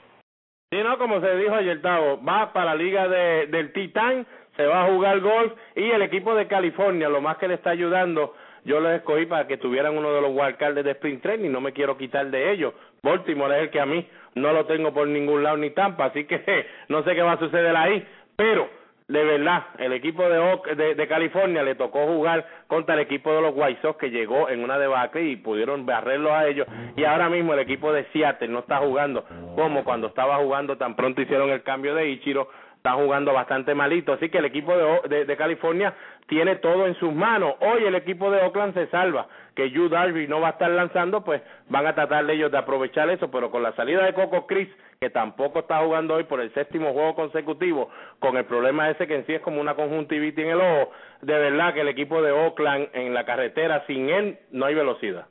Sí, 0.72 0.80
no, 0.82 0.98
como 0.98 1.22
se 1.22 1.38
dijo 1.38 1.54
ayer, 1.54 1.82
Tavo, 1.82 2.22
va 2.24 2.52
para 2.52 2.74
la 2.74 2.76
liga 2.76 3.08
de, 3.08 3.46
del 3.48 3.72
Titán, 3.74 4.26
se 4.58 4.66
va 4.66 4.84
a 4.84 4.92
jugar 4.92 5.20
golf 5.20 5.54
y 5.76 5.90
el 5.92 6.02
equipo 6.02 6.34
de 6.36 6.48
California, 6.48 7.10
lo 7.10 7.22
más 7.22 7.38
que 7.38 7.48
le 7.48 7.54
está 7.54 7.70
ayudando 7.70 8.34
yo 8.66 8.80
los 8.80 8.94
escogí 8.94 9.26
para 9.26 9.48
que 9.48 9.58
tuvieran 9.58 9.98
uno 9.98 10.14
de 10.14 10.22
los 10.22 10.32
wildcards 10.32 10.84
de 10.84 10.92
Sprint 10.92 11.22
Training, 11.22 11.52
no 11.52 11.62
me 11.62 11.74
quiero 11.74 11.98
quitar 11.98 12.30
de 12.30 12.52
ellos. 12.52 12.74
Baltimore 13.02 13.56
es 13.56 13.64
el 13.64 13.70
que 13.70 13.80
a 13.80 13.86
mí 13.86 14.08
no 14.36 14.54
lo 14.54 14.66
tengo 14.66 14.94
por 14.94 15.08
ningún 15.08 15.44
lado 15.44 15.58
ni 15.58 15.72
Tampa, 15.72 16.06
así 16.06 16.26
que 16.26 16.66
no 16.90 17.04
sé 17.04 17.16
qué 17.16 17.22
va 17.22 17.34
a 17.34 17.40
suceder 17.40 17.76
ahí, 17.76 18.06
pero 18.36 18.70
de 19.08 19.24
verdad, 19.24 19.64
el 19.80 19.92
equipo 19.92 20.24
de, 20.28 20.96
de, 20.96 21.08
California 21.08 21.62
le 21.62 21.76
tocó 21.76 22.08
jugar 22.08 22.48
contra 22.68 22.96
el 22.96 23.02
equipo 23.02 23.34
de 23.34 23.42
los 23.42 23.54
White 23.54 23.82
Sox 23.82 24.00
que 24.00 24.10
llegó 24.10 24.50
en 24.50 24.64
una 24.64 24.80
debacle 24.80 25.24
y 25.24 25.36
pudieron 25.36 25.86
barrerlos 25.86 26.32
a 26.32 26.48
ellos. 26.48 26.66
Y 26.96 27.04
ahora 27.04 27.30
mismo 27.30 27.54
el 27.54 27.60
equipo 27.60 27.92
de 27.92 28.06
Seattle 28.14 28.48
no 28.48 28.60
está 28.60 28.78
jugando 28.78 29.26
como 29.56 29.84
cuando 29.84 30.08
estaba 30.08 30.38
jugando 30.38 30.78
tan 30.78 30.96
pronto 30.96 31.22
hicieron 31.22 31.50
el 31.50 31.64
cambio 31.64 31.94
de 31.96 32.10
Ichiro 32.10 32.48
está 32.84 32.96
jugando 32.96 33.32
bastante 33.32 33.74
malito. 33.74 34.12
Así 34.12 34.28
que 34.28 34.40
el 34.40 34.46
equipo 34.46 34.74
de, 35.08 35.24
de, 35.24 35.38
California 35.38 35.94
tiene 36.28 36.56
todo 36.58 36.88
en 36.88 36.96
sus 36.96 37.14
manos. 37.14 37.56
Hoy 37.60 37.84
el 37.86 37.96
equipo 37.96 38.32
de 38.32 38.42
Oakland 38.42 38.74
se 38.74 38.88
salva. 38.88 39.28
Que 39.56 39.70
Yu 39.70 39.88
Darby 39.88 40.28
no 40.28 40.42
va 40.42 40.48
a 40.48 40.52
estar 40.52 40.72
lanzando, 40.72 41.24
pues 41.24 41.42
van 41.70 41.86
a 41.86 41.94
tratar 41.94 42.28
ellos 42.30 42.52
de 42.52 42.58
aprovechar 42.58 43.10
eso. 43.10 43.30
Pero 43.30 43.52
con 43.52 43.62
la 43.62 43.76
salida 43.76 44.04
de 44.04 44.14
Coco 44.14 44.48
Chris, 44.48 44.70
que 45.00 45.10
tampoco 45.10 45.60
está 45.60 45.80
jugando 45.80 46.16
hoy 46.16 46.24
por 46.24 46.42
el 46.42 46.54
séptimo 46.54 46.94
juego 46.94 47.16
consecutivo, 47.16 47.90
con 48.20 48.38
el 48.38 48.46
problema 48.46 48.90
ese 48.90 49.06
que 49.06 49.16
en 49.16 49.26
sí 49.26 49.34
es 49.34 49.42
como 49.42 49.62
una 49.62 49.76
conjuntivitis 49.76 50.44
en 50.44 50.52
el 50.52 50.62
ojo, 50.62 50.92
de 51.22 51.38
verdad 51.38 51.74
que 51.74 51.82
el 51.82 51.90
equipo 51.90 52.22
de 52.22 52.32
Oakland 52.32 52.90
en 52.94 53.14
la 53.14 53.26
carretera, 53.26 53.84
sin 53.86 54.10
él, 54.10 54.40
no 54.52 54.66
hay 54.66 54.76
velocidad. 54.76 55.28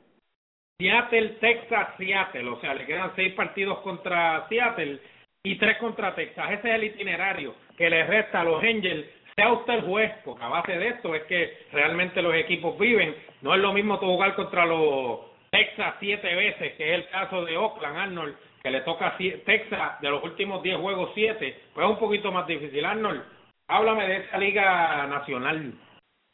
Seattle, 0.79 1.37
Texas, 1.39 1.89
Seattle. 1.97 2.49
O 2.49 2.59
sea, 2.59 2.73
le 2.73 2.85
quedan 2.85 3.11
seis 3.15 3.33
partidos 3.33 3.79
contra 3.79 4.47
Seattle 4.49 4.99
y 5.43 5.57
tres 5.57 5.77
contra 5.77 6.15
Texas. 6.15 6.51
Ese 6.51 6.69
es 6.69 6.75
el 6.75 6.83
itinerario 6.85 7.55
que 7.77 7.89
le 7.89 8.05
resta 8.05 8.41
a 8.41 8.43
los 8.43 8.61
Angels. 8.63 9.05
Sea 9.35 9.51
usted 9.51 9.73
el 9.73 9.81
juez, 9.81 10.11
porque 10.23 10.43
a 10.43 10.47
base 10.47 10.77
de 10.77 10.89
esto 10.89 11.15
es 11.15 11.23
que 11.23 11.57
realmente 11.71 12.21
los 12.21 12.35
equipos 12.35 12.77
viven. 12.77 13.15
No 13.41 13.55
es 13.55 13.61
lo 13.61 13.73
mismo 13.73 13.97
jugar 13.97 14.35
contra 14.35 14.65
los 14.65 15.19
Texas 15.49 15.95
siete 15.99 16.35
veces, 16.35 16.73
que 16.73 16.93
es 16.93 16.99
el 16.99 17.09
caso 17.09 17.43
de 17.45 17.57
Oakland, 17.57 17.97
Arnold, 17.97 18.35
que 18.61 18.71
le 18.71 18.81
toca 18.81 19.17
Texas 19.17 19.99
de 20.01 20.09
los 20.09 20.23
últimos 20.23 20.61
diez 20.61 20.77
juegos 20.77 21.11
siete. 21.15 21.57
Pues 21.73 21.85
es 21.85 21.91
un 21.91 21.99
poquito 21.99 22.31
más 22.31 22.45
difícil. 22.45 22.85
Arnold, 22.85 23.23
háblame 23.67 24.07
de 24.07 24.17
esa 24.17 24.37
liga 24.37 25.07
nacional. 25.07 25.73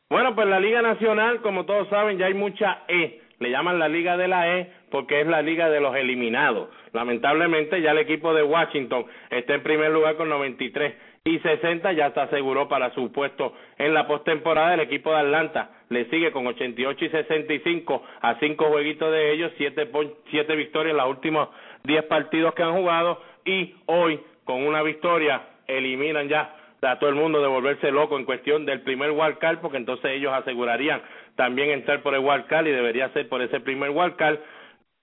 Bueno, 0.10 0.36
pues 0.36 0.48
la 0.48 0.60
liga 0.60 0.82
nacional, 0.82 1.42
como 1.42 1.66
todos 1.66 1.88
saben, 1.90 2.18
ya 2.18 2.26
hay 2.26 2.34
mucha 2.34 2.84
E. 2.88 3.22
Le 3.40 3.52
llaman 3.52 3.80
la 3.80 3.88
liga 3.88 4.18
de 4.18 4.28
la 4.28 4.58
E 4.58 4.72
porque 4.92 5.22
es 5.22 5.28
la 5.28 5.42
liga 5.42 5.70
de 5.70 5.80
los 5.80 5.96
eliminados. 5.96 6.70
Lamentablemente 6.94 7.82
ya 7.82 7.92
el 7.92 8.00
equipo 8.00 8.34
de 8.34 8.44
Washington 8.44 9.06
está 9.30 9.54
en 9.54 9.64
primer 9.64 9.92
lugar 9.92 10.18
con 10.18 10.30
93 10.30 10.94
y 11.30 11.38
60 11.40 11.92
ya 11.94 12.12
se 12.12 12.20
aseguró 12.20 12.68
para 12.68 12.92
su 12.96 13.12
puesto 13.12 13.54
en 13.78 13.94
la 13.94 14.08
postemporada. 14.08 14.74
El 14.74 14.80
equipo 14.80 15.12
de 15.12 15.18
Atlanta 15.18 15.70
le 15.90 16.06
sigue 16.06 16.32
con 16.32 16.48
88 16.48 17.06
y 17.06 17.10
65 17.10 18.04
a 18.22 18.40
cinco 18.40 18.66
jueguitos 18.66 19.12
de 19.12 19.32
ellos, 19.32 19.52
siete, 19.58 19.88
siete 20.32 20.56
victorias 20.56 20.92
en 20.92 20.98
los 20.98 21.08
últimos 21.08 21.50
10 21.84 22.04
partidos 22.06 22.56
que 22.56 22.64
han 22.64 22.74
jugado 22.74 23.22
y 23.46 23.76
hoy 23.86 24.20
con 24.44 24.64
una 24.66 24.82
victoria 24.82 25.42
eliminan 25.68 26.28
ya 26.30 26.56
a 26.82 26.98
todo 26.98 27.12
el 27.12 27.16
mundo 27.16 27.42
de 27.42 27.48
volverse 27.48 27.92
loco 27.92 28.18
en 28.18 28.26
cuestión 28.26 28.66
del 28.66 28.82
primer 28.82 29.12
wildcard 29.12 29.60
porque 29.60 29.78
entonces 29.78 30.12
ellos 30.12 30.34
asegurarían 30.34 31.02
también 31.36 31.70
entrar 31.70 32.02
por 32.02 32.16
el 32.16 32.22
wildcard 32.22 32.66
y 32.66 32.72
debería 32.72 33.10
ser 33.10 33.30
por 33.30 33.44
ese 33.44 33.60
primer 33.60 33.92
wildcard. 33.92 34.40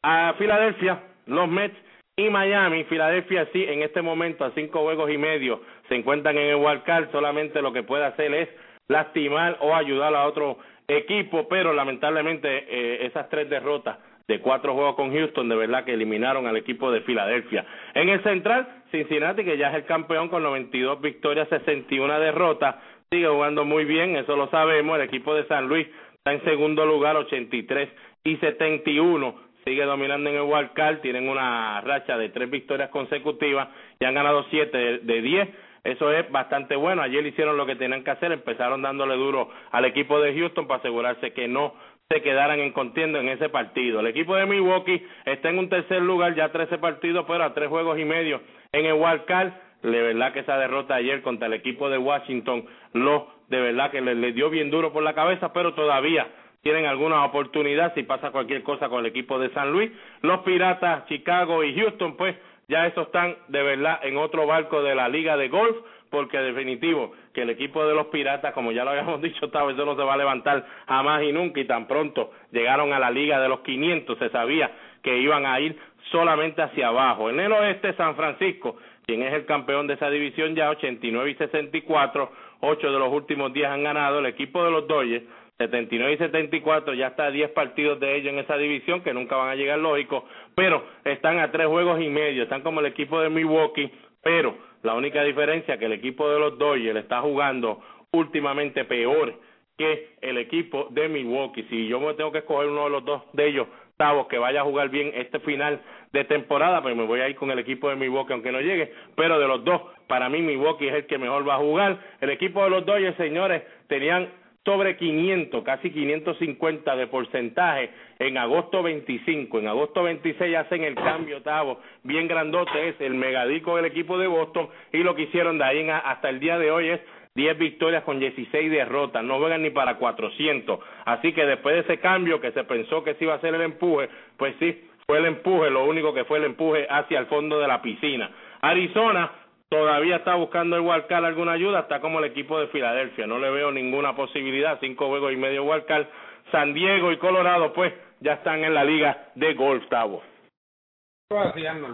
A 0.03 0.35
Filadelfia, 0.39 1.03
los 1.27 1.49
Mets 1.49 1.77
y 2.18 2.30
Miami, 2.30 2.84
Filadelfia 2.84 3.46
sí, 3.52 3.62
en 3.68 3.82
este 3.82 4.00
momento 4.00 4.46
a 4.46 4.50
cinco 4.52 4.80
juegos 4.80 5.10
y 5.10 5.18
medio 5.18 5.60
se 5.86 5.96
encuentran 5.96 6.38
en 6.38 6.46
el 6.46 6.56
wildcard, 6.56 7.12
solamente 7.12 7.60
lo 7.60 7.74
que 7.74 7.82
puede 7.82 8.06
hacer 8.06 8.32
es 8.32 8.48
lastimar 8.88 9.58
o 9.60 9.74
ayudar 9.74 10.14
a 10.14 10.26
otro 10.26 10.56
equipo, 10.88 11.46
pero 11.46 11.74
lamentablemente 11.74 12.48
eh, 12.48 13.06
esas 13.06 13.28
tres 13.28 13.50
derrotas 13.50 13.98
de 14.28 14.40
cuatro 14.40 14.72
juegos 14.72 14.96
con 14.96 15.12
Houston, 15.12 15.46
de 15.50 15.56
verdad 15.56 15.84
que 15.84 15.92
eliminaron 15.92 16.46
al 16.46 16.56
equipo 16.56 16.90
de 16.90 17.02
Filadelfia. 17.02 17.66
En 17.94 18.08
el 18.08 18.22
central, 18.22 18.66
Cincinnati, 18.90 19.44
que 19.44 19.58
ya 19.58 19.68
es 19.68 19.74
el 19.74 19.84
campeón 19.84 20.30
con 20.30 20.42
92 20.42 21.02
victorias, 21.02 21.48
61 21.50 22.18
derrotas, 22.18 22.76
sigue 23.10 23.28
jugando 23.28 23.66
muy 23.66 23.84
bien, 23.84 24.16
eso 24.16 24.36
lo 24.36 24.48
sabemos. 24.48 24.96
El 24.96 25.04
equipo 25.04 25.34
de 25.34 25.46
San 25.48 25.68
Luis 25.68 25.86
está 26.16 26.32
en 26.32 26.42
segundo 26.44 26.86
lugar, 26.86 27.14
83 27.16 27.90
y 28.24 28.36
71 28.38 29.45
sigue 29.66 29.84
dominando 29.84 30.30
en 30.30 30.36
el 30.36 30.42
wild 30.42 30.72
card, 30.74 31.00
tienen 31.00 31.28
una 31.28 31.80
racha 31.80 32.16
de 32.16 32.28
tres 32.28 32.48
victorias 32.48 32.88
consecutivas 32.90 33.66
y 33.98 34.04
han 34.04 34.14
ganado 34.14 34.44
siete 34.48 34.98
de 34.98 35.22
diez. 35.22 35.48
Eso 35.82 36.12
es 36.12 36.30
bastante 36.30 36.76
bueno. 36.76 37.02
Ayer 37.02 37.26
hicieron 37.26 37.56
lo 37.56 37.66
que 37.66 37.74
tenían 37.74 38.04
que 38.04 38.12
hacer, 38.12 38.30
empezaron 38.30 38.82
dándole 38.82 39.16
duro 39.16 39.50
al 39.72 39.84
equipo 39.84 40.20
de 40.20 40.38
Houston 40.38 40.68
para 40.68 40.78
asegurarse 40.78 41.32
que 41.32 41.48
no 41.48 41.74
se 42.08 42.22
quedaran 42.22 42.60
en 42.60 42.72
contienda 42.72 43.18
en 43.18 43.28
ese 43.28 43.48
partido. 43.48 43.98
El 43.98 44.06
equipo 44.06 44.36
de 44.36 44.46
Milwaukee 44.46 45.04
está 45.24 45.50
en 45.50 45.58
un 45.58 45.68
tercer 45.68 46.00
lugar, 46.00 46.36
ya 46.36 46.52
13 46.52 46.78
partidos, 46.78 47.24
pero 47.26 47.42
a 47.42 47.52
tres 47.52 47.68
juegos 47.68 47.98
y 47.98 48.04
medio 48.04 48.40
en 48.70 48.86
el 48.86 48.94
wild. 48.94 49.52
De 49.82 50.02
verdad 50.02 50.32
que 50.32 50.40
esa 50.40 50.58
derrota 50.58 50.94
ayer 50.94 51.22
contra 51.22 51.48
el 51.48 51.54
equipo 51.54 51.90
de 51.90 51.98
Washington, 51.98 52.66
lo 52.92 53.28
de 53.48 53.60
verdad 53.60 53.90
que 53.90 54.00
le 54.00 54.32
dio 54.32 54.48
bien 54.48 54.70
duro 54.70 54.92
por 54.92 55.02
la 55.02 55.14
cabeza, 55.14 55.52
pero 55.52 55.74
todavía 55.74 56.26
tienen 56.66 56.86
alguna 56.86 57.24
oportunidad 57.24 57.94
si 57.94 58.02
pasa 58.02 58.32
cualquier 58.32 58.64
cosa 58.64 58.88
con 58.88 58.98
el 58.98 59.06
equipo 59.06 59.38
de 59.38 59.50
San 59.50 59.70
Luis. 59.70 59.88
Los 60.22 60.40
Piratas, 60.40 61.06
Chicago 61.06 61.62
y 61.62 61.72
Houston, 61.76 62.16
pues 62.16 62.34
ya 62.66 62.88
esos 62.88 63.06
están 63.06 63.36
de 63.46 63.62
verdad 63.62 64.00
en 64.02 64.16
otro 64.16 64.48
barco 64.48 64.82
de 64.82 64.96
la 64.96 65.08
liga 65.08 65.36
de 65.36 65.48
golf, 65.48 65.76
porque 66.10 66.38
definitivo 66.38 67.12
que 67.32 67.42
el 67.42 67.50
equipo 67.50 67.86
de 67.86 67.94
los 67.94 68.06
Piratas, 68.06 68.52
como 68.52 68.72
ya 68.72 68.82
lo 68.82 68.90
habíamos 68.90 69.22
dicho, 69.22 69.48
tal 69.50 69.68
vez 69.68 69.76
no 69.76 69.94
se 69.94 70.02
va 70.02 70.14
a 70.14 70.16
levantar 70.16 70.66
jamás 70.88 71.22
y 71.22 71.30
nunca, 71.30 71.60
y 71.60 71.66
tan 71.66 71.86
pronto 71.86 72.32
llegaron 72.50 72.92
a 72.92 72.98
la 72.98 73.12
liga 73.12 73.38
de 73.38 73.48
los 73.48 73.60
500, 73.60 74.18
se 74.18 74.28
sabía 74.30 74.68
que 75.04 75.18
iban 75.18 75.46
a 75.46 75.60
ir 75.60 75.78
solamente 76.10 76.62
hacia 76.62 76.88
abajo. 76.88 77.30
En 77.30 77.38
el 77.38 77.52
oeste, 77.52 77.92
San 77.92 78.16
Francisco, 78.16 78.74
quien 79.06 79.22
es 79.22 79.32
el 79.32 79.46
campeón 79.46 79.86
de 79.86 79.94
esa 79.94 80.10
división 80.10 80.56
ya, 80.56 80.70
89 80.70 81.30
y 81.30 81.34
64, 81.36 82.32
ocho 82.62 82.90
de 82.90 82.98
los 82.98 83.12
últimos 83.12 83.52
días 83.52 83.70
han 83.70 83.84
ganado, 83.84 84.18
el 84.18 84.26
equipo 84.26 84.64
de 84.64 84.72
los 84.72 84.88
Dodgers 84.88 85.22
79 85.59 86.12
y 86.12 86.18
74, 86.18 86.94
ya 86.94 87.09
está 87.09 87.26
a 87.26 87.30
10 87.30 87.50
partidos 87.50 87.98
de 87.98 88.16
ellos 88.16 88.32
en 88.32 88.38
esa 88.40 88.57
división, 88.57 89.02
que 89.02 89.14
nunca 89.14 89.36
van 89.36 89.48
a 89.48 89.54
llegar 89.54 89.78
lógico, 89.78 90.24
pero 90.54 90.84
están 91.04 91.38
a 91.38 91.50
tres 91.50 91.66
juegos 91.66 92.00
y 92.00 92.09
medio, 92.09 92.42
están 92.42 92.62
como 92.62 92.80
el 92.80 92.86
equipo 92.86 93.20
de 93.20 93.30
Milwaukee, 93.30 93.90
pero 94.22 94.57
la 94.82 94.94
única 94.94 95.22
diferencia 95.22 95.74
es 95.74 95.80
que 95.80 95.86
el 95.86 95.92
equipo 95.92 96.28
de 96.28 96.38
los 96.38 96.59
Dodgers 96.59 96.98
está 96.98 97.20
jugando 97.20 97.80
últimamente 98.12 98.84
peor 98.84 99.34
que 99.76 100.16
el 100.20 100.38
equipo 100.38 100.88
de 100.90 101.09
Milwaukee. 101.09 101.66
Si 101.68 101.86
yo 101.88 102.00
me 102.00 102.14
tengo 102.14 102.32
que 102.32 102.38
escoger 102.38 102.68
uno 102.68 102.84
de 102.84 102.90
los 102.90 103.04
dos 103.04 103.22
de 103.32 103.46
ellos, 103.46 103.66
Tavos, 103.96 104.26
que 104.26 104.38
vaya 104.38 104.61
a 104.61 104.64
jugar 104.64 104.90
bien 104.90 105.11
este 105.14 105.38
final 105.40 105.80
de 106.12 106.24
temporada, 106.24 106.82
pues 106.82 106.94
me 106.94 107.04
voy 107.04 107.20
a 107.20 107.28
ir 107.28 107.36
con 107.36 107.50
el 107.50 107.59
equipo 107.59 107.88
de 107.88 107.96
Milwaukee, 107.96 108.32
aunque 108.34 108.52
no 108.52 108.61
llegue, 108.61 108.92
pero 109.16 109.38
de 109.38 109.48
los 109.48 109.64
dos, 109.64 109.80
para 110.07 110.28
mí 110.28 110.42
Milwaukee 110.42 110.88
es 110.88 110.94
el 110.94 111.07
que 111.07 111.18
mejor 111.18 111.48
va 111.48 111.54
a 111.54 111.59
jugar. 111.59 111.98
El 112.20 112.30
equipo 112.30 112.62
de 112.62 112.70
los 112.70 112.84
Dodgers, 112.84 113.16
señores, 113.16 113.62
tenían 113.88 114.28
sobre 114.66 114.96
500, 114.96 115.62
casi 115.62 115.90
550 115.90 116.96
de 116.96 117.06
porcentaje 117.06 117.88
en 118.18 118.36
agosto 118.36 118.82
25. 118.82 119.60
En 119.60 119.68
agosto 119.68 120.02
26 120.02 120.56
hacen 120.56 120.82
el 120.82 120.96
cambio, 120.96 121.40
Tavo, 121.42 121.80
bien 122.02 122.26
grandote 122.26 122.88
es 122.88 123.00
el 123.00 123.14
megadico 123.14 123.76
del 123.76 123.84
equipo 123.84 124.18
de 124.18 124.26
Boston 124.26 124.68
y 124.92 124.98
lo 124.98 125.14
que 125.14 125.22
hicieron 125.22 125.58
de 125.58 125.64
ahí 125.64 125.88
hasta 125.88 126.28
el 126.28 126.40
día 126.40 126.58
de 126.58 126.72
hoy 126.72 126.88
es 126.88 127.00
10 127.36 127.58
victorias 127.58 128.02
con 128.02 128.18
16 128.18 128.68
derrotas, 128.68 129.22
no 129.22 129.38
juegan 129.38 129.62
ni 129.62 129.70
para 129.70 129.98
400. 129.98 130.80
Así 131.04 131.32
que 131.32 131.46
después 131.46 131.76
de 131.76 131.80
ese 131.82 132.00
cambio 132.00 132.40
que 132.40 132.50
se 132.50 132.64
pensó 132.64 133.04
que 133.04 133.14
se 133.14 133.24
iba 133.24 133.34
a 133.34 133.36
hacer 133.36 133.54
el 133.54 133.60
empuje, 133.60 134.08
pues 134.36 134.56
sí, 134.58 134.84
fue 135.06 135.18
el 135.18 135.26
empuje, 135.26 135.70
lo 135.70 135.84
único 135.84 136.12
que 136.12 136.24
fue 136.24 136.38
el 136.38 136.44
empuje 136.44 136.88
hacia 136.90 137.20
el 137.20 137.26
fondo 137.26 137.60
de 137.60 137.68
la 137.68 137.80
piscina. 137.80 138.30
Arizona 138.62 139.30
todavía 139.68 140.16
está 140.16 140.34
buscando 140.34 140.76
el 140.76 140.82
Wildcard 140.82 141.24
alguna 141.24 141.52
ayuda, 141.52 141.80
está 141.80 142.00
como 142.00 142.18
el 142.18 142.26
equipo 142.26 142.58
de 142.60 142.68
Filadelfia, 142.68 143.26
no 143.26 143.38
le 143.38 143.50
veo 143.50 143.72
ninguna 143.72 144.14
posibilidad, 144.14 144.78
cinco 144.80 145.08
juegos 145.08 145.32
y 145.32 145.36
medio 145.36 145.64
Wildcard, 145.64 146.06
San 146.52 146.74
Diego 146.74 147.12
y 147.12 147.18
Colorado 147.18 147.72
pues 147.72 147.92
ya 148.20 148.34
están 148.34 148.64
en 148.64 148.74
la 148.74 148.84
liga 148.84 149.28
de 149.34 149.54
golf, 149.54 149.86
Tavo. 149.88 150.22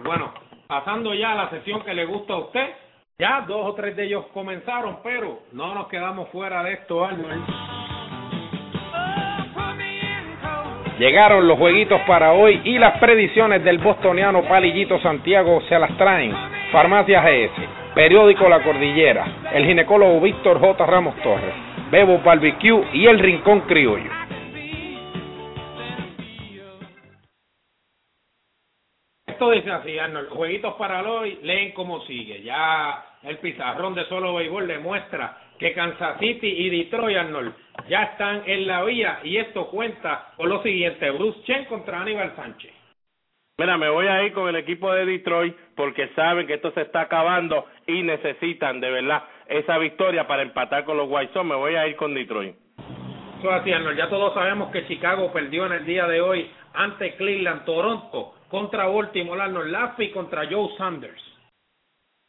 Bueno, 0.03 0.33
pasando 0.67 1.13
ya 1.13 1.31
a 1.31 1.35
la 1.35 1.49
sesión 1.49 1.83
que 1.83 1.93
le 1.93 2.05
gusta 2.05 2.33
a 2.33 2.37
usted, 2.37 2.69
ya 3.17 3.41
dos 3.47 3.65
o 3.65 3.73
tres 3.73 3.95
de 3.95 4.05
ellos 4.05 4.27
comenzaron, 4.33 4.99
pero 5.03 5.39
no 5.51 5.73
nos 5.73 5.87
quedamos 5.87 6.29
fuera 6.29 6.63
de 6.63 6.73
esto, 6.73 7.03
Arnold. 7.03 7.43
Llegaron 10.99 11.47
los 11.47 11.57
jueguitos 11.57 11.99
para 12.01 12.33
hoy 12.33 12.61
y 12.63 12.77
las 12.77 12.99
predicciones 12.99 13.63
del 13.63 13.79
bostoniano 13.79 14.43
Palillito 14.47 14.99
Santiago 14.99 15.59
se 15.67 15.79
las 15.79 15.97
traen 15.97 16.62
Farmacia 16.73 17.21
GS, 17.21 17.93
Periódico 17.93 18.49
La 18.49 18.63
Cordillera, 18.63 19.51
el 19.53 19.63
ginecólogo 19.63 20.19
Víctor 20.19 20.59
J. 20.59 20.83
Ramos 20.87 21.15
Torres, 21.21 21.53
Bebo 21.91 22.17
Barbecue 22.17 22.83
y 22.93 23.05
el 23.05 23.19
Rincón 23.19 23.61
Criollo. 23.67 24.09
Esto 29.27 29.51
dice 29.51 29.69
así, 29.69 29.99
Arnold, 29.99 30.29
jueguitos 30.29 30.73
para 30.73 31.07
hoy 31.07 31.37
leen 31.43 31.73
como 31.73 32.01
sigue. 32.07 32.41
Ya 32.41 33.05
el 33.21 33.37
pizarrón 33.37 33.93
de 33.93 34.05
solo 34.05 34.33
béisbol 34.33 34.65
demuestra 34.65 35.37
que 35.59 35.73
Kansas 35.73 36.17
City 36.17 36.47
y 36.47 36.71
Detroit, 36.71 37.17
Arnold, 37.17 37.53
ya 37.87 38.01
están 38.01 38.41
en 38.47 38.65
la 38.65 38.83
vía 38.83 39.19
y 39.23 39.37
esto 39.37 39.67
cuenta 39.67 40.31
con 40.37 40.49
lo 40.49 40.63
siguiente, 40.63 41.11
Bruce 41.11 41.39
Chen 41.43 41.65
contra 41.65 42.01
Aníbal 42.01 42.35
Sánchez. 42.35 42.82
Mira, 43.57 43.77
me 43.77 43.89
voy 43.89 44.07
a 44.07 44.23
ir 44.23 44.33
con 44.33 44.49
el 44.49 44.55
equipo 44.55 44.91
de 44.91 45.05
Detroit 45.05 45.55
porque 45.75 46.07
saben 46.15 46.47
que 46.47 46.55
esto 46.55 46.71
se 46.71 46.81
está 46.81 47.01
acabando 47.01 47.65
y 47.85 48.01
necesitan 48.01 48.79
de 48.81 48.89
verdad 48.89 49.23
esa 49.47 49.77
victoria 49.77 50.25
para 50.25 50.41
empatar 50.41 50.85
con 50.85 50.97
los 50.97 51.07
White 51.07 51.33
Sox. 51.33 51.45
Me 51.45 51.55
voy 51.55 51.75
a 51.75 51.87
ir 51.87 51.95
con 51.95 52.15
Detroit. 52.15 52.55
Ya 53.43 54.09
todos 54.09 54.33
sabemos 54.33 54.71
que 54.71 54.87
Chicago 54.87 55.31
perdió 55.33 55.65
en 55.65 55.73
el 55.73 55.85
día 55.85 56.07
de 56.07 56.21
hoy 56.21 56.49
ante 56.73 57.15
Cleveland, 57.15 57.65
Toronto 57.65 58.33
contra 58.49 58.87
Baltimore, 58.87 59.41
Arnold 59.41 59.69
Laffy 59.69 60.11
contra 60.11 60.47
Joe 60.49 60.69
Sanders. 60.77 61.21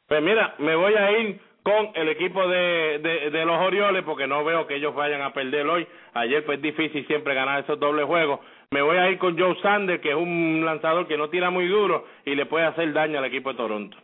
Pues 0.08 0.20
mira, 0.22 0.56
me 0.58 0.74
voy 0.74 0.94
a 0.94 1.18
ir 1.18 1.40
con 1.62 1.90
el 1.94 2.08
equipo 2.08 2.46
de, 2.48 2.98
de, 2.98 3.30
de, 3.30 3.44
los 3.46 3.58
Orioles 3.58 4.02
porque 4.04 4.26
no 4.26 4.44
veo 4.44 4.66
que 4.66 4.74
ellos 4.74 4.94
vayan 4.94 5.22
a 5.22 5.32
perder 5.32 5.66
hoy. 5.66 5.86
Ayer 6.12 6.42
fue 6.42 6.58
difícil 6.58 7.06
siempre 7.06 7.34
ganar 7.34 7.60
esos 7.62 7.78
dobles 7.78 8.04
juegos. 8.06 8.40
Me 8.70 8.82
voy 8.82 8.96
a 8.96 9.10
ir 9.10 9.18
con 9.18 9.38
Joe 9.38 9.56
Sanders, 9.62 10.00
que 10.00 10.10
es 10.10 10.16
un 10.16 10.62
lanzador 10.64 11.06
que 11.06 11.16
no 11.16 11.28
tira 11.30 11.50
muy 11.50 11.68
duro 11.68 12.06
y 12.24 12.34
le 12.34 12.46
puede 12.46 12.66
hacer 12.66 12.92
daño 12.92 13.18
al 13.18 13.24
equipo 13.24 13.50
de 13.50 13.56
Toronto. 13.56 13.96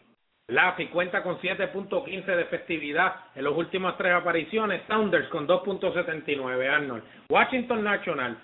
Laffy 0.49 0.87
cuenta 0.87 1.23
con 1.23 1.39
7.15 1.39 2.25
de 2.25 2.43
efectividad 2.43 3.15
en 3.37 3.45
las 3.45 3.53
últimas 3.53 3.97
tres 3.97 4.13
apariciones. 4.13 4.83
Sanders 4.89 5.29
con 5.29 5.47
2.79, 5.47 6.69
Arnold. 6.69 7.03
Washington 7.29 7.85
National 7.85 8.37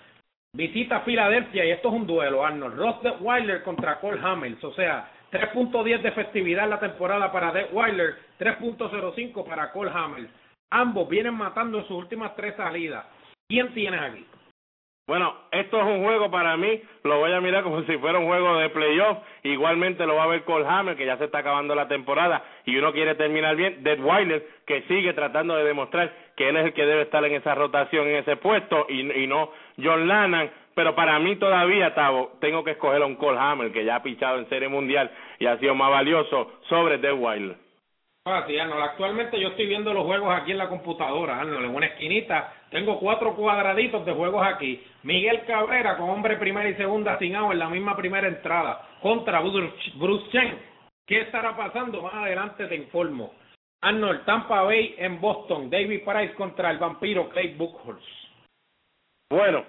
visita 0.53 1.01
Filadelfia 1.01 1.65
y 1.65 1.71
esto 1.71 1.89
es 1.89 1.93
un 1.93 2.07
duelo, 2.07 2.45
Arnold. 2.45 2.77
Ross 2.77 2.95
Weiler 3.21 3.61
contra 3.63 3.99
Cole 3.99 4.19
Hamels, 4.23 4.63
o 4.63 4.73
sea, 4.73 5.11
3.10 5.31 6.01
de 6.01 6.09
efectividad 6.09 6.63
en 6.63 6.71
la 6.71 6.79
temporada 6.79 7.31
para 7.31 7.51
Weiler, 7.71 8.15
3.05 8.39 9.45
para 9.45 9.71
Cole 9.71 9.91
Hamels. 9.93 10.29
Ambos 10.69 11.07
vienen 11.09 11.33
matando 11.33 11.79
en 11.79 11.87
sus 11.87 11.97
últimas 11.97 12.35
tres 12.35 12.55
salidas. 12.55 13.05
¿Quién 13.47 13.73
tienes 13.73 14.01
aquí? 14.01 14.25
Bueno, 15.07 15.33
esto 15.51 15.79
es 15.79 15.85
un 15.85 16.03
juego 16.03 16.29
para 16.29 16.57
mí, 16.57 16.81
lo 17.05 17.19
voy 17.19 17.31
a 17.31 17.39
mirar 17.39 17.63
como 17.63 17.81
si 17.87 17.97
fuera 17.97 18.19
un 18.19 18.25
juego 18.25 18.57
de 18.57 18.69
playoff, 18.69 19.19
igualmente 19.43 20.05
lo 20.05 20.15
va 20.15 20.23
a 20.23 20.27
ver 20.27 20.43
Cole 20.43 20.67
Hammer, 20.67 20.97
que 20.97 21.05
ya 21.05 21.17
se 21.17 21.25
está 21.25 21.39
acabando 21.39 21.73
la 21.75 21.87
temporada 21.87 22.43
y 22.65 22.75
uno 22.75 22.91
quiere 22.91 23.15
terminar 23.15 23.55
bien, 23.55 23.83
Dead 23.83 23.99
Weiler, 24.01 24.45
que 24.65 24.81
sigue 24.83 25.13
tratando 25.13 25.55
de 25.55 25.63
demostrar 25.63 26.11
que 26.35 26.49
él 26.49 26.57
es 26.57 26.65
el 26.65 26.73
que 26.73 26.85
debe 26.85 27.03
estar 27.03 27.23
en 27.23 27.35
esa 27.35 27.55
rotación, 27.55 28.05
en 28.07 28.17
ese 28.17 28.35
puesto, 28.35 28.85
y, 28.89 29.27
no 29.27 29.51
John 29.81 30.09
Lannan, 30.09 30.51
pero 30.75 30.93
para 30.93 31.17
mí 31.19 31.37
todavía, 31.37 31.95
Tavo, 31.95 32.33
tengo 32.41 32.65
que 32.65 32.71
escoger 32.71 33.01
a 33.01 33.05
un 33.05 33.15
Cole 33.15 33.39
Hammer 33.39 33.71
que 33.71 33.85
ya 33.85 33.95
ha 33.95 34.03
pichado 34.03 34.39
en 34.39 34.49
Serie 34.49 34.67
Mundial 34.67 35.09
y 35.39 35.45
ha 35.45 35.57
sido 35.57 35.73
más 35.73 35.89
valioso 35.89 36.59
sobre 36.67 36.97
The 36.97 37.13
Wild. 37.13 37.66
Ah, 38.29 38.43
sí, 38.45 38.59
Arnold, 38.59 38.83
actualmente 38.83 39.39
yo 39.39 39.47
estoy 39.49 39.67
viendo 39.67 39.93
los 39.93 40.05
juegos 40.05 40.35
aquí 40.35 40.51
en 40.51 40.57
la 40.57 40.67
computadora, 40.67 41.39
Arnold, 41.39 41.65
en 41.65 41.75
una 41.75 41.85
esquinita. 41.85 42.53
Tengo 42.69 42.99
cuatro 42.99 43.33
cuadraditos 43.35 44.05
de 44.05 44.11
juegos 44.11 44.45
aquí. 44.45 44.83
Miguel 45.03 45.45
Cabrera 45.45 45.95
con 45.95 46.09
hombre 46.09 46.35
primera 46.35 46.67
y 46.67 46.75
segunda 46.75 47.17
sin 47.19 47.35
en 47.35 47.59
la 47.59 47.69
misma 47.69 47.95
primera 47.95 48.27
entrada 48.27 48.85
contra 49.01 49.39
Bruce 49.39 50.29
Chen. 50.31 50.59
¿Qué 51.05 51.21
estará 51.21 51.55
pasando? 51.55 52.01
Más 52.01 52.15
adelante 52.15 52.65
te 52.67 52.75
informo. 52.75 53.33
Arnold, 53.81 54.25
Tampa 54.25 54.63
Bay 54.63 54.95
en 54.97 55.21
Boston. 55.21 55.69
David 55.69 56.01
Price 56.03 56.33
contra 56.33 56.69
el 56.71 56.79
vampiro 56.79 57.29
Clay 57.29 57.53
Buchholz. 57.53 58.03
Bueno, 59.29 59.63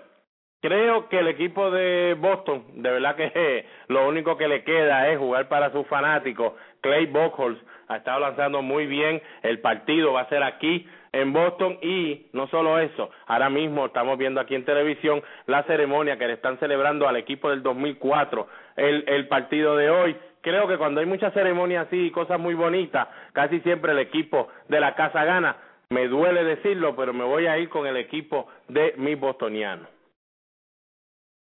creo 0.60 1.08
que 1.08 1.20
el 1.20 1.28
equipo 1.28 1.70
de 1.70 2.16
Boston, 2.18 2.64
de 2.82 2.90
verdad 2.90 3.14
que 3.14 3.66
lo 3.86 4.08
único 4.08 4.36
que 4.36 4.48
le 4.48 4.64
queda 4.64 5.08
es 5.10 5.18
jugar 5.18 5.48
para 5.48 5.70
sus 5.70 5.86
fanáticos. 5.86 6.54
Clay 6.80 7.06
Buchholz 7.06 7.60
ha 7.88 7.96
estado 7.96 8.20
lanzando 8.20 8.62
muy 8.62 8.86
bien. 8.86 9.20
El 9.42 9.60
partido 9.60 10.12
va 10.12 10.22
a 10.22 10.28
ser 10.28 10.42
aquí 10.42 10.86
en 11.12 11.32
Boston 11.32 11.78
y 11.82 12.26
no 12.32 12.46
solo 12.48 12.78
eso, 12.78 13.10
ahora 13.26 13.48
mismo 13.48 13.86
estamos 13.86 14.18
viendo 14.18 14.40
aquí 14.40 14.54
en 14.54 14.64
televisión 14.64 15.22
la 15.46 15.62
ceremonia 15.64 16.18
que 16.18 16.26
le 16.26 16.34
están 16.34 16.58
celebrando 16.58 17.08
al 17.08 17.16
equipo 17.16 17.50
del 17.50 17.62
2004, 17.62 18.46
el, 18.76 19.04
el 19.08 19.28
partido 19.28 19.76
de 19.76 19.90
hoy. 19.90 20.16
Creo 20.42 20.68
que 20.68 20.78
cuando 20.78 21.00
hay 21.00 21.06
muchas 21.06 21.32
ceremonias 21.34 21.86
así 21.86 22.06
y 22.06 22.10
cosas 22.10 22.38
muy 22.38 22.54
bonitas, 22.54 23.08
casi 23.32 23.60
siempre 23.60 23.92
el 23.92 23.98
equipo 23.98 24.48
de 24.68 24.80
la 24.80 24.94
casa 24.94 25.24
gana. 25.24 25.56
Me 25.90 26.06
duele 26.06 26.44
decirlo, 26.44 26.94
pero 26.94 27.12
me 27.14 27.24
voy 27.24 27.46
a 27.46 27.58
ir 27.58 27.68
con 27.70 27.86
el 27.86 27.96
equipo 27.96 28.46
de 28.68 28.94
mi 28.98 29.14
bostoniano. 29.14 29.88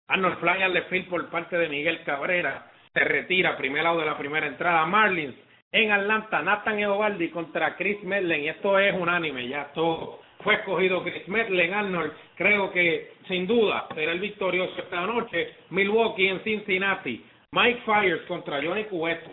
Arnold 0.07 0.39
Fly 0.39 0.63
al 0.63 1.05
por 1.05 1.29
parte 1.29 1.57
de 1.57 1.69
Miguel 1.69 2.03
Cabrera. 2.03 2.65
Se 2.93 2.99
retira, 2.99 3.55
primer 3.55 3.83
lado 3.83 3.99
de 3.99 4.05
la 4.05 4.17
primera 4.17 4.47
entrada. 4.47 4.85
Marlins 4.85 5.35
en 5.71 5.91
Atlanta, 5.91 6.41
Nathan 6.41 6.79
Eovaldi 6.79 7.29
contra 7.29 7.75
Chris 7.75 8.03
Medlen, 8.03 8.41
y 8.41 8.49
esto 8.49 8.77
es 8.77 8.93
unánime, 8.93 9.47
ya 9.47 9.63
esto 9.63 10.19
fue 10.43 10.55
escogido 10.55 11.03
Chris 11.03 11.27
Medlen, 11.27 11.73
Arnold, 11.73 12.11
creo 12.35 12.71
que 12.71 13.13
sin 13.27 13.47
duda 13.47 13.87
será 13.95 14.11
el 14.11 14.19
victorioso 14.19 14.73
esta 14.77 15.01
noche, 15.01 15.55
Milwaukee 15.69 16.27
en 16.27 16.43
Cincinnati, 16.43 17.25
Mike 17.51 17.81
Fires 17.85 18.21
contra 18.27 18.61
Johnny 18.61 18.83
Cueto. 18.85 19.29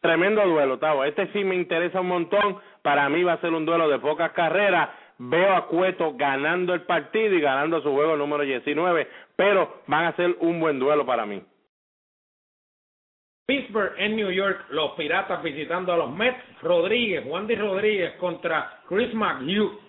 Tremendo 0.00 0.46
duelo, 0.46 0.78
Tavo, 0.78 1.04
este 1.04 1.28
sí 1.28 1.44
me 1.44 1.54
interesa 1.54 2.00
un 2.00 2.08
montón, 2.08 2.58
para 2.82 3.08
mí 3.08 3.22
va 3.22 3.34
a 3.34 3.40
ser 3.40 3.52
un 3.52 3.64
duelo 3.64 3.88
de 3.88 4.00
pocas 4.00 4.32
carreras, 4.32 4.90
veo 5.18 5.54
a 5.54 5.66
Cueto 5.66 6.14
ganando 6.16 6.74
el 6.74 6.82
partido 6.82 7.34
y 7.34 7.40
ganando 7.40 7.80
su 7.80 7.92
juego 7.92 8.16
número 8.16 8.42
19, 8.42 9.08
pero 9.36 9.82
van 9.86 10.06
a 10.06 10.16
ser 10.16 10.36
un 10.40 10.58
buen 10.60 10.78
duelo 10.78 11.06
para 11.06 11.24
mí. 11.24 11.40
Pittsburgh 13.46 13.92
en 13.98 14.16
New 14.16 14.30
York, 14.30 14.64
los 14.70 14.92
Piratas 14.92 15.42
visitando 15.42 15.92
a 15.92 15.98
los 15.98 16.10
Mets, 16.10 16.40
Rodríguez, 16.62 17.24
Juan 17.26 17.46
Rodríguez 17.46 18.14
contra 18.16 18.80
Chris 18.88 19.12
McHugh. 19.12 19.80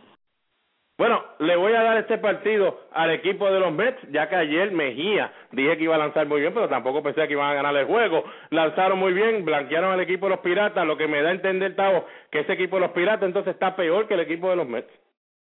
Bueno, 0.97 1.24
le 1.39 1.56
voy 1.58 1.74
a 1.74 1.84
dar 1.84 1.97
este 1.97 2.18
partido 2.18 2.88
al 2.91 3.12
equipo 3.12 3.49
de 3.49 3.60
los 3.60 3.72
Mets, 3.72 3.99
ya 4.12 4.28
que 4.30 4.36
ayer 4.36 4.72
Mejía 4.72 5.32
dije 5.51 5.78
que 5.78 5.84
iba 5.84 5.95
a 5.95 5.99
lanzar 5.99 6.26
muy 6.26 6.41
bien, 6.41 6.53
pero 6.53 6.70
tampoco 6.70 7.03
pensé 7.03 7.28
que 7.28 7.34
iban 7.34 7.49
a 7.49 7.53
ganar 7.53 7.76
el 7.76 7.86
juego. 7.86 8.24
Lanzaron 8.49 8.99
muy 8.99 9.14
bien, 9.14 9.43
blanquearon 9.43 9.91
al 9.91 10.01
equipo 10.01 10.26
de 10.26 10.32
los 10.32 10.39
Piratas, 10.39 10.86
lo 10.86 10.97
que 10.97 11.08
me 11.08 11.22
da 11.22 11.30
a 11.30 11.34
entender, 11.34 11.76
Tavo, 11.76 12.06
que 12.32 12.39
ese 12.39 12.53
equipo 12.53 12.78
de 12.78 12.82
los 12.82 12.91
Piratas 12.91 13.24
entonces 13.24 13.53
está 13.53 13.76
peor 13.76 14.08
que 14.08 14.14
el 14.16 14.22
equipo 14.22 14.49
de 14.49 14.56
los 14.58 14.68
Mets. 14.68 14.91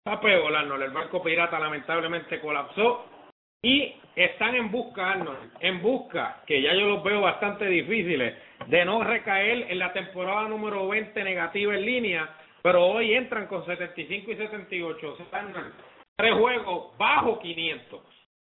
Está 0.05 0.21
peor, 0.21 0.55
Arnold. 0.55 0.83
El 0.85 0.91
barco 0.93 1.21
pirata 1.21 1.59
lamentablemente 1.59 2.41
colapsó 2.41 3.07
y 3.67 3.97
están 4.15 4.55
en 4.55 4.71
busca, 4.71 5.11
Arnold, 5.11 5.51
en 5.59 5.83
busca, 5.83 6.37
que 6.47 6.63
ya 6.63 6.73
yo 6.73 6.87
los 6.87 7.03
veo 7.03 7.23
bastante 7.23 7.67
difíciles, 7.67 8.33
de 8.69 8.85
no 8.85 9.03
recaer 9.03 9.67
en 9.73 9.81
la 9.81 9.93
temporada 9.93 10.49
número 10.49 10.87
20 10.87 11.25
negativa 11.25 11.75
en 11.75 11.85
línea, 11.85 12.29
pero 12.63 12.87
hoy 12.87 13.13
entran 13.15 13.49
con 13.49 13.67
75 13.67 14.31
y 14.31 14.37
78, 14.37 15.13
o 15.13 15.17
sea, 15.17 15.27
tres 16.17 16.35
juegos 16.35 16.97
bajo 16.97 17.41
500. 17.41 18.01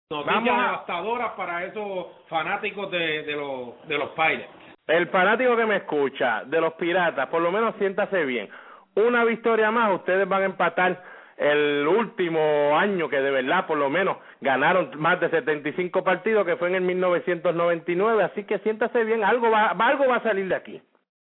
Noticias 0.09 0.43
devastadoras 0.43 1.31
para 1.33 1.65
esos 1.65 2.07
fanáticos 2.27 2.89
de, 2.89 3.21
de, 3.21 3.35
los, 3.35 3.87
de 3.87 3.97
los 3.99 4.09
Pirates. 4.09 4.47
El 4.87 5.07
fanático 5.09 5.55
que 5.55 5.65
me 5.67 5.75
escucha, 5.77 6.43
de 6.45 6.59
los 6.59 6.73
Piratas, 6.73 7.27
por 7.27 7.43
lo 7.43 7.51
menos 7.51 7.75
siéntase 7.77 8.25
bien. 8.25 8.49
Una 8.95 9.23
victoria 9.23 9.69
más, 9.69 9.93
ustedes 9.93 10.27
van 10.27 10.41
a 10.41 10.45
empatar 10.45 11.10
el 11.41 11.87
último 11.87 12.77
año 12.77 13.09
que 13.09 13.19
de 13.19 13.31
verdad 13.31 13.65
por 13.65 13.75
lo 13.75 13.89
menos 13.89 14.17
ganaron 14.41 14.91
más 14.99 15.19
de 15.19 15.27
75 15.31 16.03
partidos 16.03 16.45
que 16.45 16.55
fue 16.55 16.67
en 16.69 16.75
el 16.75 16.81
1999 16.81 18.23
así 18.23 18.43
que 18.43 18.59
siéntase 18.59 19.03
bien 19.03 19.23
algo 19.23 19.49
va 19.49 19.69
algo 19.69 20.07
va 20.07 20.17
a 20.17 20.23
salir 20.23 20.47
de 20.47 20.55
aquí. 20.55 20.75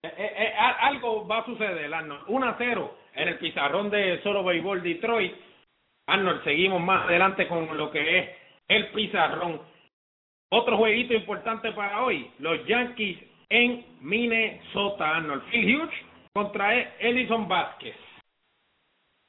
Eh, 0.02 0.14
eh, 0.16 0.34
eh 0.38 0.54
algo 0.80 1.26
va 1.26 1.40
a 1.40 1.44
suceder 1.44 1.92
Arnold. 1.92 2.22
1 2.26 2.48
a 2.48 2.54
0 2.56 2.94
en 3.16 3.28
el 3.28 3.38
pizarrón 3.38 3.90
de 3.90 4.22
solo 4.22 4.42
béisbol 4.44 4.82
Detroit. 4.82 5.34
Arnold 6.06 6.42
seguimos 6.42 6.80
más 6.80 7.04
adelante 7.04 7.46
con 7.46 7.76
lo 7.76 7.90
que 7.90 8.18
es 8.18 8.28
el 8.68 8.86
pizarrón. 8.88 9.60
Otro 10.50 10.78
jueguito 10.78 11.12
importante 11.12 11.70
para 11.72 12.02
hoy 12.02 12.30
los 12.38 12.64
Yankees 12.64 13.18
en 13.50 13.84
Minnesota 14.00 15.16
Arnold. 15.16 15.42
Phil 15.50 15.76
Hughes 15.76 15.94
contra 16.32 16.80
Ellison 16.98 17.46
Vázquez 17.46 18.07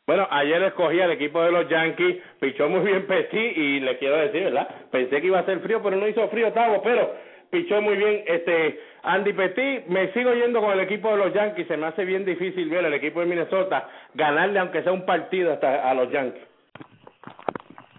bueno, 0.10 0.28
ayer 0.32 0.64
escogí 0.64 1.00
al 1.00 1.12
equipo 1.12 1.40
de 1.40 1.52
los 1.52 1.70
Yankees, 1.70 2.18
pichó 2.40 2.68
muy 2.68 2.80
bien 2.80 3.06
Petit 3.06 3.56
y 3.56 3.80
le 3.80 4.00
quiero 4.00 4.18
decir, 4.18 4.46
¿verdad? 4.46 4.68
Pensé 4.90 5.22
que 5.22 5.28
iba 5.28 5.38
a 5.38 5.46
ser 5.46 5.60
frío, 5.60 5.84
pero 5.84 5.98
no 5.98 6.08
hizo 6.08 6.28
frío, 6.30 6.52
Tavo, 6.52 6.82
pero 6.82 7.14
pichó 7.52 7.80
muy 7.80 7.96
bien 7.96 8.24
este 8.26 8.80
Andy 9.04 9.34
Petit. 9.34 9.86
Me 9.86 10.12
sigo 10.14 10.34
yendo 10.34 10.62
con 10.62 10.72
el 10.72 10.80
equipo 10.80 11.12
de 11.12 11.18
los 11.18 11.32
Yankees, 11.32 11.68
se 11.68 11.78
me 11.78 11.86
hace 11.86 12.06
bien 12.06 12.26
difícil 12.26 12.72
ver 12.72 12.88
al 12.88 12.94
equipo 12.96 13.20
de 13.20 13.28
Minnesota 13.28 13.88
ganarle 14.16 14.58
aunque 14.58 14.82
sea 14.82 14.92
un 14.92 15.06
partido 15.06 15.54
hasta 15.54 15.88
a 15.88 15.94
los 15.94 16.12
Yankees. 16.12 16.42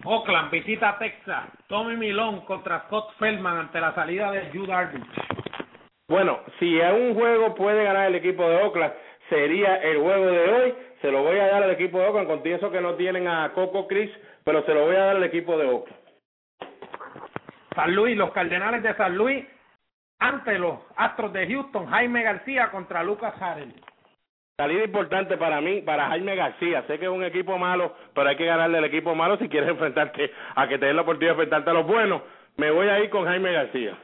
Oakland 0.03 0.51
visita 0.51 0.89
a 0.89 0.99
Texas. 0.99 1.45
Tommy 1.67 1.95
Milón 1.95 2.41
contra 2.41 2.87
Scott 2.87 3.13
Feldman 3.19 3.55
ante 3.55 3.79
la 3.79 3.95
salida 3.95 4.31
de 4.33 4.49
Jude 4.51 4.67
Darvish. 4.67 5.01
Bueno, 6.09 6.41
si 6.59 6.81
a 6.81 6.91
un 6.91 7.13
juego 7.13 7.55
puede 7.55 7.85
ganar 7.85 8.09
el 8.09 8.15
equipo 8.15 8.45
de 8.49 8.57
Oakland, 8.57 8.91
sería 9.29 9.77
el 9.77 9.99
juego 9.99 10.25
de 10.25 10.51
hoy 10.51 10.73
se 11.01 11.11
lo 11.11 11.23
voy 11.23 11.37
a 11.39 11.47
dar 11.47 11.63
al 11.63 11.71
equipo 11.71 11.99
de 11.99 12.05
Oakland, 12.05 12.27
con 12.27 12.47
eso 12.47 12.71
que 12.71 12.81
no 12.81 12.93
tienen 12.93 13.27
a 13.27 13.51
Coco 13.53 13.87
Chris, 13.87 14.11
pero 14.43 14.63
se 14.65 14.73
lo 14.73 14.85
voy 14.85 14.95
a 14.95 15.05
dar 15.05 15.15
al 15.17 15.23
equipo 15.23 15.57
de 15.57 15.67
Oakland. 15.67 15.99
San 17.75 17.95
Luis, 17.95 18.17
los 18.17 18.31
Cardenales 18.31 18.83
de 18.83 18.93
San 18.95 19.15
Luis, 19.15 19.45
ante 20.19 20.59
los 20.59 20.79
Astros 20.95 21.33
de 21.33 21.47
Houston, 21.47 21.87
Jaime 21.87 22.21
García 22.21 22.69
contra 22.69 23.03
Lucas 23.03 23.33
Harrell. 23.41 23.73
Salida 24.57 24.83
importante 24.83 25.37
para 25.37 25.59
mí, 25.61 25.81
para 25.81 26.07
Jaime 26.09 26.35
García. 26.35 26.83
Sé 26.85 26.99
que 26.99 27.05
es 27.05 27.11
un 27.11 27.23
equipo 27.23 27.57
malo, 27.57 27.95
pero 28.13 28.29
hay 28.29 28.35
que 28.35 28.45
ganarle 28.45 28.77
al 28.77 28.85
equipo 28.85 29.15
malo 29.15 29.37
si 29.37 29.49
quieres 29.49 29.69
enfrentarte 29.71 30.31
a 30.55 30.67
que 30.67 30.77
te 30.77 30.85
den 30.85 30.97
la 30.97 31.01
oportunidad 31.01 31.31
de 31.31 31.43
enfrentarte 31.43 31.69
a 31.71 31.73
los 31.73 31.87
buenos. 31.87 32.21
Me 32.57 32.69
voy 32.69 32.87
a 32.87 32.99
ir 32.99 33.09
con 33.09 33.25
Jaime 33.25 33.51
García. 33.51 33.97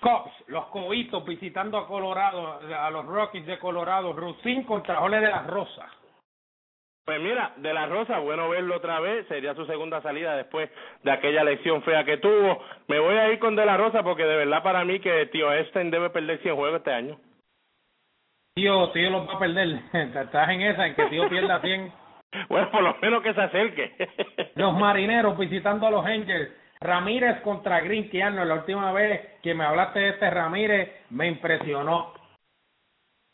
Cops, 0.00 0.32
los 0.48 0.66
Coitos 0.66 1.24
visitando 1.24 1.78
a 1.78 1.86
Colorado, 1.86 2.60
a 2.76 2.90
los 2.90 3.06
Rockies 3.06 3.46
de 3.46 3.58
Colorado, 3.58 4.12
Rusin 4.12 4.64
contra 4.64 4.96
Jole 4.96 5.20
de 5.20 5.28
la 5.28 5.42
Rosa. 5.42 5.86
Pues 7.04 7.20
mira, 7.20 7.52
de 7.56 7.74
la 7.74 7.86
Rosa, 7.86 8.18
bueno 8.18 8.48
verlo 8.48 8.76
otra 8.76 9.00
vez, 9.00 9.26
sería 9.26 9.54
su 9.54 9.66
segunda 9.66 10.00
salida 10.00 10.36
después 10.36 10.70
de 11.02 11.10
aquella 11.10 11.42
lesión 11.44 11.82
fea 11.82 12.04
que 12.04 12.18
tuvo. 12.18 12.62
Me 12.88 12.98
voy 12.98 13.16
a 13.16 13.32
ir 13.32 13.38
con 13.38 13.56
de 13.56 13.66
la 13.66 13.76
Rosa 13.76 14.02
porque 14.02 14.24
de 14.24 14.36
verdad 14.36 14.62
para 14.62 14.84
mí 14.84 15.00
que 15.00 15.26
tío 15.26 15.52
Esten 15.52 15.90
debe 15.90 16.10
perder 16.10 16.38
100 16.40 16.54
juegos 16.54 16.78
este 16.78 16.92
año. 16.92 17.18
Tío, 18.54 18.90
tío 18.90 19.10
los 19.10 19.28
va 19.28 19.34
a 19.34 19.38
perder. 19.38 19.80
Estás 19.92 20.48
en 20.50 20.62
esa, 20.62 20.86
en 20.86 20.94
que 20.94 21.06
tío 21.06 21.28
pierda 21.28 21.60
100. 21.60 21.92
bueno, 22.48 22.70
por 22.70 22.82
lo 22.82 22.96
menos 23.02 23.22
que 23.22 23.34
se 23.34 23.40
acerque. 23.40 23.92
los 24.54 24.74
marineros 24.78 25.36
visitando 25.36 25.86
a 25.86 25.90
los 25.90 26.04
Angels. 26.06 26.50
Ramírez 26.82 27.42
contra 27.42 27.80
Green 27.80 28.08
Arnold, 28.22 28.48
la 28.48 28.54
última 28.54 28.90
vez 28.92 29.38
que 29.42 29.52
me 29.52 29.64
hablaste 29.64 29.98
de 29.98 30.08
este 30.08 30.30
Ramírez 30.30 30.88
me 31.10 31.28
impresionó. 31.28 32.14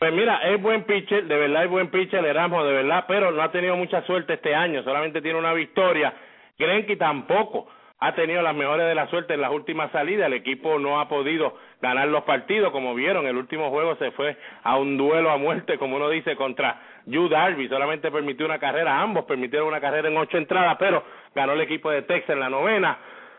Pues 0.01 0.13
mira, 0.13 0.39
es 0.49 0.61
buen 0.61 0.83
pitcher, 0.83 1.25
de 1.27 1.37
verdad 1.37 1.63
es 1.63 1.71
buen 1.71 1.89
pitcher 1.93 2.25
Erasmo, 2.25 2.65
de 2.65 2.73
verdad, 2.73 3.05
pero 3.07 3.31
no 3.31 3.41
ha 3.41 3.53
tenido 3.53 3.77
mucha 3.77 4.03
suerte 4.03 4.35
este 4.35 4.53
año, 4.53 4.83
solamente 4.83 5.23
tiene 5.23 5.39
una 5.39 5.53
victoria. 5.53 6.13
Greinke 6.59 6.97
tampoco 6.97 7.69
ha 8.01 8.17
tenido 8.17 8.43
las 8.43 8.55
mejores 8.57 8.89
de 8.89 8.97
la 8.97 9.07
suerte 9.07 9.35
en 9.35 9.41
las 9.41 9.53
últimas 9.53 9.93
salidas, 9.93 10.27
el 10.27 10.33
equipo 10.33 10.81
no 10.81 11.01
ha 11.01 11.09
podido 11.09 11.57
ganar 11.81 12.09
los 12.09 12.25
partidos, 12.25 12.73
como 12.73 12.97
vieron, 12.97 13.29
el 13.29 13.37
último 13.37 13.71
juego 13.71 13.95
se 13.95 14.11
fue 14.11 14.37
a 14.65 14.77
un 14.77 14.99
duelo 14.99 15.31
a 15.31 15.39
muerte, 15.39 15.79
como 15.79 15.97
uno 15.97 16.11
dice, 16.11 16.35
contra 16.35 16.83
Yu 17.07 17.29
Darby, 17.29 17.69
solamente 17.69 18.11
permitió 18.11 18.45
una 18.45 18.59
carrera, 18.59 19.01
ambos 19.01 19.25
permitieron 19.25 19.69
una 19.69 19.81
carrera 19.81 20.09
en 20.09 20.17
ocho 20.17 20.37
entradas, 20.37 20.77
pero 20.81 21.05
ganó 21.33 21.53
el 21.53 21.61
equipo 21.61 21.91
de 21.91 22.03
Texas 22.03 22.31
en 22.31 22.41
la 22.41 22.51
novena. 22.51 22.99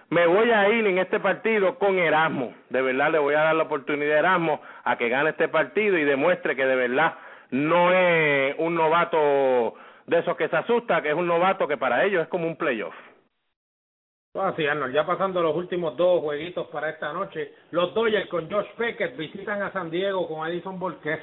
Me 0.10 0.26
voy 0.26 0.52
a 0.52 0.70
ir 0.70 0.88
en 0.88 1.00
este 1.00 1.20
partido 1.20 1.78
con 1.78 2.00
Erasmo. 2.00 2.54
De 2.70 2.82
verdad 2.82 3.12
le 3.12 3.20
voy 3.20 3.36
a 3.36 3.44
dar 3.44 3.56
la 3.56 3.64
oportunidad 3.64 4.16
a 4.16 4.20
Erasmo 4.20 4.62
a 4.84 4.98
que 4.98 5.10
gane 5.10 5.32
este 5.32 5.50
partido 5.50 5.98
y 5.98 6.06
demuestre 6.06 6.56
que 6.56 6.66
de 6.66 6.76
verdad 6.76 7.16
no 7.52 7.92
es 7.92 8.56
un 8.58 8.76
novato 8.76 9.76
de 10.06 10.20
esos 10.20 10.38
que 10.38 10.48
se 10.48 10.56
asusta, 10.56 11.02
que 11.02 11.10
es 11.10 11.16
un 11.16 11.28
novato 11.28 11.68
que 11.68 11.78
para 11.78 12.06
ellos 12.06 12.24
es 12.24 12.30
como 12.30 12.48
un 12.48 12.56
playoff. 12.56 12.96
Así, 14.34 14.66
Arnold, 14.66 14.94
ya 14.94 15.06
pasando 15.06 15.42
los 15.42 15.56
últimos 15.56 15.98
dos 15.98 16.22
jueguitos 16.22 16.68
para 16.68 16.90
esta 16.90 17.12
noche, 17.12 17.54
los 17.72 17.94
Dodgers 17.94 18.30
con 18.30 18.50
Josh 18.50 18.68
Beckett 18.78 19.18
visitan 19.18 19.62
a 19.64 19.72
San 19.72 19.90
Diego 19.90 20.28
con 20.28 20.48
Edison 20.48 20.80
Volquez. 20.80 21.20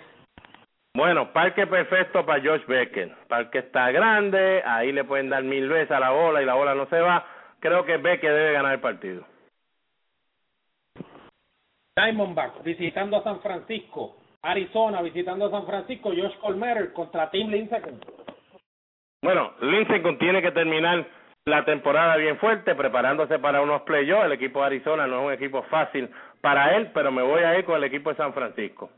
Bueno, 0.96 1.32
parque 1.32 1.66
perfecto 1.66 2.26
para 2.26 2.42
Josh 2.42 2.66
Beckett. 2.66 3.12
Parque 3.28 3.58
está 3.58 3.90
grande, 3.92 4.62
ahí 4.64 4.92
le 4.92 5.04
pueden 5.04 5.30
dar 5.30 5.42
mil 5.42 5.68
veces 5.68 5.92
a 5.92 6.00
la 6.00 6.10
bola 6.10 6.42
y 6.42 6.44
la 6.44 6.54
bola 6.54 6.74
no 6.74 6.86
se 6.86 7.00
va. 7.00 7.24
Creo 7.64 7.82
que 7.86 7.96
Beckett 7.96 8.30
debe 8.30 8.52
ganar 8.52 8.74
el 8.74 8.80
partido. 8.80 9.24
Diamondbacks 11.96 12.62
visitando 12.62 13.16
a 13.16 13.22
San 13.22 13.40
Francisco. 13.40 14.16
Arizona 14.42 15.00
visitando 15.00 15.46
a 15.46 15.50
San 15.50 15.64
Francisco. 15.64 16.10
Josh 16.10 16.36
Colmer 16.40 16.92
contra 16.92 17.30
Tim 17.30 17.48
Lincecum. 17.48 17.98
Bueno, 19.22 19.54
Lincecum 19.62 20.18
tiene 20.18 20.42
que 20.42 20.52
terminar 20.52 21.06
la 21.46 21.64
temporada 21.64 22.16
bien 22.16 22.36
fuerte, 22.36 22.74
preparándose 22.74 23.38
para 23.38 23.62
unos 23.62 23.80
playoffs. 23.82 24.26
El 24.26 24.32
equipo 24.32 24.60
de 24.60 24.66
Arizona 24.66 25.06
no 25.06 25.20
es 25.20 25.26
un 25.28 25.32
equipo 25.32 25.62
fácil 25.62 26.10
para 26.42 26.76
él, 26.76 26.90
pero 26.92 27.10
me 27.10 27.22
voy 27.22 27.44
a 27.44 27.58
ir 27.58 27.64
con 27.64 27.76
el 27.76 27.84
equipo 27.84 28.10
de 28.10 28.16
San 28.16 28.34
Francisco. 28.34 28.90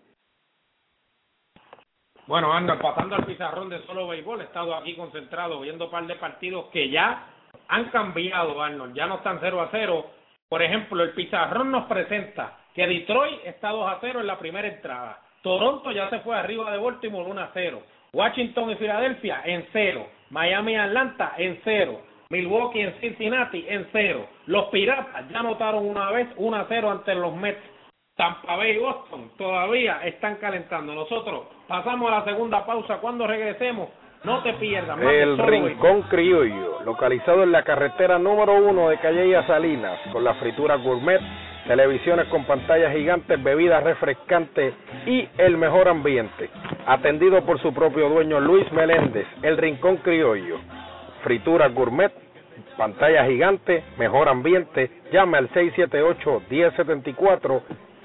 Bueno, 2.26 2.52
ando 2.52 2.76
pasando 2.80 3.14
al 3.14 3.26
pizarrón 3.26 3.68
de 3.68 3.86
solo 3.86 4.08
béisbol, 4.08 4.40
he 4.40 4.44
estado 4.44 4.74
aquí 4.74 4.96
concentrado 4.96 5.60
viendo 5.60 5.84
un 5.84 5.90
par 5.92 6.04
de 6.08 6.16
partidos 6.16 6.66
que 6.72 6.90
ya 6.90 7.35
han 7.68 7.86
cambiado, 7.90 8.62
Arnold, 8.62 8.94
ya 8.94 9.06
no 9.06 9.16
están 9.16 9.38
0 9.40 9.60
a 9.60 9.68
0. 9.70 10.06
Por 10.48 10.62
ejemplo, 10.62 11.02
el 11.02 11.10
pizarrón 11.10 11.70
nos 11.70 11.86
presenta 11.86 12.58
que 12.74 12.86
Detroit 12.86 13.40
está 13.44 13.70
2 13.70 13.90
a 13.90 13.98
0 14.00 14.20
en 14.20 14.26
la 14.26 14.38
primera 14.38 14.68
entrada. 14.68 15.20
Toronto 15.42 15.92
ya 15.92 16.10
se 16.10 16.20
fue 16.20 16.36
arriba 16.36 16.70
de 16.70 16.78
Baltimore 16.78 17.30
1 17.30 17.40
a 17.40 17.50
0. 17.54 17.82
Washington 18.12 18.70
y 18.70 18.76
Filadelfia 18.76 19.42
en 19.44 19.66
0. 19.72 20.06
Miami 20.30 20.72
y 20.72 20.76
Atlanta 20.76 21.34
en 21.36 21.60
0. 21.64 22.00
Milwaukee 22.30 22.80
en 22.80 23.00
Cincinnati 23.00 23.64
en 23.68 23.86
0. 23.92 24.26
Los 24.46 24.66
Piratas 24.66 25.28
ya 25.28 25.38
anotaron 25.38 25.86
una 25.86 26.10
vez 26.10 26.28
1 26.36 26.56
a 26.56 26.66
0 26.68 26.90
ante 26.90 27.14
los 27.14 27.34
Mets. 27.36 27.60
Tampa 28.16 28.56
Bay 28.56 28.72
y 28.72 28.78
Boston 28.78 29.30
todavía 29.36 30.00
están 30.04 30.36
calentando. 30.36 30.94
Nosotros 30.94 31.46
pasamos 31.68 32.10
a 32.10 32.18
la 32.18 32.24
segunda 32.24 32.64
pausa. 32.64 32.96
Cuando 32.98 33.26
regresemos, 33.26 33.90
no 34.26 34.42
te 34.42 34.52
pierdas. 34.54 34.98
el 35.00 35.38
Rincón 35.38 36.02
Criollo, 36.02 36.82
localizado 36.84 37.44
en 37.44 37.52
la 37.52 37.62
carretera 37.62 38.18
número 38.18 38.54
uno 38.54 38.88
de 38.88 38.98
Calle 38.98 39.40
Salinas, 39.46 40.00
con 40.12 40.24
la 40.24 40.34
fritura 40.34 40.74
gourmet 40.76 41.20
televisiones 41.66 42.28
con 42.28 42.44
pantallas 42.44 42.94
gigantes, 42.94 43.42
bebidas 43.42 43.82
refrescantes 43.82 44.74
y 45.06 45.26
el 45.38 45.56
mejor 45.56 45.88
ambiente. 45.88 46.50
Atendido 46.86 47.42
por 47.44 47.60
su 47.60 47.74
propio 47.74 48.08
dueño 48.08 48.38
Luis 48.40 48.70
Meléndez, 48.72 49.26
El 49.42 49.56
Rincón 49.56 49.96
Criollo. 49.98 50.58
Fritura 51.22 51.68
gourmet, 51.68 52.12
pantalla 52.76 53.24
gigante, 53.26 53.84
mejor 53.98 54.28
ambiente. 54.28 54.90
Llame 55.12 55.38
al 55.38 55.48
678-1074 55.50 57.62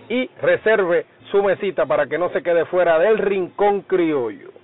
y 0.10 0.28
reserve 0.42 1.06
su 1.30 1.44
mesita 1.44 1.86
para 1.86 2.08
que 2.08 2.18
no 2.18 2.30
se 2.30 2.42
quede 2.42 2.66
fuera 2.66 2.98
del 3.00 3.20
Rincón 3.20 3.82
Criollo. 3.82 4.61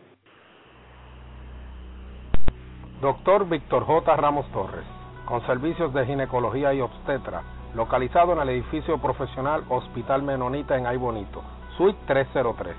Doctor 3.02 3.48
Víctor 3.48 3.86
J. 3.86 4.16
Ramos 4.16 4.48
Torres, 4.48 4.86
con 5.26 5.46
servicios 5.46 5.94
de 5.94 6.04
ginecología 6.08 6.74
y 6.74 6.82
obstetra 6.82 7.44
localizado 7.76 8.34
en 8.34 8.40
el 8.40 8.50
edificio 8.50 8.98
profesional 8.98 9.64
Hospital 9.70 10.24
Menonita 10.24 10.76
en 10.76 10.88
Ay 10.88 10.98
Bonito, 10.98 11.44
Suite 11.78 12.00
303. 12.08 12.76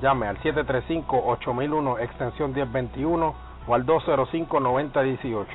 Llame 0.00 0.28
al 0.28 0.38
735-8001 0.38 2.00
extensión 2.00 2.52
1021 2.52 3.34
o 3.66 3.74
al 3.74 3.84
205-9018. 3.84 5.46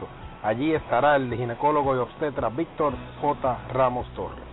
Allí 0.44 0.74
estará 0.74 1.16
el 1.16 1.34
ginecólogo 1.34 1.96
y 1.96 2.00
obstetra 2.00 2.50
Víctor 2.50 2.96
J. 3.22 3.58
Ramos 3.72 4.06
Torres. 4.16 4.44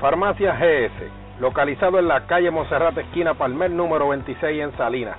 Farmacia 0.00 0.54
GS, 0.54 1.40
localizado 1.40 1.98
en 1.98 2.06
la 2.06 2.24
calle 2.28 2.52
Monserrate 2.52 3.00
esquina 3.00 3.34
Palmer 3.34 3.72
número 3.72 4.10
26 4.10 4.62
en 4.62 4.76
Salinas. 4.76 5.18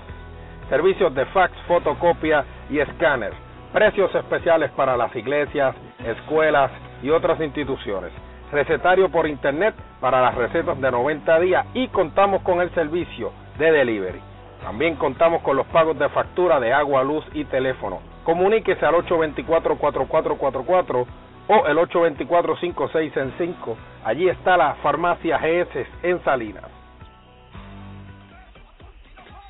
Servicios 0.69 1.13
de 1.15 1.25
fax, 1.27 1.53
fotocopia 1.67 2.43
y 2.69 2.79
escáner. 2.79 3.31
Precios 3.71 4.13
especiales 4.13 4.69
para 4.71 4.97
las 4.97 5.15
iglesias, 5.15 5.73
escuelas 6.05 6.69
y 7.01 7.09
otras 7.09 7.39
instituciones. 7.39 8.11
Recetario 8.51 9.09
por 9.09 9.27
internet 9.27 9.73
para 10.01 10.21
las 10.21 10.35
recetas 10.35 10.77
de 10.79 10.91
90 10.91 11.39
días 11.39 11.65
y 11.73 11.87
contamos 11.87 12.41
con 12.41 12.59
el 12.61 12.69
servicio 12.73 13.31
de 13.57 13.71
delivery. 13.71 14.19
También 14.61 14.95
contamos 14.95 15.41
con 15.41 15.55
los 15.55 15.67
pagos 15.67 15.97
de 15.99 16.09
factura 16.09 16.59
de 16.59 16.73
agua, 16.73 17.01
luz 17.03 17.23
y 17.33 17.45
teléfono. 17.45 18.01
Comuníquese 18.25 18.85
al 18.85 18.95
824-4444 18.95 21.05
o 21.47 21.65
el 21.65 21.77
824-5665. 21.77 23.77
Allí 24.03 24.27
está 24.27 24.57
la 24.57 24.73
farmacia 24.75 25.37
GS 25.37 25.87
en 26.03 26.21
Salinas. 26.23 26.76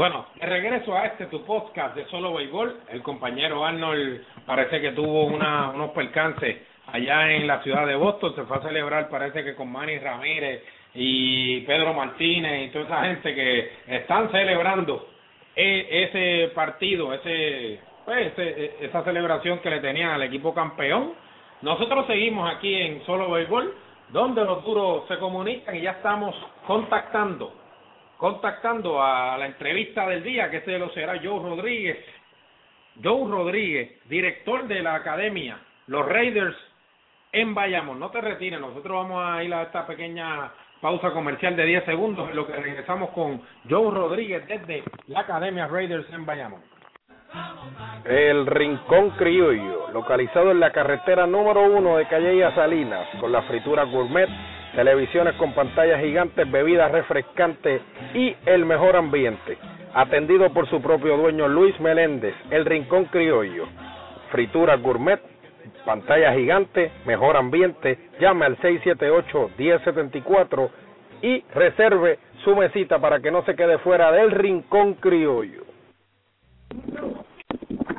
Bueno, 0.00 0.24
de 0.34 0.46
regreso 0.46 0.96
a 0.96 1.04
este 1.04 1.26
tu 1.26 1.44
podcast 1.44 1.94
de 1.94 2.06
Solo 2.06 2.32
Béisbol, 2.32 2.74
el 2.88 3.02
compañero 3.02 3.66
Arnold 3.66 4.22
parece 4.46 4.80
que 4.80 4.92
tuvo 4.92 5.26
una, 5.26 5.72
unos 5.74 5.90
percances 5.90 6.56
allá 6.86 7.30
en 7.30 7.46
la 7.46 7.62
ciudad 7.62 7.86
de 7.86 7.96
Boston, 7.96 8.34
se 8.34 8.44
fue 8.44 8.56
a 8.56 8.62
celebrar 8.62 9.10
parece 9.10 9.44
que 9.44 9.54
con 9.54 9.70
Manny 9.70 9.98
Ramírez 9.98 10.62
y 10.94 11.60
Pedro 11.66 11.92
Martínez 11.92 12.68
y 12.68 12.70
toda 12.70 12.86
esa 12.86 13.02
gente 13.02 13.34
que 13.34 13.72
están 13.88 14.30
celebrando 14.30 15.06
e, 15.54 16.04
ese 16.04 16.50
partido, 16.54 17.12
ese, 17.12 17.80
pues, 18.06 18.28
ese, 18.28 18.76
esa 18.80 19.04
celebración 19.04 19.58
que 19.58 19.68
le 19.68 19.80
tenían 19.80 20.12
al 20.12 20.22
equipo 20.22 20.54
campeón. 20.54 21.12
Nosotros 21.60 22.06
seguimos 22.06 22.50
aquí 22.50 22.74
en 22.74 23.04
Solo 23.04 23.30
Béisbol, 23.32 23.74
donde 24.08 24.46
los 24.46 24.64
duros 24.64 25.06
se 25.08 25.18
comunican 25.18 25.76
y 25.76 25.82
ya 25.82 25.90
estamos 25.90 26.34
contactando 26.66 27.59
contactando 28.20 29.02
a 29.02 29.38
la 29.38 29.46
entrevista 29.46 30.06
del 30.06 30.22
día, 30.22 30.50
que 30.50 30.58
este 30.58 30.78
lo 30.78 30.90
será 30.90 31.18
Joe 31.22 31.40
Rodríguez. 31.40 31.96
Joe 33.02 33.30
Rodríguez, 33.30 33.98
director 34.10 34.68
de 34.68 34.82
la 34.82 34.96
academia, 34.96 35.58
los 35.86 36.06
Raiders 36.06 36.54
en 37.32 37.54
Bayamón. 37.54 37.98
No 37.98 38.10
te 38.10 38.20
retires, 38.20 38.60
nosotros 38.60 38.92
vamos 38.92 39.24
a 39.24 39.42
ir 39.42 39.54
a 39.54 39.62
esta 39.62 39.86
pequeña 39.86 40.52
pausa 40.82 41.12
comercial 41.12 41.56
de 41.56 41.64
10 41.64 41.84
segundos, 41.86 42.28
en 42.28 42.36
lo 42.36 42.46
que 42.46 42.52
regresamos 42.52 43.08
con 43.10 43.40
Joe 43.70 43.90
Rodríguez 43.90 44.46
desde 44.46 44.84
la 45.06 45.20
Academia 45.20 45.66
Raiders 45.66 46.06
en 46.12 46.26
Bayamón. 46.26 46.60
El 48.04 48.44
Rincón 48.44 49.10
Criollo, 49.12 49.88
localizado 49.92 50.50
en 50.50 50.60
la 50.60 50.72
carretera 50.72 51.26
número 51.26 51.62
uno 51.62 51.96
de 51.96 52.06
Calle 52.06 52.54
Salinas, 52.54 53.08
con 53.18 53.32
la 53.32 53.42
fritura 53.42 53.84
gourmet, 53.84 54.28
televisiones 54.74 55.34
con 55.34 55.52
pantallas 55.52 56.00
gigantes, 56.00 56.50
bebidas 56.50 56.90
refrescantes 56.90 57.82
y 58.14 58.34
el 58.46 58.64
mejor 58.64 58.96
ambiente. 58.96 59.58
Atendido 59.94 60.52
por 60.52 60.68
su 60.68 60.80
propio 60.80 61.16
dueño 61.16 61.46
Luis 61.48 61.78
Meléndez, 61.80 62.34
El 62.50 62.64
Rincón 62.64 63.06
Criollo. 63.06 63.66
Fritura 64.30 64.76
gourmet, 64.76 65.20
pantalla 65.84 66.32
gigante, 66.32 66.92
mejor 67.04 67.36
ambiente. 67.36 67.98
Llame 68.20 68.46
al 68.46 68.56
678-1074 68.58 70.70
y 71.22 71.42
reserve 71.54 72.20
su 72.44 72.54
mesita 72.56 73.00
para 73.00 73.20
que 73.20 73.30
no 73.30 73.44
se 73.44 73.56
quede 73.56 73.78
fuera 73.78 74.12
del 74.12 74.30
Rincón 74.30 74.94
Criollo. 74.94 75.64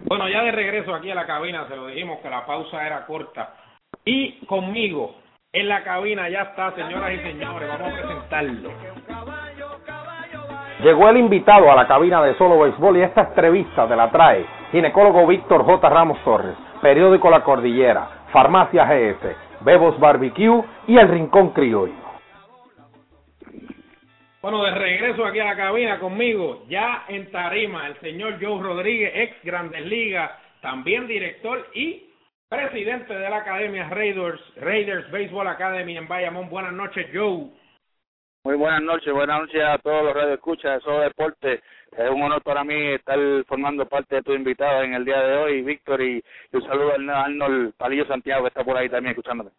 Bueno, 0.05 0.29
ya 0.29 0.43
de 0.43 0.51
regreso 0.51 0.93
aquí 0.93 1.09
a 1.11 1.15
la 1.15 1.25
cabina, 1.25 1.67
se 1.67 1.75
lo 1.75 1.87
dijimos 1.87 2.19
que 2.19 2.29
la 2.29 2.45
pausa 2.45 2.85
era 2.85 3.05
corta. 3.05 3.55
Y 4.03 4.45
conmigo, 4.45 5.15
en 5.53 5.67
la 5.67 5.83
cabina 5.83 6.29
ya 6.29 6.43
está, 6.43 6.73
señoras 6.75 7.13
y 7.13 7.17
señores, 7.19 7.67
vamos 7.67 7.93
a 7.93 7.97
presentarlo. 7.97 8.71
Llegó 10.81 11.09
el 11.09 11.17
invitado 11.17 11.71
a 11.71 11.75
la 11.75 11.87
cabina 11.87 12.23
de 12.23 12.35
Solo 12.35 12.59
Béisbol 12.59 12.97
y 12.97 13.01
esta 13.01 13.21
entrevista 13.21 13.87
te 13.87 13.95
la 13.95 14.09
trae 14.09 14.45
ginecólogo 14.71 15.27
Víctor 15.27 15.63
J. 15.65 15.89
Ramos 15.89 16.23
Torres, 16.23 16.55
periódico 16.81 17.29
La 17.29 17.43
Cordillera, 17.43 18.25
Farmacia 18.31 18.85
GS, 18.85 19.35
Bebos 19.61 19.99
Barbecue 19.99 20.63
y 20.87 20.97
El 20.97 21.09
Rincón 21.09 21.49
Criollo. 21.49 21.99
Bueno, 24.41 24.63
de 24.63 24.71
regreso 24.71 25.25
aquí 25.25 25.39
a 25.39 25.45
la 25.45 25.55
cabina 25.55 25.99
conmigo, 25.99 26.63
ya 26.67 27.03
en 27.09 27.29
tarima, 27.29 27.85
el 27.85 27.99
señor 27.99 28.37
Joe 28.41 28.63
Rodríguez, 28.63 29.11
ex 29.13 29.43
Grandes 29.43 29.85
Ligas, 29.85 30.31
también 30.61 31.05
director 31.05 31.67
y 31.75 32.10
presidente 32.51 33.13
de 33.13 33.29
la 33.29 33.37
Academia 33.37 33.87
Raiders, 33.87 34.41
Raiders 34.57 35.09
Baseball 35.09 35.47
Academy 35.47 35.95
en 35.95 36.05
Bayamón. 36.05 36.49
Buenas 36.49 36.73
noches, 36.73 37.07
Joe. 37.13 37.49
Muy 38.43 38.57
buenas 38.57 38.81
noches, 38.81 39.13
buenas 39.13 39.39
noches 39.39 39.63
a 39.63 39.77
todos 39.77 40.03
los 40.03 40.13
radioescuchas 40.13 40.75
de 40.75 40.81
Solo 40.81 40.99
Deporte. 40.99 41.61
Es 41.97 42.09
un 42.09 42.21
honor 42.21 42.43
para 42.43 42.65
mí 42.65 42.75
estar 42.87 43.17
formando 43.47 43.85
parte 43.85 44.15
de 44.15 44.23
tu 44.23 44.33
invitado 44.33 44.83
en 44.83 44.95
el 44.95 45.05
día 45.05 45.21
de 45.21 45.37
hoy, 45.37 45.61
Víctor, 45.61 46.01
y, 46.01 46.21
un 46.51 46.61
saludo 46.63 46.91
a 46.91 47.23
Arnold 47.23 47.73
Palillo 47.77 48.05
Santiago, 48.05 48.41
que 48.41 48.49
está 48.49 48.65
por 48.65 48.75
ahí 48.75 48.89
también 48.89 49.11
escuchándote. 49.11 49.51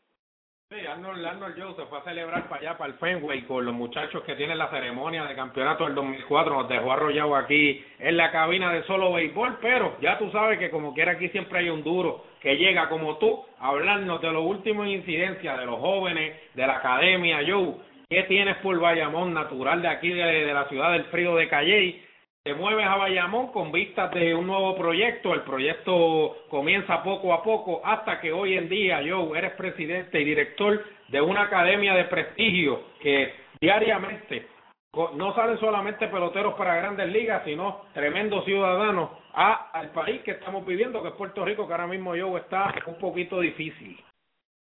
Sí, 0.68 0.86
Arnold, 0.86 1.24
Arnold 1.24 1.62
Joe 1.62 1.74
se 1.74 1.86
fue 1.86 1.98
a 1.98 2.04
celebrar 2.04 2.46
para 2.50 2.60
allá, 2.60 2.76
para 2.76 2.92
el 2.92 2.98
Fenway, 2.98 3.42
con 3.44 3.64
los 3.64 3.74
muchachos 3.74 4.22
que 4.24 4.34
tienen 4.34 4.58
la 4.58 4.68
ceremonia 4.68 5.24
de 5.24 5.34
campeonato 5.34 5.86
del 5.86 5.94
2004. 5.94 6.54
Nos 6.54 6.68
dejó 6.68 6.92
arrollado 6.92 7.36
aquí 7.36 7.82
en 7.98 8.18
la 8.18 8.30
cabina 8.30 8.70
de 8.70 8.82
solo 8.82 9.14
béisbol, 9.14 9.60
pero 9.62 9.96
ya 10.02 10.18
tú 10.18 10.30
sabes 10.30 10.58
que 10.58 10.70
como 10.70 10.92
quiera 10.92 11.12
aquí 11.12 11.30
siempre 11.30 11.60
hay 11.60 11.70
un 11.70 11.82
duro 11.82 12.31
que 12.42 12.56
llega 12.56 12.88
como 12.88 13.18
tú 13.18 13.44
a 13.58 13.68
hablarnos 13.68 14.20
de 14.20 14.32
los 14.32 14.44
últimos 14.44 14.86
incidencias 14.88 15.58
de 15.58 15.66
los 15.66 15.78
jóvenes, 15.78 16.36
de 16.54 16.66
la 16.66 16.76
academia. 16.76 17.40
Joe, 17.46 17.74
¿qué 18.08 18.24
tienes 18.24 18.56
por 18.58 18.78
Bayamón, 18.78 19.32
natural 19.32 19.80
de 19.82 19.88
aquí, 19.88 20.10
de, 20.10 20.22
de 20.22 20.54
la 20.54 20.68
ciudad 20.68 20.92
del 20.92 21.04
frío 21.04 21.36
de 21.36 21.48
Calley? 21.48 22.02
te 22.44 22.54
mueves 22.54 22.84
a 22.84 22.96
Bayamón 22.96 23.52
con 23.52 23.70
vistas 23.70 24.10
de 24.12 24.34
un 24.34 24.48
nuevo 24.48 24.76
proyecto. 24.76 25.32
El 25.32 25.42
proyecto 25.42 26.38
comienza 26.48 27.02
poco 27.04 27.32
a 27.32 27.42
poco 27.42 27.80
hasta 27.84 28.20
que 28.20 28.32
hoy 28.32 28.56
en 28.56 28.68
día, 28.68 29.00
Joe, 29.08 29.38
eres 29.38 29.52
presidente 29.52 30.20
y 30.20 30.24
director 30.24 30.84
de 31.08 31.20
una 31.20 31.42
academia 31.42 31.94
de 31.94 32.04
prestigio 32.04 32.80
que 33.00 33.32
diariamente 33.60 34.46
no 34.94 35.34
salen 35.34 35.58
solamente 35.58 36.06
peloteros 36.08 36.54
para 36.54 36.76
grandes 36.76 37.08
ligas, 37.08 37.42
sino 37.44 37.86
tremendos 37.94 38.44
ciudadanos 38.44 39.10
a, 39.32 39.70
al 39.72 39.90
país 39.90 40.20
que 40.22 40.32
estamos 40.32 40.66
viviendo, 40.66 41.02
que 41.02 41.08
es 41.08 41.14
Puerto 41.14 41.44
Rico, 41.44 41.66
que 41.66 41.72
ahora 41.72 41.86
mismo, 41.86 42.10
Joe, 42.10 42.40
está 42.40 42.74
un 42.86 42.98
poquito 42.98 43.40
difícil. 43.40 43.98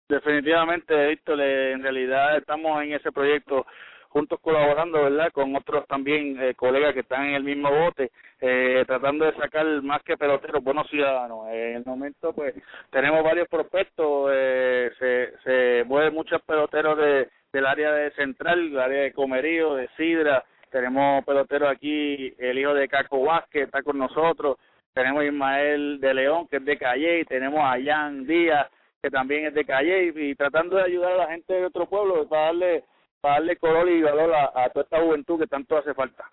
Definitivamente, 0.09 1.09
Víctor, 1.09 1.41
en 1.41 1.83
realidad 1.83 2.39
estamos 2.39 2.83
en 2.83 2.95
ese 2.95 3.13
proyecto 3.13 3.67
juntos 4.09 4.39
colaborando, 4.41 5.03
¿verdad? 5.03 5.31
Con 5.33 5.57
otros 5.57 5.87
también 5.89 6.41
eh, 6.41 6.55
colegas 6.55 6.95
que 6.95 7.01
están 7.01 7.27
en 7.27 7.35
el 7.35 7.43
mismo 7.43 7.69
bote, 7.71 8.11
eh, 8.41 8.85
tratando 8.87 9.27
de 9.27 9.35
sacar 9.35 9.67
más 9.83 10.03
que 10.05 10.17
peloteros, 10.17 10.63
buenos 10.63 10.89
ciudadanos. 10.89 11.49
en 11.49 11.77
el 11.77 11.85
momento, 11.85 12.33
pues, 12.33 12.55
tenemos 12.91 13.23
varios 13.25 13.49
prospectos, 13.49 14.31
eh, 14.33 14.91
se, 14.99 15.33
se 15.43 15.85
mueven 15.85 16.15
muchos 16.15 16.41
peloteros 16.43 16.97
de, 16.97 17.29
del 17.55 17.67
área 17.67 17.93
de 17.93 18.11
Central, 18.11 18.69
del 18.69 18.81
área 18.81 19.03
de 19.03 19.13
Comerío, 19.13 19.77
de 19.77 19.89
Sidra, 19.97 20.45
tenemos 20.71 21.25
peloteros 21.25 21.71
aquí, 21.71 22.35
el 22.37 22.59
hijo 22.59 22.75
de 22.75 22.89
Caco 22.89 23.23
Vázquez 23.23 23.67
está 23.67 23.81
con 23.85 23.97
nosotros, 23.97 24.57
tenemos 24.93 25.23
Ismael 25.25 26.01
de 26.01 26.15
León, 26.15 26.49
que 26.49 26.57
es 26.57 26.65
de 26.65 26.77
Calle, 26.77 27.25
tenemos 27.27 27.61
a 27.61 27.77
Jan 27.81 28.27
Díaz, 28.27 28.69
que 29.01 29.09
también 29.09 29.47
es 29.47 29.55
de 29.55 29.65
Calle, 29.65 30.13
y 30.17 30.35
tratando 30.35 30.77
de 30.77 30.83
ayudar 30.83 31.13
a 31.13 31.17
la 31.17 31.29
gente 31.29 31.55
de 31.55 31.67
otro 31.67 31.87
pueblo 31.87 32.29
para 32.29 32.47
darle 32.47 32.85
para 33.21 33.35
darle 33.37 33.57
color 33.57 33.89
y 33.89 34.03
valor 34.03 34.35
a, 34.35 34.69
toda 34.71 34.85
esta 34.85 35.01
juventud 35.01 35.39
que 35.39 35.47
tanto 35.47 35.79
hace 35.79 35.95
falta. 35.95 36.29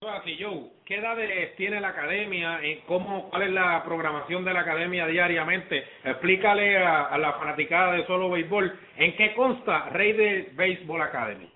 Así, 0.00 0.38
¿qué 0.86 0.98
edades 0.98 1.56
tiene 1.56 1.80
la 1.80 1.88
academia? 1.88 2.60
¿Cómo, 2.86 3.28
¿Cuál 3.30 3.42
es 3.42 3.50
la 3.50 3.82
programación 3.82 4.44
de 4.44 4.52
la 4.52 4.60
academia 4.60 5.08
diariamente? 5.08 5.84
Explícale 6.04 6.78
a, 6.78 7.18
la 7.18 7.32
fanaticada 7.32 7.94
de 7.94 8.06
solo 8.06 8.30
béisbol 8.30 8.78
en 8.96 9.16
qué 9.16 9.34
consta 9.34 9.88
Rey 9.88 10.12
de 10.12 10.52
Baseball 10.54 11.02
Academy. 11.02 11.50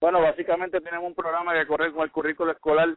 Bueno, 0.00 0.20
básicamente 0.20 0.80
tenemos 0.80 1.06
un 1.06 1.14
programa 1.14 1.54
que 1.54 1.64
corre 1.68 1.92
con 1.92 2.02
el 2.02 2.10
currículo 2.10 2.50
escolar 2.50 2.88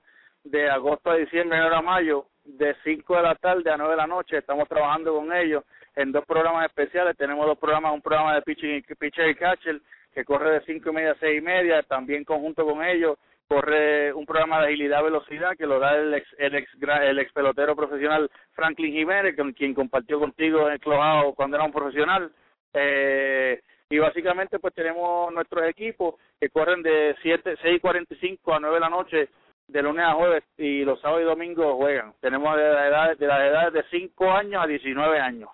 de 0.43 0.67
agosto 0.71 1.11
a 1.11 1.17
diciembre, 1.17 1.59
enero 1.59 1.75
a 1.75 1.83
mayo, 1.83 2.25
de 2.43 2.75
5 2.83 3.15
de 3.15 3.21
la 3.21 3.35
tarde 3.35 3.69
a 3.69 3.77
9 3.77 3.91
de 3.91 3.97
la 3.97 4.07
noche. 4.07 4.39
Estamos 4.39 4.67
trabajando 4.67 5.13
con 5.13 5.31
ellos 5.31 5.63
en 5.95 6.11
dos 6.11 6.25
programas 6.25 6.65
especiales. 6.65 7.15
Tenemos 7.15 7.45
dos 7.45 7.59
programas, 7.59 7.93
un 7.93 8.01
programa 8.01 8.33
de 8.33 8.41
pitching 8.41 8.77
y, 8.77 8.95
pitcher 8.95 9.29
y 9.29 9.35
catcher 9.35 9.79
que 10.15 10.25
corre 10.25 10.49
de 10.49 10.61
cinco 10.61 10.89
y 10.89 10.93
media 10.93 11.11
a 11.11 11.19
seis 11.19 11.37
y 11.37 11.41
media, 11.41 11.83
también 11.83 12.23
conjunto 12.23 12.65
con 12.65 12.83
ellos 12.83 13.19
corre 13.49 14.13
un 14.13 14.27
programa 14.27 14.61
de 14.61 14.67
agilidad 14.67 15.03
velocidad 15.03 15.57
que 15.57 15.65
lo 15.65 15.79
da 15.79 15.95
el 15.95 16.13
ex, 16.13 16.27
el 16.37 16.55
ex, 16.55 16.69
el 17.01 17.19
ex 17.19 17.33
pelotero 17.33 17.75
profesional 17.75 18.29
Franklin 18.53 18.93
Jiménez, 18.93 19.35
quien 19.57 19.73
compartió 19.73 20.19
contigo 20.19 20.67
en 20.67 20.73
el 20.73 20.79
Clojado 20.79 21.33
cuando 21.33 21.57
era 21.57 21.65
un 21.65 21.71
profesional. 21.71 22.31
Eh, 22.73 23.59
y 23.89 23.97
básicamente 23.97 24.59
pues 24.59 24.75
tenemos 24.75 25.33
nuestros 25.33 25.67
equipos 25.67 26.15
que 26.39 26.49
corren 26.49 26.83
de 26.83 27.15
siete, 27.23 27.55
seis 27.63 27.81
cuarenta 27.81 28.13
y 28.13 28.17
cinco 28.17 28.53
a 28.53 28.59
nueve 28.59 28.75
de 28.75 28.81
la 28.81 28.89
noche 28.89 29.29
de 29.67 29.81
lunes 29.81 30.05
a 30.05 30.13
jueves 30.13 30.43
y 30.57 30.83
los 30.85 31.01
sábados 31.01 31.23
y 31.23 31.25
domingos 31.25 31.73
juegan. 31.75 32.13
Tenemos 32.21 32.55
de 32.55 32.71
las 32.71 32.87
edades 32.87 33.17
de 33.17 33.27
las 33.27 33.39
edades 33.41 33.73
de 33.73 33.83
cinco 33.89 34.31
años 34.31 34.63
a 34.63 34.67
diecinueve 34.67 35.19
años. 35.19 35.49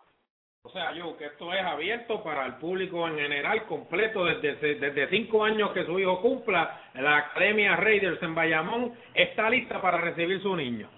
O 0.66 0.70
sea, 0.72 0.94
yo, 0.94 1.16
que 1.16 1.26
esto 1.26 1.54
es 1.54 1.62
abierto 1.62 2.24
para 2.24 2.44
el 2.48 2.56
público 2.56 3.08
en 3.08 3.18
general, 3.18 3.68
completo, 3.68 4.26
desde, 4.26 4.76
desde 4.76 5.08
cinco 5.10 5.44
años 5.44 5.72
que 5.74 5.86
su 5.86 6.00
hijo 6.00 6.20
cumpla, 6.22 6.82
la 6.96 7.18
Academia 7.18 7.76
Raiders 7.76 8.22
en 8.24 8.34
Bayamón 8.34 8.94
está 9.14 9.48
lista 9.48 9.80
para 9.80 10.00
recibir 10.00 10.42
su 10.42 10.56
niño. 10.56 10.90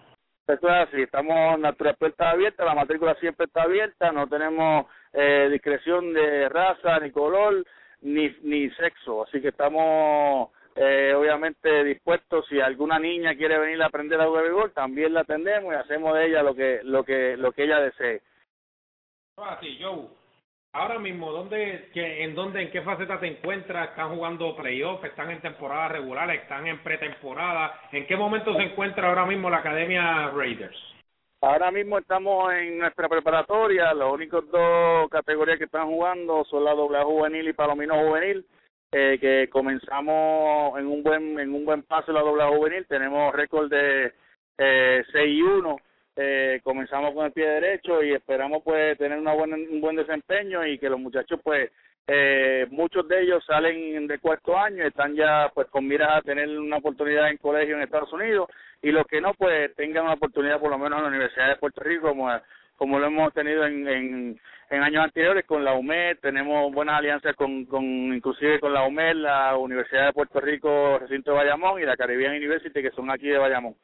Esto 0.47 0.70
es 0.70 0.88
así, 0.88 1.01
estamos, 1.01 1.59
nuestra 1.59 1.93
puerta 1.95 2.30
abierta, 2.30 2.63
la 2.63 2.76
matrícula 2.76 3.13
siempre 3.15 3.47
está 3.47 3.63
abierta, 3.63 4.13
no 4.13 4.28
tenemos 4.28 4.86
eh, 5.11 5.49
discreción 5.51 6.13
de 6.13 6.47
raza, 6.47 7.01
ni 7.01 7.11
color, 7.11 7.65
ni, 8.03 8.34
ni 8.43 8.70
sexo, 8.70 9.24
así 9.24 9.41
que 9.41 9.49
estamos 9.49 10.49
eh, 10.78 11.13
obviamente 11.13 11.84
dispuestos, 11.84 12.45
si 12.47 12.61
alguna 12.61 12.99
niña 12.99 13.36
quiere 13.36 13.59
venir 13.59 13.84
a 13.84 13.88
aprender 13.88 14.22
a 14.22 14.28
jugar 14.28 14.45
también 14.74 15.13
la 15.13 15.22
atendemos 15.22 15.74
y 15.74 15.76
hacemos 15.76 16.13
de 16.13 16.28
ella 16.28 16.41
lo 16.41 16.55
que, 16.55 16.80
lo 16.84 17.03
que, 17.03 17.36
lo 17.36 17.51
que 17.51 17.63
ella 17.65 17.82
desee. 17.82 18.22
Así, 19.38 19.77
Joe. 19.79 20.07
Ahora 20.73 20.99
mismo, 20.99 21.31
¿dónde, 21.31 21.89
que, 21.93 22.23
¿en 22.23 22.33
dónde, 22.33 22.61
en 22.61 22.71
qué 22.71 22.81
faceta 22.81 23.19
te 23.19 23.27
encuentras? 23.27 23.89
¿Están 23.89 24.15
jugando 24.15 24.55
playoff? 24.55 25.03
¿Están 25.03 25.31
en 25.31 25.41
temporada 25.41 25.89
regular? 25.89 26.29
¿Están 26.31 26.67
en 26.67 26.81
pretemporada? 26.83 27.81
¿En 27.91 28.05
qué 28.07 28.15
momento 28.15 28.55
se 28.55 28.63
encuentra 28.63 29.09
ahora 29.09 29.25
mismo 29.25 29.49
la 29.49 29.57
Academia 29.57 30.29
Raiders? 30.31 30.77
Ahora 31.41 31.71
mismo 31.71 31.99
estamos 31.99 32.51
en 32.53 32.79
nuestra 32.79 33.07
preparatoria. 33.07 33.93
Los 33.93 34.11
únicos 34.11 34.49
dos 34.49 35.09
categorías 35.09 35.59
que 35.59 35.65
están 35.65 35.88
jugando 35.88 36.43
son 36.45 36.63
la 36.63 36.73
doble 36.73 37.03
juvenil 37.03 37.47
y 37.47 37.53
palomino 37.53 37.95
juvenil. 37.95 38.45
Eh, 38.91 39.17
que 39.19 39.49
comenzamos 39.49 40.79
en 40.79 40.88
un 40.88 41.03
buen 41.03 41.39
en 41.39 41.53
un 41.53 41.65
buen 41.65 41.83
paso 41.83 42.11
la 42.11 42.21
doble 42.21 42.43
juvenil. 42.45 42.88
Tenemos 42.88 43.33
récord 43.35 43.69
de 43.69 44.13
eh, 44.57 45.03
6 45.11 45.29
y 45.31 45.41
1 45.41 45.77
eh, 46.18 46.59
comenzamos 46.63 47.13
con 47.13 47.28
el 47.28 47.32
pie 47.32 47.47
derecho 47.47 48.03
y 48.03 48.13
esperamos 48.13 48.63
pues 48.63 48.97
tener 48.97 49.20
una 49.20 49.34
buena, 49.34 49.55
un 49.55 49.80
buen 49.80 49.95
desempeño 49.95 50.65
y 50.65 50.80
que 50.80 50.89
los 50.89 50.99
muchachos 50.99 51.39
pues 51.43 51.72
eh, 52.07 52.65
muchos 52.72 53.07
de 53.07 53.22
ellos 53.22 53.43
salen 53.45 54.07
de 54.07 54.18
cuarto 54.20 54.57
año 54.57 54.84
están 54.84 55.15
ya 55.15 55.51
pues 55.53 55.68
con 55.68 55.88
miras 55.88 56.18
a 56.18 56.22
tener 56.22 56.49
una 56.49 56.78
oportunidad 56.78 57.30
en 57.30 57.38
colegio 57.38 57.76
en 57.76 57.84
Estados 57.84 58.11
Unidos 58.13 58.49
y 58.82 58.91
los 58.91 59.05
que 59.05 59.22
no 59.22 59.34
pues 59.36 59.76
tengan 59.76 60.05
una 60.05 60.13
oportunidad 60.13 60.59
por 60.59 60.72
lo 60.72 60.78
menos 60.78 60.97
en 60.97 61.03
la 61.03 61.09
Universidad 61.09 61.49
de 61.49 61.57
Puerto 61.57 61.84
Rico 61.84 62.09
como 62.09 62.30
como 62.78 62.99
lo 62.99 63.07
hemos 63.07 63.34
tenido 63.34 63.65
en, 63.65 63.88
en, 63.88 64.39
en 64.70 64.84
años 64.84 65.03
anteriores 65.03 65.45
con 65.45 65.63
la 65.65 65.74
UMED, 65.74 66.20
tenemos 66.22 66.72
buenas 66.72 66.99
alianzas 66.99 67.36
con, 67.36 67.65
con 67.65 67.84
inclusive 67.84 68.59
con 68.59 68.72
la 68.72 68.86
UMED, 68.86 69.15
la 69.15 69.57
Universidad 69.57 70.05
de 70.05 70.13
Puerto 70.13 70.39
Rico, 70.39 70.99
recinto 70.99 71.32
de 71.32 71.38
Bayamón 71.38 71.82
y 71.82 71.86
la 71.86 71.97
Caribbean 71.97 72.36
University, 72.36 72.82
que 72.82 72.91
son 72.91 73.09
aquí 73.09 73.28
de 73.28 73.39
Bayamón. 73.39 73.76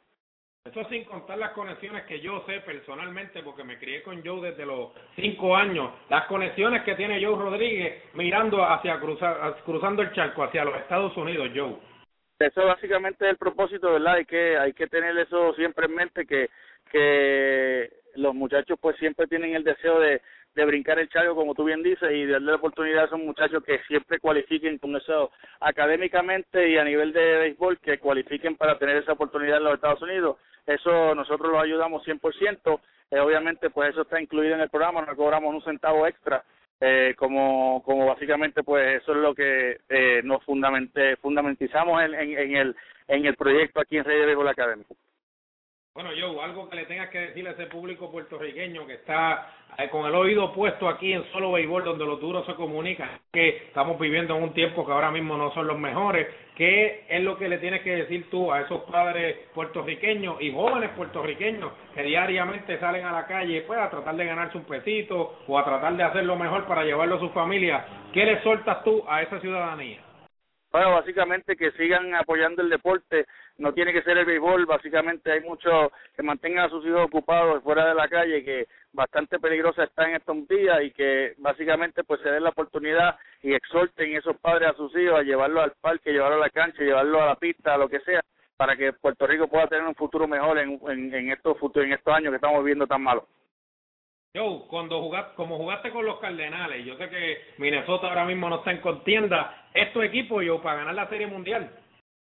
Eso 0.66 0.82
sin 0.88 1.04
contar 1.04 1.38
las 1.38 1.52
conexiones 1.52 2.06
que 2.06 2.22
yo 2.22 2.42
sé 2.48 2.62
personalmente, 2.62 3.44
porque 3.44 3.66
me 3.66 3.78
crié 3.78 4.02
con 4.02 4.26
Joe 4.26 4.50
desde 4.50 4.66
los 4.66 4.92
cinco 5.14 5.58
años, 5.58 5.92
las 6.10 6.26
conexiones 6.28 6.84
que 6.84 6.96
tiene 6.96 7.22
Joe 7.22 7.36
Rodríguez 7.36 8.02
mirando 8.14 8.64
hacia 8.64 8.98
cruzar, 8.98 9.58
cruzando 9.66 10.02
el 10.02 10.14
charco 10.14 10.42
hacia 10.42 10.64
los 10.64 10.78
Estados 10.78 11.18
Unidos, 11.18 11.50
Joe. 11.54 11.76
Eso 12.40 12.66
básicamente 12.66 13.26
es 13.26 13.32
el 13.32 13.38
propósito, 13.38 13.92
¿verdad? 13.92 14.14
Hay 14.14 14.26
que 14.26 14.58
hay 14.58 14.72
que 14.72 14.88
tener 14.88 15.18
eso 15.18 15.54
siempre 15.56 15.88
en 15.88 15.96
mente 15.96 16.26
que 16.26 16.50
que 16.90 17.90
los 18.16 18.34
muchachos 18.34 18.80
pues 18.80 18.96
siempre 18.98 19.28
tienen 19.28 19.56
el 19.56 19.66
deseo 19.66 20.00
de, 20.00 20.22
de 20.56 20.66
brincar 20.66 20.98
el 20.98 21.10
charco, 21.10 21.36
como 21.36 21.56
tú 21.56 21.66
bien 21.66 21.84
dices, 21.84 22.10
y 22.10 22.26
darle 22.26 22.52
la 22.52 22.58
oportunidad 22.58 23.04
a 23.04 23.06
esos 23.08 23.20
muchachos 23.20 23.64
que 23.66 23.80
siempre 23.88 24.20
cualifiquen 24.20 24.78
con 24.78 24.96
eso 24.96 25.32
académicamente 25.60 26.70
y 26.70 26.78
a 26.78 26.86
nivel 26.86 27.12
de 27.12 27.38
béisbol, 27.40 27.80
que 27.80 27.98
cualifiquen 27.98 28.56
para 28.56 28.78
tener 28.78 28.98
esa 28.98 29.12
oportunidad 29.12 29.58
en 29.58 29.64
los 29.66 29.74
Estados 29.74 30.02
Unidos. 30.02 30.38
Eso 30.66 31.14
nosotros 31.16 31.52
los 31.52 31.62
ayudamos 31.62 32.06
100%. 32.06 32.80
Eh, 33.12 33.20
obviamente, 33.20 33.70
pues 33.70 33.92
eso 33.92 34.02
está 34.02 34.22
incluido 34.22 34.56
en 34.56 34.62
el 34.62 34.70
programa, 34.70 35.02
no 35.02 35.16
cobramos 35.16 35.54
un 35.54 35.64
centavo 35.64 36.08
extra. 36.08 36.44
Eh, 36.86 37.16
como 37.18 37.82
como 37.86 38.08
básicamente 38.08 38.62
pues 38.62 39.02
eso 39.02 39.14
es 39.14 39.18
lo 39.20 39.34
que 39.34 39.78
eh, 39.88 40.22
nos 40.24 40.44
fundamente, 40.44 41.16
fundamentizamos 41.18 42.02
en, 42.02 42.14
en, 42.14 42.58
el 42.58 42.76
en 43.08 43.26
el 43.26 43.36
proyecto 43.36 43.80
aquí 43.80 43.98
en 43.98 44.04
Rey 44.04 44.20
de 44.20 44.26
Béisbol 44.26 44.48
Académico. 44.50 44.96
Bueno, 45.96 46.12
yo 46.12 46.42
algo 46.42 46.68
que 46.68 46.76
le 46.76 46.86
tengas 46.88 47.10
que 47.10 47.20
decir 47.20 47.48
a 47.48 47.52
ese 47.52 47.68
público 47.68 48.10
puertorriqueño 48.12 48.88
que 48.88 48.96
está 48.96 49.48
eh, 49.78 49.90
con 49.92 50.08
el 50.08 50.16
oído 50.16 50.52
puesto 50.52 50.90
aquí 50.90 51.14
en 51.14 51.24
solo 51.32 51.52
béisbol, 51.52 51.84
donde 51.84 52.04
los 52.04 52.20
duros 52.20 52.44
se 52.48 52.56
comunican, 52.56 53.20
que 53.32 53.58
estamos 53.68 54.00
viviendo 54.00 54.36
en 54.36 54.42
un 54.42 54.54
tiempo 54.56 54.88
que 54.88 54.92
ahora 54.92 55.12
mismo 55.12 55.38
no 55.38 55.54
son 55.54 55.68
los 55.68 55.78
mejores, 55.78 56.28
¿qué 56.56 57.06
es 57.08 57.22
lo 57.22 57.38
que 57.38 57.48
le 57.48 57.60
tienes 57.60 57.84
que 57.84 57.96
decir 57.96 58.28
tú 58.32 58.52
a 58.52 58.62
esos 58.62 58.82
padres 58.86 59.38
puertorriqueños 59.54 60.42
y 60.42 60.52
jóvenes 60.52 60.90
puertorriqueños 60.98 61.72
que 61.94 62.02
diariamente 62.02 62.80
salen 62.80 63.06
a 63.06 63.12
la 63.12 63.28
calle 63.28 63.62
pues, 63.62 63.80
a 63.80 63.92
tratar 63.92 64.16
de 64.16 64.26
ganarse 64.26 64.58
un 64.58 64.66
pesito 64.66 65.42
o 65.46 65.60
a 65.60 65.64
tratar 65.64 65.96
de 65.96 66.02
hacer 66.02 66.26
lo 66.26 66.36
mejor 66.36 66.66
para 66.66 66.84
llevarlo 66.84 67.18
a 67.18 67.20
su 67.20 67.30
familia? 67.30 67.86
¿Qué 68.12 68.26
le 68.26 68.42
soltas 68.42 68.84
tú 68.84 69.04
a 69.08 69.22
esa 69.22 69.40
ciudadanía? 69.40 70.02
Bueno, 70.74 70.94
básicamente 70.94 71.56
que 71.56 71.70
sigan 71.74 72.16
apoyando 72.16 72.64
el 72.64 72.70
deporte, 72.72 73.28
no 73.58 73.74
tiene 73.74 73.94
que 73.94 74.02
ser 74.02 74.18
el 74.18 74.26
béisbol, 74.26 74.66
básicamente 74.66 75.32
hay 75.32 75.42
muchos 75.42 75.92
que 76.16 76.24
mantengan 76.24 76.66
a 76.66 76.70
sus 76.70 76.86
hijos 76.86 77.06
ocupados 77.06 77.64
fuera 77.64 77.88
de 77.88 77.96
la 77.96 78.08
calle, 78.08 78.44
que 78.44 78.68
bastante 78.92 79.40
peligrosa 79.40 79.84
está 79.84 80.08
en 80.08 80.16
estos 80.16 80.48
días 80.48 80.84
y 80.84 80.92
que 80.92 81.34
básicamente 81.38 82.04
pues 82.04 82.22
se 82.22 82.30
den 82.30 82.44
la 82.44 82.50
oportunidad 82.50 83.18
y 83.42 83.54
exhorten 83.54 84.16
esos 84.16 84.38
padres 84.38 84.70
a 84.70 84.76
sus 84.76 84.96
hijos 84.98 85.20
a 85.20 85.24
llevarlo 85.24 85.62
al 85.62 85.74
parque, 85.82 86.12
llevarlo 86.12 86.38
a 86.38 86.48
la 86.48 86.50
cancha, 86.50 86.84
llevarlo 86.84 87.22
a 87.22 87.28
la 87.28 87.36
pista, 87.36 87.78
lo 87.78 87.90
que 87.90 88.00
sea, 88.02 88.22
para 88.58 88.76
que 88.76 88.94
Puerto 88.94 89.28
Rico 89.28 89.48
pueda 89.48 89.68
tener 89.68 89.86
un 89.86 89.96
futuro 89.96 90.28
mejor 90.28 90.58
en, 90.58 90.80
en, 90.90 91.32
estos 91.32 91.58
futuros, 91.60 91.88
en 91.88 91.94
estos 91.94 92.14
años 92.14 92.32
que 92.32 92.38
estamos 92.38 92.64
viviendo 92.64 92.88
tan 92.88 93.02
malos. 93.02 93.26
Joe, 94.36 94.64
cuando 94.68 95.00
jugaste, 95.00 95.36
como 95.36 95.58
jugaste 95.58 95.92
con 95.92 96.06
los 96.06 96.20
Cardenales, 96.20 96.84
yo 96.84 96.98
sé 96.98 97.08
que 97.08 97.38
Minnesota 97.60 98.08
ahora 98.08 98.26
mismo 98.26 98.50
no 98.50 98.58
está 98.58 98.72
en 98.72 98.82
contienda, 98.82 99.70
¿es 99.76 99.94
tu 99.94 100.02
equipo, 100.02 100.42
yo 100.42 100.60
para 100.60 100.78
ganar 100.78 100.96
la 100.96 101.08
Serie 101.08 101.28
Mundial? 101.28 101.70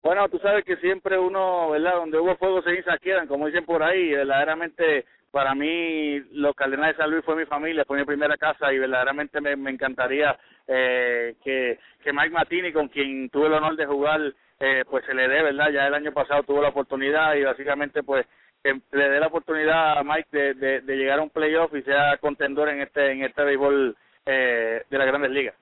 Bueno, 0.05 0.29
tú 0.29 0.37
sabes 0.37 0.63
que 0.63 0.75
siempre 0.75 1.17
uno, 1.17 1.71
¿verdad? 1.71 1.95
Donde 1.95 2.19
hubo 2.19 2.35
fuego, 2.35 2.61
cenizas 2.61 2.99
quedan, 2.99 3.25
como 3.25 3.47
dicen 3.47 3.65
por 3.65 3.81
ahí. 3.81 4.11
Verdaderamente, 4.11 5.03
para 5.31 5.55
mí, 5.55 6.19
los 6.31 6.55
Cardenales 6.55 6.95
de 6.95 7.01
San 7.01 7.09
Luis 7.09 7.25
fue 7.25 7.35
mi 7.35 7.45
familia, 7.45 7.85
fue 7.85 7.97
mi 7.97 8.05
primera 8.05 8.37
casa 8.37 8.71
y 8.71 8.77
verdaderamente 8.77 9.41
me, 9.41 9.53
encantaría 9.71 10.37
eh, 10.67 11.33
que, 11.43 11.79
que 12.03 12.13
Mike 12.13 12.29
Matini, 12.29 12.71
con 12.71 12.87
quien 12.87 13.31
tuve 13.31 13.47
el 13.47 13.53
honor 13.53 13.75
de 13.77 13.87
jugar, 13.87 14.21
eh, 14.59 14.83
pues 14.87 15.03
se 15.05 15.15
le 15.15 15.27
dé, 15.27 15.41
¿verdad? 15.41 15.71
Ya 15.71 15.87
el 15.87 15.95
año 15.95 16.11
pasado 16.11 16.43
tuvo 16.43 16.61
la 16.61 16.69
oportunidad 16.69 17.33
y 17.33 17.43
básicamente, 17.43 18.03
pues, 18.03 18.27
que 18.63 18.79
le 18.91 19.09
dé 19.09 19.19
la 19.19 19.25
oportunidad 19.25 19.97
a 19.97 20.03
Mike 20.03 20.29
de, 20.31 20.53
de, 20.53 20.81
de 20.81 20.97
llegar 20.97 21.17
a 21.17 21.23
un 21.23 21.31
playoff 21.31 21.73
y 21.73 21.81
sea 21.81 22.17
contendor 22.17 22.69
en 22.69 22.81
este 22.81 23.11
en 23.11 23.23
este 23.23 23.43
béisbol 23.43 23.97
eh, 24.27 24.83
de 24.87 24.97
las 24.99 25.07
grandes 25.07 25.31
ligas. 25.31 25.55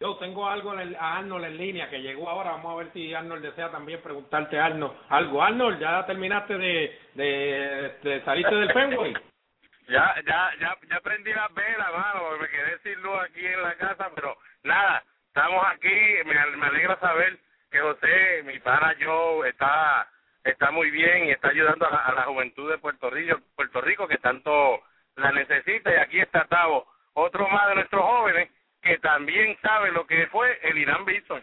Yo 0.00 0.16
tengo 0.16 0.48
algo 0.48 0.72
a 0.72 1.16
Arnold 1.18 1.44
en 1.44 1.56
línea 1.56 1.88
que 1.88 2.02
llegó 2.02 2.28
ahora. 2.28 2.52
Vamos 2.52 2.72
a 2.72 2.76
ver 2.76 2.92
si 2.92 3.14
Arnold 3.14 3.42
desea 3.42 3.70
también 3.70 4.02
preguntarte 4.02 4.58
Arnold 4.58 4.94
algo. 5.08 5.42
Arnold, 5.42 5.80
¿ya 5.80 6.04
terminaste 6.06 6.58
de, 6.58 6.98
de, 7.14 7.98
de 8.02 8.24
salirte 8.24 8.54
del 8.54 8.72
Fenway? 8.72 9.14
Ya, 9.86 10.14
ya, 10.26 10.50
ya, 10.60 10.78
ya 10.88 11.00
prendí 11.00 11.30
las 11.30 11.52
velas, 11.52 11.90
me 12.40 12.48
quedé 12.48 12.78
sin 12.78 13.02
luz 13.02 13.18
aquí 13.22 13.44
en 13.44 13.62
la 13.62 13.74
casa, 13.74 14.10
pero 14.14 14.34
nada, 14.62 15.04
estamos 15.26 15.62
aquí, 15.66 15.94
me, 16.24 16.56
me 16.56 16.66
alegra 16.68 16.98
saber 17.00 17.38
que 17.70 17.80
José, 17.80 18.42
mi 18.46 18.58
pana 18.60 18.94
yo, 18.98 19.44
está 19.44 20.08
está 20.42 20.70
muy 20.70 20.90
bien 20.90 21.26
y 21.26 21.30
está 21.32 21.48
ayudando 21.48 21.86
a 21.86 21.90
la, 21.90 21.98
a 21.98 22.14
la 22.14 22.22
juventud 22.22 22.70
de 22.70 22.78
Puerto 22.78 23.10
Rico, 23.10 23.38
Puerto 23.56 23.80
Rico 23.80 24.08
que 24.08 24.18
tanto 24.18 24.82
la 25.16 25.32
necesita 25.32 25.92
y 25.92 25.96
aquí 25.96 26.20
está 26.20 26.46
Tavo, 26.46 26.86
otro 27.14 27.48
más 27.48 27.68
de 27.68 27.74
nuestros 27.76 28.02
jóvenes 28.02 28.50
que 28.84 28.98
también 28.98 29.56
sabe 29.62 29.90
lo 29.90 30.06
que 30.06 30.26
fue 30.28 30.58
el 30.62 30.78
Irán 30.78 31.04
Bison. 31.04 31.42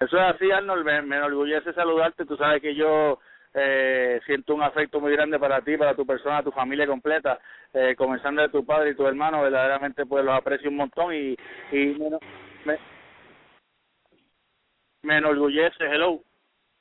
Eso 0.00 0.16
es 0.16 0.34
así, 0.34 0.50
Arnold, 0.50 0.84
me, 0.84 1.02
me 1.02 1.16
enorgullece 1.16 1.72
saludarte, 1.72 2.26
tú 2.26 2.36
sabes 2.36 2.60
que 2.60 2.74
yo 2.74 3.20
eh, 3.54 4.20
siento 4.26 4.54
un 4.54 4.62
afecto 4.62 5.00
muy 5.00 5.12
grande 5.12 5.38
para 5.38 5.60
ti, 5.62 5.76
para 5.76 5.94
tu 5.94 6.04
persona, 6.04 6.42
tu 6.42 6.50
familia 6.50 6.88
completa, 6.88 7.38
eh, 7.72 7.94
comenzando 7.96 8.42
de 8.42 8.48
tu 8.48 8.66
padre 8.66 8.90
y 8.90 8.96
tu 8.96 9.06
hermano, 9.06 9.42
verdaderamente 9.42 10.04
pues 10.04 10.24
los 10.24 10.34
aprecio 10.34 10.70
un 10.70 10.76
montón 10.76 11.14
y, 11.14 11.36
y 11.70 11.86
me, 11.94 12.18
me, 12.64 12.78
me 15.02 15.18
enorgullece, 15.18 15.84
hello. 15.84 16.20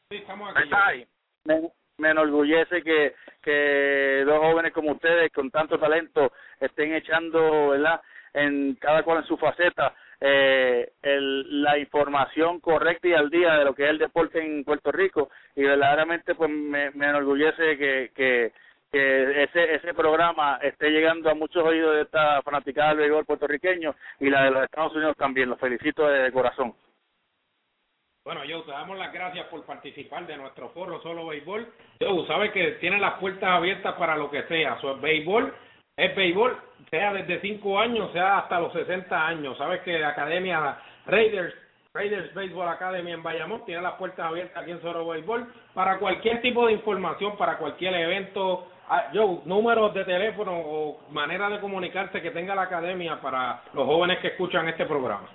Sí, 0.09 0.17
estamos 0.17 0.51
aquí. 0.55 1.05
Me, 1.45 1.69
me 1.99 2.09
enorgullece 2.09 2.81
que, 2.81 3.13
que 3.43 4.23
dos 4.25 4.39
jóvenes 4.39 4.73
como 4.73 4.93
ustedes, 4.93 5.31
con 5.31 5.51
tanto 5.51 5.77
talento, 5.77 6.31
estén 6.59 6.93
echando, 6.95 7.69
¿verdad?, 7.69 8.01
en 8.33 8.75
cada 8.75 9.03
cual 9.03 9.19
en 9.19 9.25
su 9.25 9.37
faceta, 9.37 9.93
eh, 10.19 10.91
el, 11.01 11.63
la 11.63 11.77
información 11.77 12.59
correcta 12.59 13.07
y 13.07 13.13
al 13.13 13.29
día 13.29 13.55
de 13.55 13.65
lo 13.65 13.73
que 13.73 13.85
es 13.85 13.89
el 13.89 13.97
deporte 13.97 14.39
en 14.39 14.63
Puerto 14.63 14.91
Rico 14.91 15.31
y 15.55 15.63
verdaderamente 15.63 16.35
pues 16.35 16.49
me, 16.49 16.91
me 16.91 17.07
enorgullece 17.07 17.77
que, 17.77 18.11
que, 18.15 18.51
que 18.91 19.43
ese 19.43 19.75
ese 19.75 19.93
programa 19.95 20.59
esté 20.61 20.91
llegando 20.91 21.29
a 21.29 21.33
muchos 21.33 21.63
oídos 21.63 21.95
de 21.95 22.01
esta 22.03 22.41
fanaticada 22.43 22.89
del 22.89 22.99
béisbol 22.99 23.25
puertorriqueño 23.25 23.95
y 24.19 24.29
la 24.29 24.43
de 24.43 24.51
los 24.51 24.63
Estados 24.63 24.95
Unidos 24.95 25.17
también, 25.17 25.49
los 25.49 25.59
felicito 25.59 26.07
de 26.07 26.31
corazón. 26.31 26.75
Bueno, 28.23 28.45
yo 28.45 28.61
te 28.61 28.71
damos 28.71 28.99
las 28.99 29.11
gracias 29.11 29.47
por 29.47 29.65
participar 29.65 30.27
de 30.27 30.37
nuestro 30.37 30.69
foro 30.69 31.01
Solo 31.01 31.25
Béisbol. 31.25 31.67
Yo, 31.99 32.23
sabes 32.27 32.51
que 32.51 32.73
tiene 32.73 32.99
las 32.99 33.15
puertas 33.15 33.49
abiertas 33.49 33.95
para 33.95 34.15
lo 34.15 34.29
que 34.29 34.43
sea. 34.43 34.75
Es 34.75 35.01
béisbol, 35.01 35.51
es 35.97 36.15
béisbol, 36.15 36.57
sea 36.89 37.13
desde 37.13 37.41
5 37.41 37.79
años, 37.79 38.11
sea 38.11 38.39
hasta 38.39 38.59
los 38.59 38.73
60 38.73 39.27
años. 39.27 39.57
Sabes 39.57 39.81
que 39.81 39.99
la 39.99 40.09
Academia 40.09 40.77
Raiders, 41.05 41.53
Raiders 41.93 42.33
Baseball 42.33 42.69
Academy 42.69 43.11
en 43.11 43.23
Bayamón 43.23 43.65
tiene 43.65 43.81
las 43.81 43.93
puertas 43.93 44.25
abiertas 44.25 44.61
aquí 44.61 44.71
en 44.71 44.81
Solo 44.81 45.07
Béisbol 45.07 45.45
para 45.73 45.99
cualquier 45.99 46.41
tipo 46.41 46.65
de 46.67 46.73
información, 46.73 47.37
para 47.37 47.57
cualquier 47.57 47.93
evento. 47.93 48.67
Yo, 49.13 49.41
números 49.45 49.93
de 49.93 50.03
teléfono 50.03 50.51
o 50.53 50.99
manera 51.11 51.49
de 51.49 51.61
comunicarse 51.61 52.21
que 52.21 52.31
tenga 52.31 52.55
la 52.55 52.63
academia 52.63 53.21
para 53.21 53.61
los 53.73 53.85
jóvenes 53.85 54.19
que 54.19 54.29
escuchan 54.29 54.67
este 54.67 54.85
programa. 54.85 55.29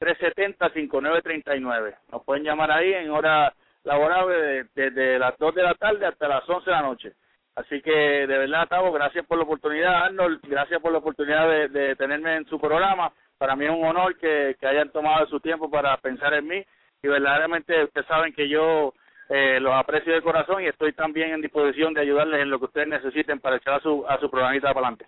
787-370-5939. 0.00 1.96
Nos 2.10 2.24
pueden 2.24 2.44
llamar 2.44 2.70
ahí 2.70 2.92
en 2.92 3.10
hora 3.10 3.54
laborable 3.84 4.66
desde 4.74 4.90
de 4.90 5.18
las 5.18 5.38
2 5.38 5.54
de 5.54 5.62
la 5.62 5.74
tarde 5.74 6.06
hasta 6.06 6.28
las 6.28 6.48
11 6.48 6.64
de 6.64 6.76
la 6.76 6.82
noche. 6.82 7.12
Así 7.54 7.82
que 7.82 7.90
de 7.90 8.38
verdad, 8.38 8.66
Tavo, 8.68 8.92
gracias 8.92 9.26
por 9.26 9.36
la 9.36 9.44
oportunidad, 9.44 10.04
Arnold, 10.04 10.40
gracias 10.44 10.80
por 10.80 10.90
la 10.92 10.98
oportunidad 10.98 11.68
de 11.68 11.94
tenerme 11.96 12.36
en 12.36 12.46
su 12.46 12.58
programa. 12.58 13.12
Para 13.42 13.56
mí 13.56 13.64
es 13.64 13.72
un 13.72 13.84
honor 13.84 14.16
que, 14.18 14.54
que 14.60 14.66
hayan 14.68 14.90
tomado 14.90 15.26
su 15.26 15.40
tiempo 15.40 15.68
para 15.68 15.96
pensar 15.96 16.32
en 16.32 16.46
mí 16.46 16.64
y 17.02 17.08
verdaderamente 17.08 17.82
ustedes 17.82 18.06
saben 18.06 18.32
que 18.32 18.48
yo 18.48 18.94
eh, 19.28 19.58
los 19.58 19.74
aprecio 19.74 20.14
de 20.14 20.22
corazón 20.22 20.62
y 20.62 20.68
estoy 20.68 20.92
también 20.92 21.32
en 21.32 21.40
disposición 21.40 21.92
de 21.92 22.02
ayudarles 22.02 22.40
en 22.40 22.50
lo 22.50 22.60
que 22.60 22.66
ustedes 22.66 22.86
necesiten 22.86 23.40
para 23.40 23.56
echar 23.56 23.74
a 23.74 23.80
su, 23.80 24.06
a 24.08 24.16
su 24.20 24.30
programita 24.30 24.68
para 24.68 24.86
adelante. 24.86 25.06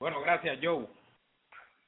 Bueno, 0.00 0.20
gracias, 0.22 0.58
Joe. 0.60 0.88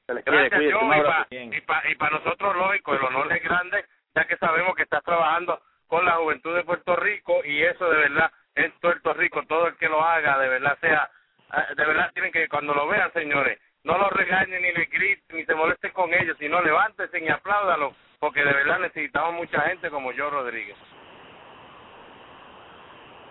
Se 0.05 0.13
les 0.13 0.23
quiere, 0.23 0.47
Gracias, 0.47 0.73
Joe, 0.73 0.97
y 0.97 1.01
para 1.01 1.27
y 1.29 1.61
pa, 1.61 1.83
y 1.91 1.95
pa 1.95 2.09
nosotros, 2.09 2.55
lógico, 2.55 2.93
el 2.93 3.03
honor 3.03 3.33
es 3.33 3.43
grande 3.43 3.83
ya 4.15 4.23
que 4.23 4.37
sabemos 4.37 4.77
que 4.77 4.83
estás 4.83 5.03
trabajando 5.03 5.59
con 5.87 6.05
la 6.05 6.13
juventud 6.13 6.55
de 6.55 6.63
Puerto 6.63 6.95
Rico 6.95 7.43
y 7.43 7.63
eso 7.63 7.89
de 7.89 7.97
verdad 7.97 8.31
en 8.55 8.71
Puerto 8.79 9.13
Rico, 9.13 9.43
todo 9.45 9.67
el 9.67 9.75
que 9.75 9.89
lo 9.89 10.01
haga, 10.01 10.39
de 10.39 10.47
verdad 10.47 10.77
sea, 10.79 11.09
eh, 11.51 11.75
de 11.75 11.85
verdad 11.85 12.11
tienen 12.13 12.31
que, 12.31 12.47
cuando 12.47 12.73
lo 12.73 12.87
vean, 12.87 13.11
señores, 13.11 13.59
no 13.85 13.97
lo 13.99 14.09
regañen 14.09 14.61
ni 14.61 14.71
le 14.73 14.85
griten 14.85 15.37
ni 15.37 15.45
se 15.45 15.55
molesten 15.55 15.91
con 15.91 16.13
ellos, 16.13 16.35
sino 16.39 16.61
levántense 16.61 17.23
y 17.23 17.29
apláudalo, 17.29 17.93
porque 18.19 18.43
de 18.43 18.51
verdad 18.51 18.79
necesitamos 18.79 19.35
mucha 19.35 19.61
gente 19.61 19.89
como 19.91 20.11
yo, 20.11 20.29
Rodríguez. 20.29 20.75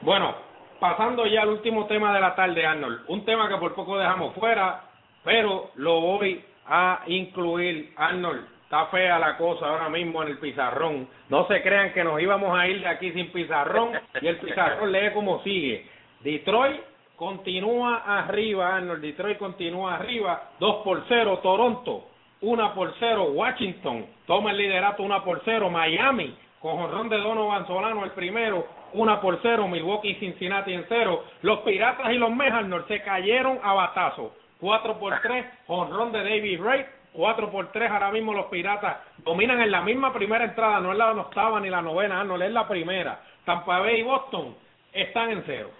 Bueno, 0.00 0.34
pasando 0.78 1.26
ya 1.26 1.42
al 1.42 1.48
último 1.48 1.86
tema 1.86 2.14
de 2.14 2.20
la 2.20 2.36
tarde, 2.36 2.64
Arnold, 2.64 3.04
un 3.08 3.24
tema 3.24 3.48
que 3.48 3.56
por 3.56 3.74
poco 3.74 3.98
dejamos 3.98 4.32
fuera, 4.34 4.84
pero 5.24 5.70
lo 5.74 6.00
voy 6.00 6.44
a 6.66 7.02
incluir, 7.06 7.92
Arnold. 7.96 8.46
Está 8.62 8.86
fea 8.86 9.18
la 9.18 9.36
cosa 9.36 9.66
ahora 9.66 9.88
mismo 9.88 10.22
en 10.22 10.28
el 10.28 10.38
pizarrón. 10.38 11.08
No 11.28 11.46
se 11.48 11.62
crean 11.62 11.92
que 11.92 12.04
nos 12.04 12.20
íbamos 12.20 12.56
a 12.58 12.66
ir 12.68 12.80
de 12.80 12.88
aquí 12.88 13.12
sin 13.12 13.30
pizarrón 13.30 13.90
y 14.20 14.26
el 14.26 14.36
pizarrón 14.36 14.92
lee 14.92 15.12
como 15.12 15.42
sigue. 15.42 15.86
Detroit 16.20 16.80
continúa 17.16 18.02
arriba, 18.04 18.76
Arnold. 18.76 19.00
Detroit 19.00 19.38
continúa 19.38 19.94
arriba, 19.94 20.50
2 20.58 20.76
por 20.84 21.04
0. 21.08 21.40
Toronto, 21.42 22.08
1 22.40 22.74
por 22.74 22.94
0. 22.98 23.24
Washington 23.32 24.06
toma 24.26 24.50
el 24.50 24.58
liderato, 24.58 25.02
1 25.02 25.24
por 25.24 25.42
0. 25.44 25.70
Miami, 25.70 26.36
con 26.60 26.76
jorrón 26.76 27.08
de 27.08 27.18
Donovan 27.18 27.66
Solano 27.66 28.04
el 28.04 28.12
primero, 28.12 28.66
1 28.92 29.20
por 29.20 29.38
0. 29.42 29.68
Milwaukee 29.68 30.10
y 30.10 30.14
Cincinnati 30.16 30.72
en 30.72 30.84
0. 30.88 31.24
Los 31.42 31.60
Piratas 31.60 32.12
y 32.12 32.18
los 32.18 32.30
Mets, 32.30 32.52
Arnold, 32.52 32.86
se 32.88 33.02
cayeron 33.02 33.58
a 33.62 33.72
batazo. 33.74 34.34
4 34.60 34.98
por 34.98 35.20
3, 35.20 35.44
honrón 35.66 36.12
de 36.12 36.18
David 36.18 36.62
Ray, 36.62 36.86
4 37.12 37.50
por 37.50 37.70
3 37.70 37.90
ahora 37.90 38.10
mismo 38.10 38.32
los 38.32 38.46
Piratas 38.46 38.96
dominan 39.18 39.60
en 39.60 39.70
la 39.70 39.82
misma 39.82 40.12
primera 40.12 40.44
entrada, 40.44 40.80
no 40.80 40.92
es 40.92 40.98
la 40.98 41.12
octava 41.12 41.60
ni 41.60 41.70
la 41.70 41.82
novena, 41.82 42.24
no 42.24 42.40
es 42.40 42.50
la 42.50 42.66
primera. 42.66 43.20
Tampa 43.44 43.80
Bay 43.80 44.00
y 44.00 44.02
Boston 44.02 44.56
están 44.92 45.30
en 45.30 45.42
cero. 45.46 45.70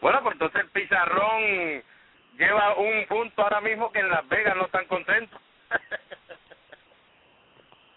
Bueno, 0.00 0.20
pues 0.22 0.34
entonces 0.34 0.62
el 0.62 0.70
Pizarrón 0.70 1.82
lleva 2.38 2.74
un 2.74 3.06
punto 3.06 3.42
ahora 3.42 3.60
mismo 3.60 3.92
que 3.92 4.00
en 4.00 4.08
Las 4.08 4.26
Vegas 4.28 4.56
no 4.56 4.64
están 4.64 4.86
contentos. 4.86 5.40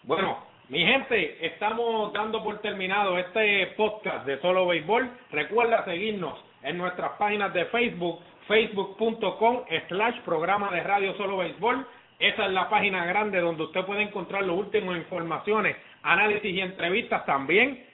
bueno, 0.03 0.45
mi 0.69 0.85
gente, 0.85 1.45
estamos 1.45 2.13
dando 2.13 2.43
por 2.43 2.59
terminado 2.59 3.17
este 3.17 3.67
podcast 3.77 4.25
de 4.25 4.39
Solo 4.41 4.67
Béisbol. 4.67 5.09
Recuerda 5.31 5.85
seguirnos 5.85 6.43
en 6.61 6.77
nuestras 6.77 7.13
páginas 7.13 7.53
de 7.53 7.65
Facebook 7.65 8.19
facebook.com 8.47 9.63
slash 9.87 10.19
programa 10.21 10.69
de 10.71 10.81
radio 10.81 11.15
solo 11.15 11.37
béisbol. 11.37 11.87
Esa 12.19 12.45
es 12.45 12.51
la 12.51 12.69
página 12.69 13.05
grande 13.05 13.39
donde 13.39 13.63
usted 13.63 13.85
puede 13.85 14.01
encontrar 14.01 14.43
las 14.43 14.55
últimas 14.55 14.97
informaciones, 14.97 15.75
análisis 16.03 16.53
y 16.53 16.61
entrevistas 16.61 17.25
también, 17.25 17.85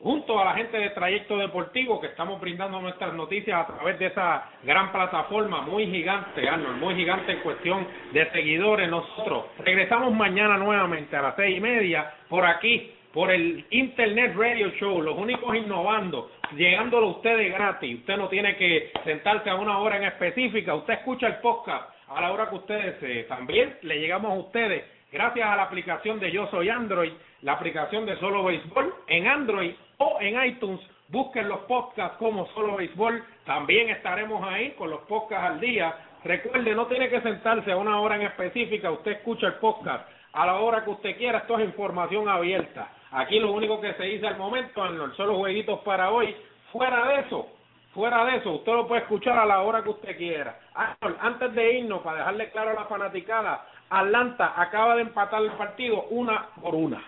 junto 0.00 0.38
a 0.38 0.44
la 0.44 0.54
gente 0.54 0.78
de 0.78 0.90
Trayecto 0.90 1.36
Deportivo 1.36 2.00
que 2.00 2.08
estamos 2.08 2.40
brindando 2.40 2.80
nuestras 2.80 3.14
noticias 3.14 3.60
a 3.60 3.66
través 3.66 3.98
de 3.98 4.06
esa 4.06 4.48
gran 4.62 4.92
plataforma 4.92 5.62
muy 5.62 5.86
gigante, 5.86 6.48
Arnold, 6.48 6.78
muy 6.78 6.94
gigante 6.94 7.32
en 7.32 7.40
cuestión 7.40 7.86
de 8.12 8.30
seguidores. 8.30 8.88
Nosotros 8.88 9.46
regresamos 9.58 10.14
mañana 10.14 10.56
nuevamente 10.56 11.16
a 11.16 11.22
las 11.22 11.36
seis 11.36 11.56
y 11.56 11.60
media 11.60 12.12
por 12.28 12.44
aquí, 12.46 12.92
por 13.12 13.30
el 13.30 13.66
Internet 13.70 14.34
Radio 14.36 14.70
Show, 14.78 15.02
los 15.02 15.18
únicos 15.18 15.56
innovando 15.56 16.30
llegándolo 16.56 17.08
a 17.08 17.10
ustedes 17.10 17.52
gratis. 17.52 17.98
Usted 17.98 18.16
no 18.16 18.28
tiene 18.28 18.56
que 18.56 18.92
sentarse 19.04 19.50
a 19.50 19.56
una 19.56 19.78
hora 19.78 19.96
en 19.96 20.04
específica. 20.04 20.74
Usted 20.74 20.94
escucha 20.94 21.26
el 21.26 21.36
podcast 21.36 21.90
a 22.08 22.20
la 22.20 22.32
hora 22.32 22.48
que 22.48 22.56
usted 22.56 22.94
desee. 22.94 23.24
También 23.24 23.76
le 23.82 23.98
llegamos 23.98 24.30
a 24.32 24.34
ustedes 24.34 24.84
gracias 25.10 25.48
a 25.48 25.56
la 25.56 25.64
aplicación 25.64 26.20
de 26.20 26.30
Yo 26.30 26.46
Soy 26.48 26.68
Android, 26.68 27.12
la 27.42 27.52
aplicación 27.52 28.06
de 28.06 28.16
Solo 28.18 28.44
Béisbol 28.44 28.94
en 29.06 29.26
Android 29.26 29.74
o 29.98 30.18
en 30.20 30.42
iTunes. 30.44 30.80
Busquen 31.08 31.48
los 31.48 31.60
podcasts 31.60 32.18
como 32.18 32.46
Solo 32.48 32.76
Béisbol. 32.76 33.24
También 33.44 33.88
estaremos 33.88 34.46
ahí 34.46 34.72
con 34.72 34.90
los 34.90 35.00
podcasts 35.02 35.52
al 35.52 35.60
día. 35.60 35.94
Recuerde, 36.24 36.74
no 36.74 36.86
tiene 36.86 37.08
que 37.08 37.20
sentarse 37.20 37.72
a 37.72 37.76
una 37.76 38.00
hora 38.00 38.16
en 38.16 38.22
específica. 38.22 38.90
Usted 38.90 39.12
escucha 39.12 39.46
el 39.46 39.54
podcast 39.54 40.08
a 40.32 40.46
la 40.46 40.56
hora 40.56 40.84
que 40.84 40.90
usted 40.90 41.16
quiera. 41.16 41.38
Esto 41.38 41.58
es 41.58 41.64
información 41.64 42.28
abierta. 42.28 42.90
Aquí 43.10 43.38
lo 43.38 43.52
único 43.52 43.80
que 43.80 43.94
se 43.94 44.02
dice 44.04 44.26
al 44.26 44.36
momento, 44.36 44.82
Arnold, 44.82 45.14
son 45.14 45.28
los 45.28 45.36
jueguitos 45.38 45.80
para 45.80 46.10
hoy. 46.10 46.36
Fuera 46.72 47.06
de 47.08 47.20
eso, 47.20 47.48
fuera 47.94 48.24
de 48.26 48.36
eso, 48.36 48.52
usted 48.52 48.72
lo 48.72 48.86
puede 48.86 49.02
escuchar 49.02 49.38
a 49.38 49.46
la 49.46 49.62
hora 49.62 49.82
que 49.82 49.88
usted 49.88 50.16
quiera. 50.16 50.58
Arnold, 50.74 51.16
antes 51.20 51.54
de 51.54 51.78
irnos, 51.78 52.02
para 52.02 52.18
dejarle 52.18 52.50
claro 52.50 52.70
a 52.70 52.74
la 52.74 52.84
fanaticada, 52.84 53.66
Atlanta 53.90 54.54
acaba 54.56 54.96
de 54.96 55.02
empatar 55.02 55.42
el 55.42 55.52
partido 55.52 56.02
una 56.10 56.46
por 56.60 56.74
una. 56.74 57.02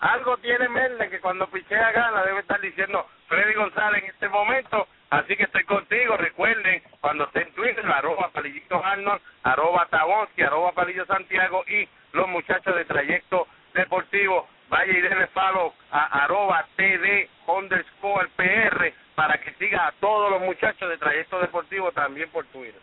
Algo 0.00 0.36
tiene 0.38 0.68
Melde 0.68 1.08
que 1.08 1.20
cuando 1.20 1.46
pichea 1.46 1.92
gana 1.92 2.24
debe 2.24 2.40
estar 2.40 2.60
diciendo 2.60 3.06
Freddy 3.26 3.54
González 3.54 4.02
en 4.02 4.10
este 4.10 4.28
momento. 4.28 4.86
Así 5.10 5.36
que 5.36 5.44
estoy 5.44 5.64
contigo. 5.64 6.16
Recuerden, 6.16 6.82
cuando 7.00 7.24
esté 7.24 7.42
en 7.42 7.52
Twitter, 7.54 7.86
arroba 7.86 8.30
Palillito 8.30 8.84
Arnold, 8.84 9.22
arroba 9.44 9.86
Tabonski, 9.86 10.42
arroba 10.42 10.72
Palillo 10.72 11.06
Santiago 11.06 11.64
y 11.68 11.88
los 12.12 12.28
muchachos 12.28 12.74
de 12.74 12.84
Trayecto 12.84 13.46
Deportivo 13.74 14.48
vaya 14.68 14.92
y 14.92 15.00
denle 15.00 15.26
follow 15.28 15.72
a 15.90 16.24
arroba 16.24 16.66
td 16.76 17.28
underscore 17.46 18.28
pr 18.36 18.92
para 19.14 19.38
que 19.38 19.52
siga 19.54 19.86
a 19.86 19.92
todos 20.00 20.30
los 20.30 20.40
muchachos 20.40 20.88
de 20.88 20.98
Trayecto 20.98 21.38
Deportivo 21.38 21.92
también 21.92 22.28
por 22.30 22.44
Twitter. 22.46 22.80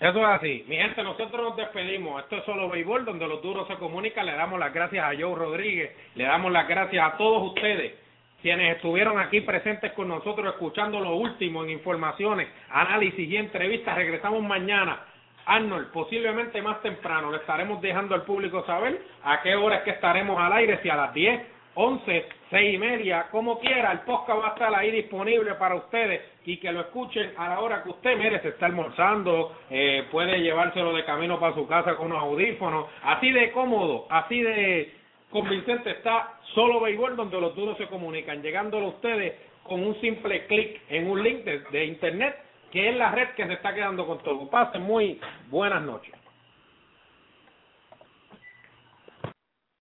Eso 0.00 0.18
es 0.18 0.26
así. 0.26 0.64
Mi 0.68 0.76
gente, 0.76 1.02
nosotros 1.02 1.42
nos 1.42 1.56
despedimos. 1.56 2.22
Esto 2.22 2.36
es 2.36 2.44
solo 2.44 2.68
béisbol, 2.68 3.04
donde 3.04 3.26
los 3.26 3.42
duros 3.42 3.66
se 3.68 3.76
comunican. 3.76 4.26
Le 4.26 4.32
damos 4.32 4.58
las 4.58 4.72
gracias 4.72 5.04
a 5.04 5.16
Joe 5.18 5.34
Rodríguez. 5.34 5.96
Le 6.14 6.24
damos 6.24 6.52
las 6.52 6.68
gracias 6.68 7.14
a 7.14 7.16
todos 7.16 7.42
ustedes 7.50 8.04
quienes 8.42 8.76
estuvieron 8.76 9.18
aquí 9.18 9.40
presentes 9.40 9.92
con 9.92 10.08
nosotros 10.08 10.52
escuchando 10.52 11.00
lo 11.00 11.16
último 11.16 11.64
en 11.64 11.70
informaciones, 11.70 12.46
análisis 12.68 13.26
y 13.26 13.38
entrevistas. 13.38 13.96
Regresamos 13.96 14.42
mañana 14.42 15.00
Arnold, 15.46 15.90
posiblemente 15.92 16.60
más 16.62 16.80
temprano 16.82 17.30
le 17.30 17.38
estaremos 17.38 17.80
dejando 17.80 18.14
al 18.14 18.22
público 18.22 18.64
saber 18.66 19.00
a 19.22 19.42
qué 19.42 19.54
hora 19.54 19.76
es 19.76 19.82
que 19.82 19.90
estaremos 19.92 20.38
al 20.38 20.52
aire, 20.52 20.78
si 20.82 20.88
a 20.88 20.96
las 20.96 21.14
10, 21.14 21.40
11, 21.74 22.26
6 22.50 22.74
y 22.74 22.78
media, 22.78 23.26
como 23.30 23.58
quiera, 23.58 23.92
el 23.92 24.00
podcast 24.00 24.40
va 24.40 24.46
a 24.48 24.52
estar 24.52 24.74
ahí 24.74 24.90
disponible 24.90 25.54
para 25.54 25.74
ustedes 25.74 26.20
y 26.44 26.58
que 26.58 26.72
lo 26.72 26.80
escuchen 26.80 27.32
a 27.36 27.48
la 27.48 27.60
hora 27.60 27.82
que 27.82 27.90
usted 27.90 28.16
merece, 28.16 28.48
está 28.48 28.66
almorzando, 28.66 29.56
eh, 29.70 30.04
puede 30.10 30.40
llevárselo 30.40 30.92
de 30.92 31.04
camino 31.04 31.40
para 31.40 31.54
su 31.54 31.66
casa 31.66 31.96
con 31.96 32.06
unos 32.06 32.22
audífonos, 32.22 32.86
así 33.02 33.30
de 33.32 33.50
cómodo, 33.52 34.06
así 34.08 34.40
de 34.40 34.92
convincente 35.30 35.90
está 35.90 36.38
solo 36.54 36.80
béisbol 36.80 37.16
donde 37.16 37.40
los 37.40 37.56
duros 37.56 37.76
se 37.76 37.86
comunican, 37.86 38.40
llegándolo 38.42 38.86
a 38.86 38.90
ustedes 38.90 39.34
con 39.64 39.82
un 39.82 40.00
simple 40.00 40.46
clic 40.46 40.80
en 40.90 41.10
un 41.10 41.22
link 41.22 41.44
de 41.44 41.84
internet 41.86 42.36
que 42.70 42.90
es 42.90 42.96
la 42.96 43.12
red 43.12 43.28
que 43.36 43.46
se 43.46 43.52
está 43.52 43.72
quedando 43.72 44.04
con 44.04 44.18
todo. 44.18 44.50
Pasen 44.50 44.82
muy 44.82 45.20
buenas 45.48 45.80
noches. 45.82 46.12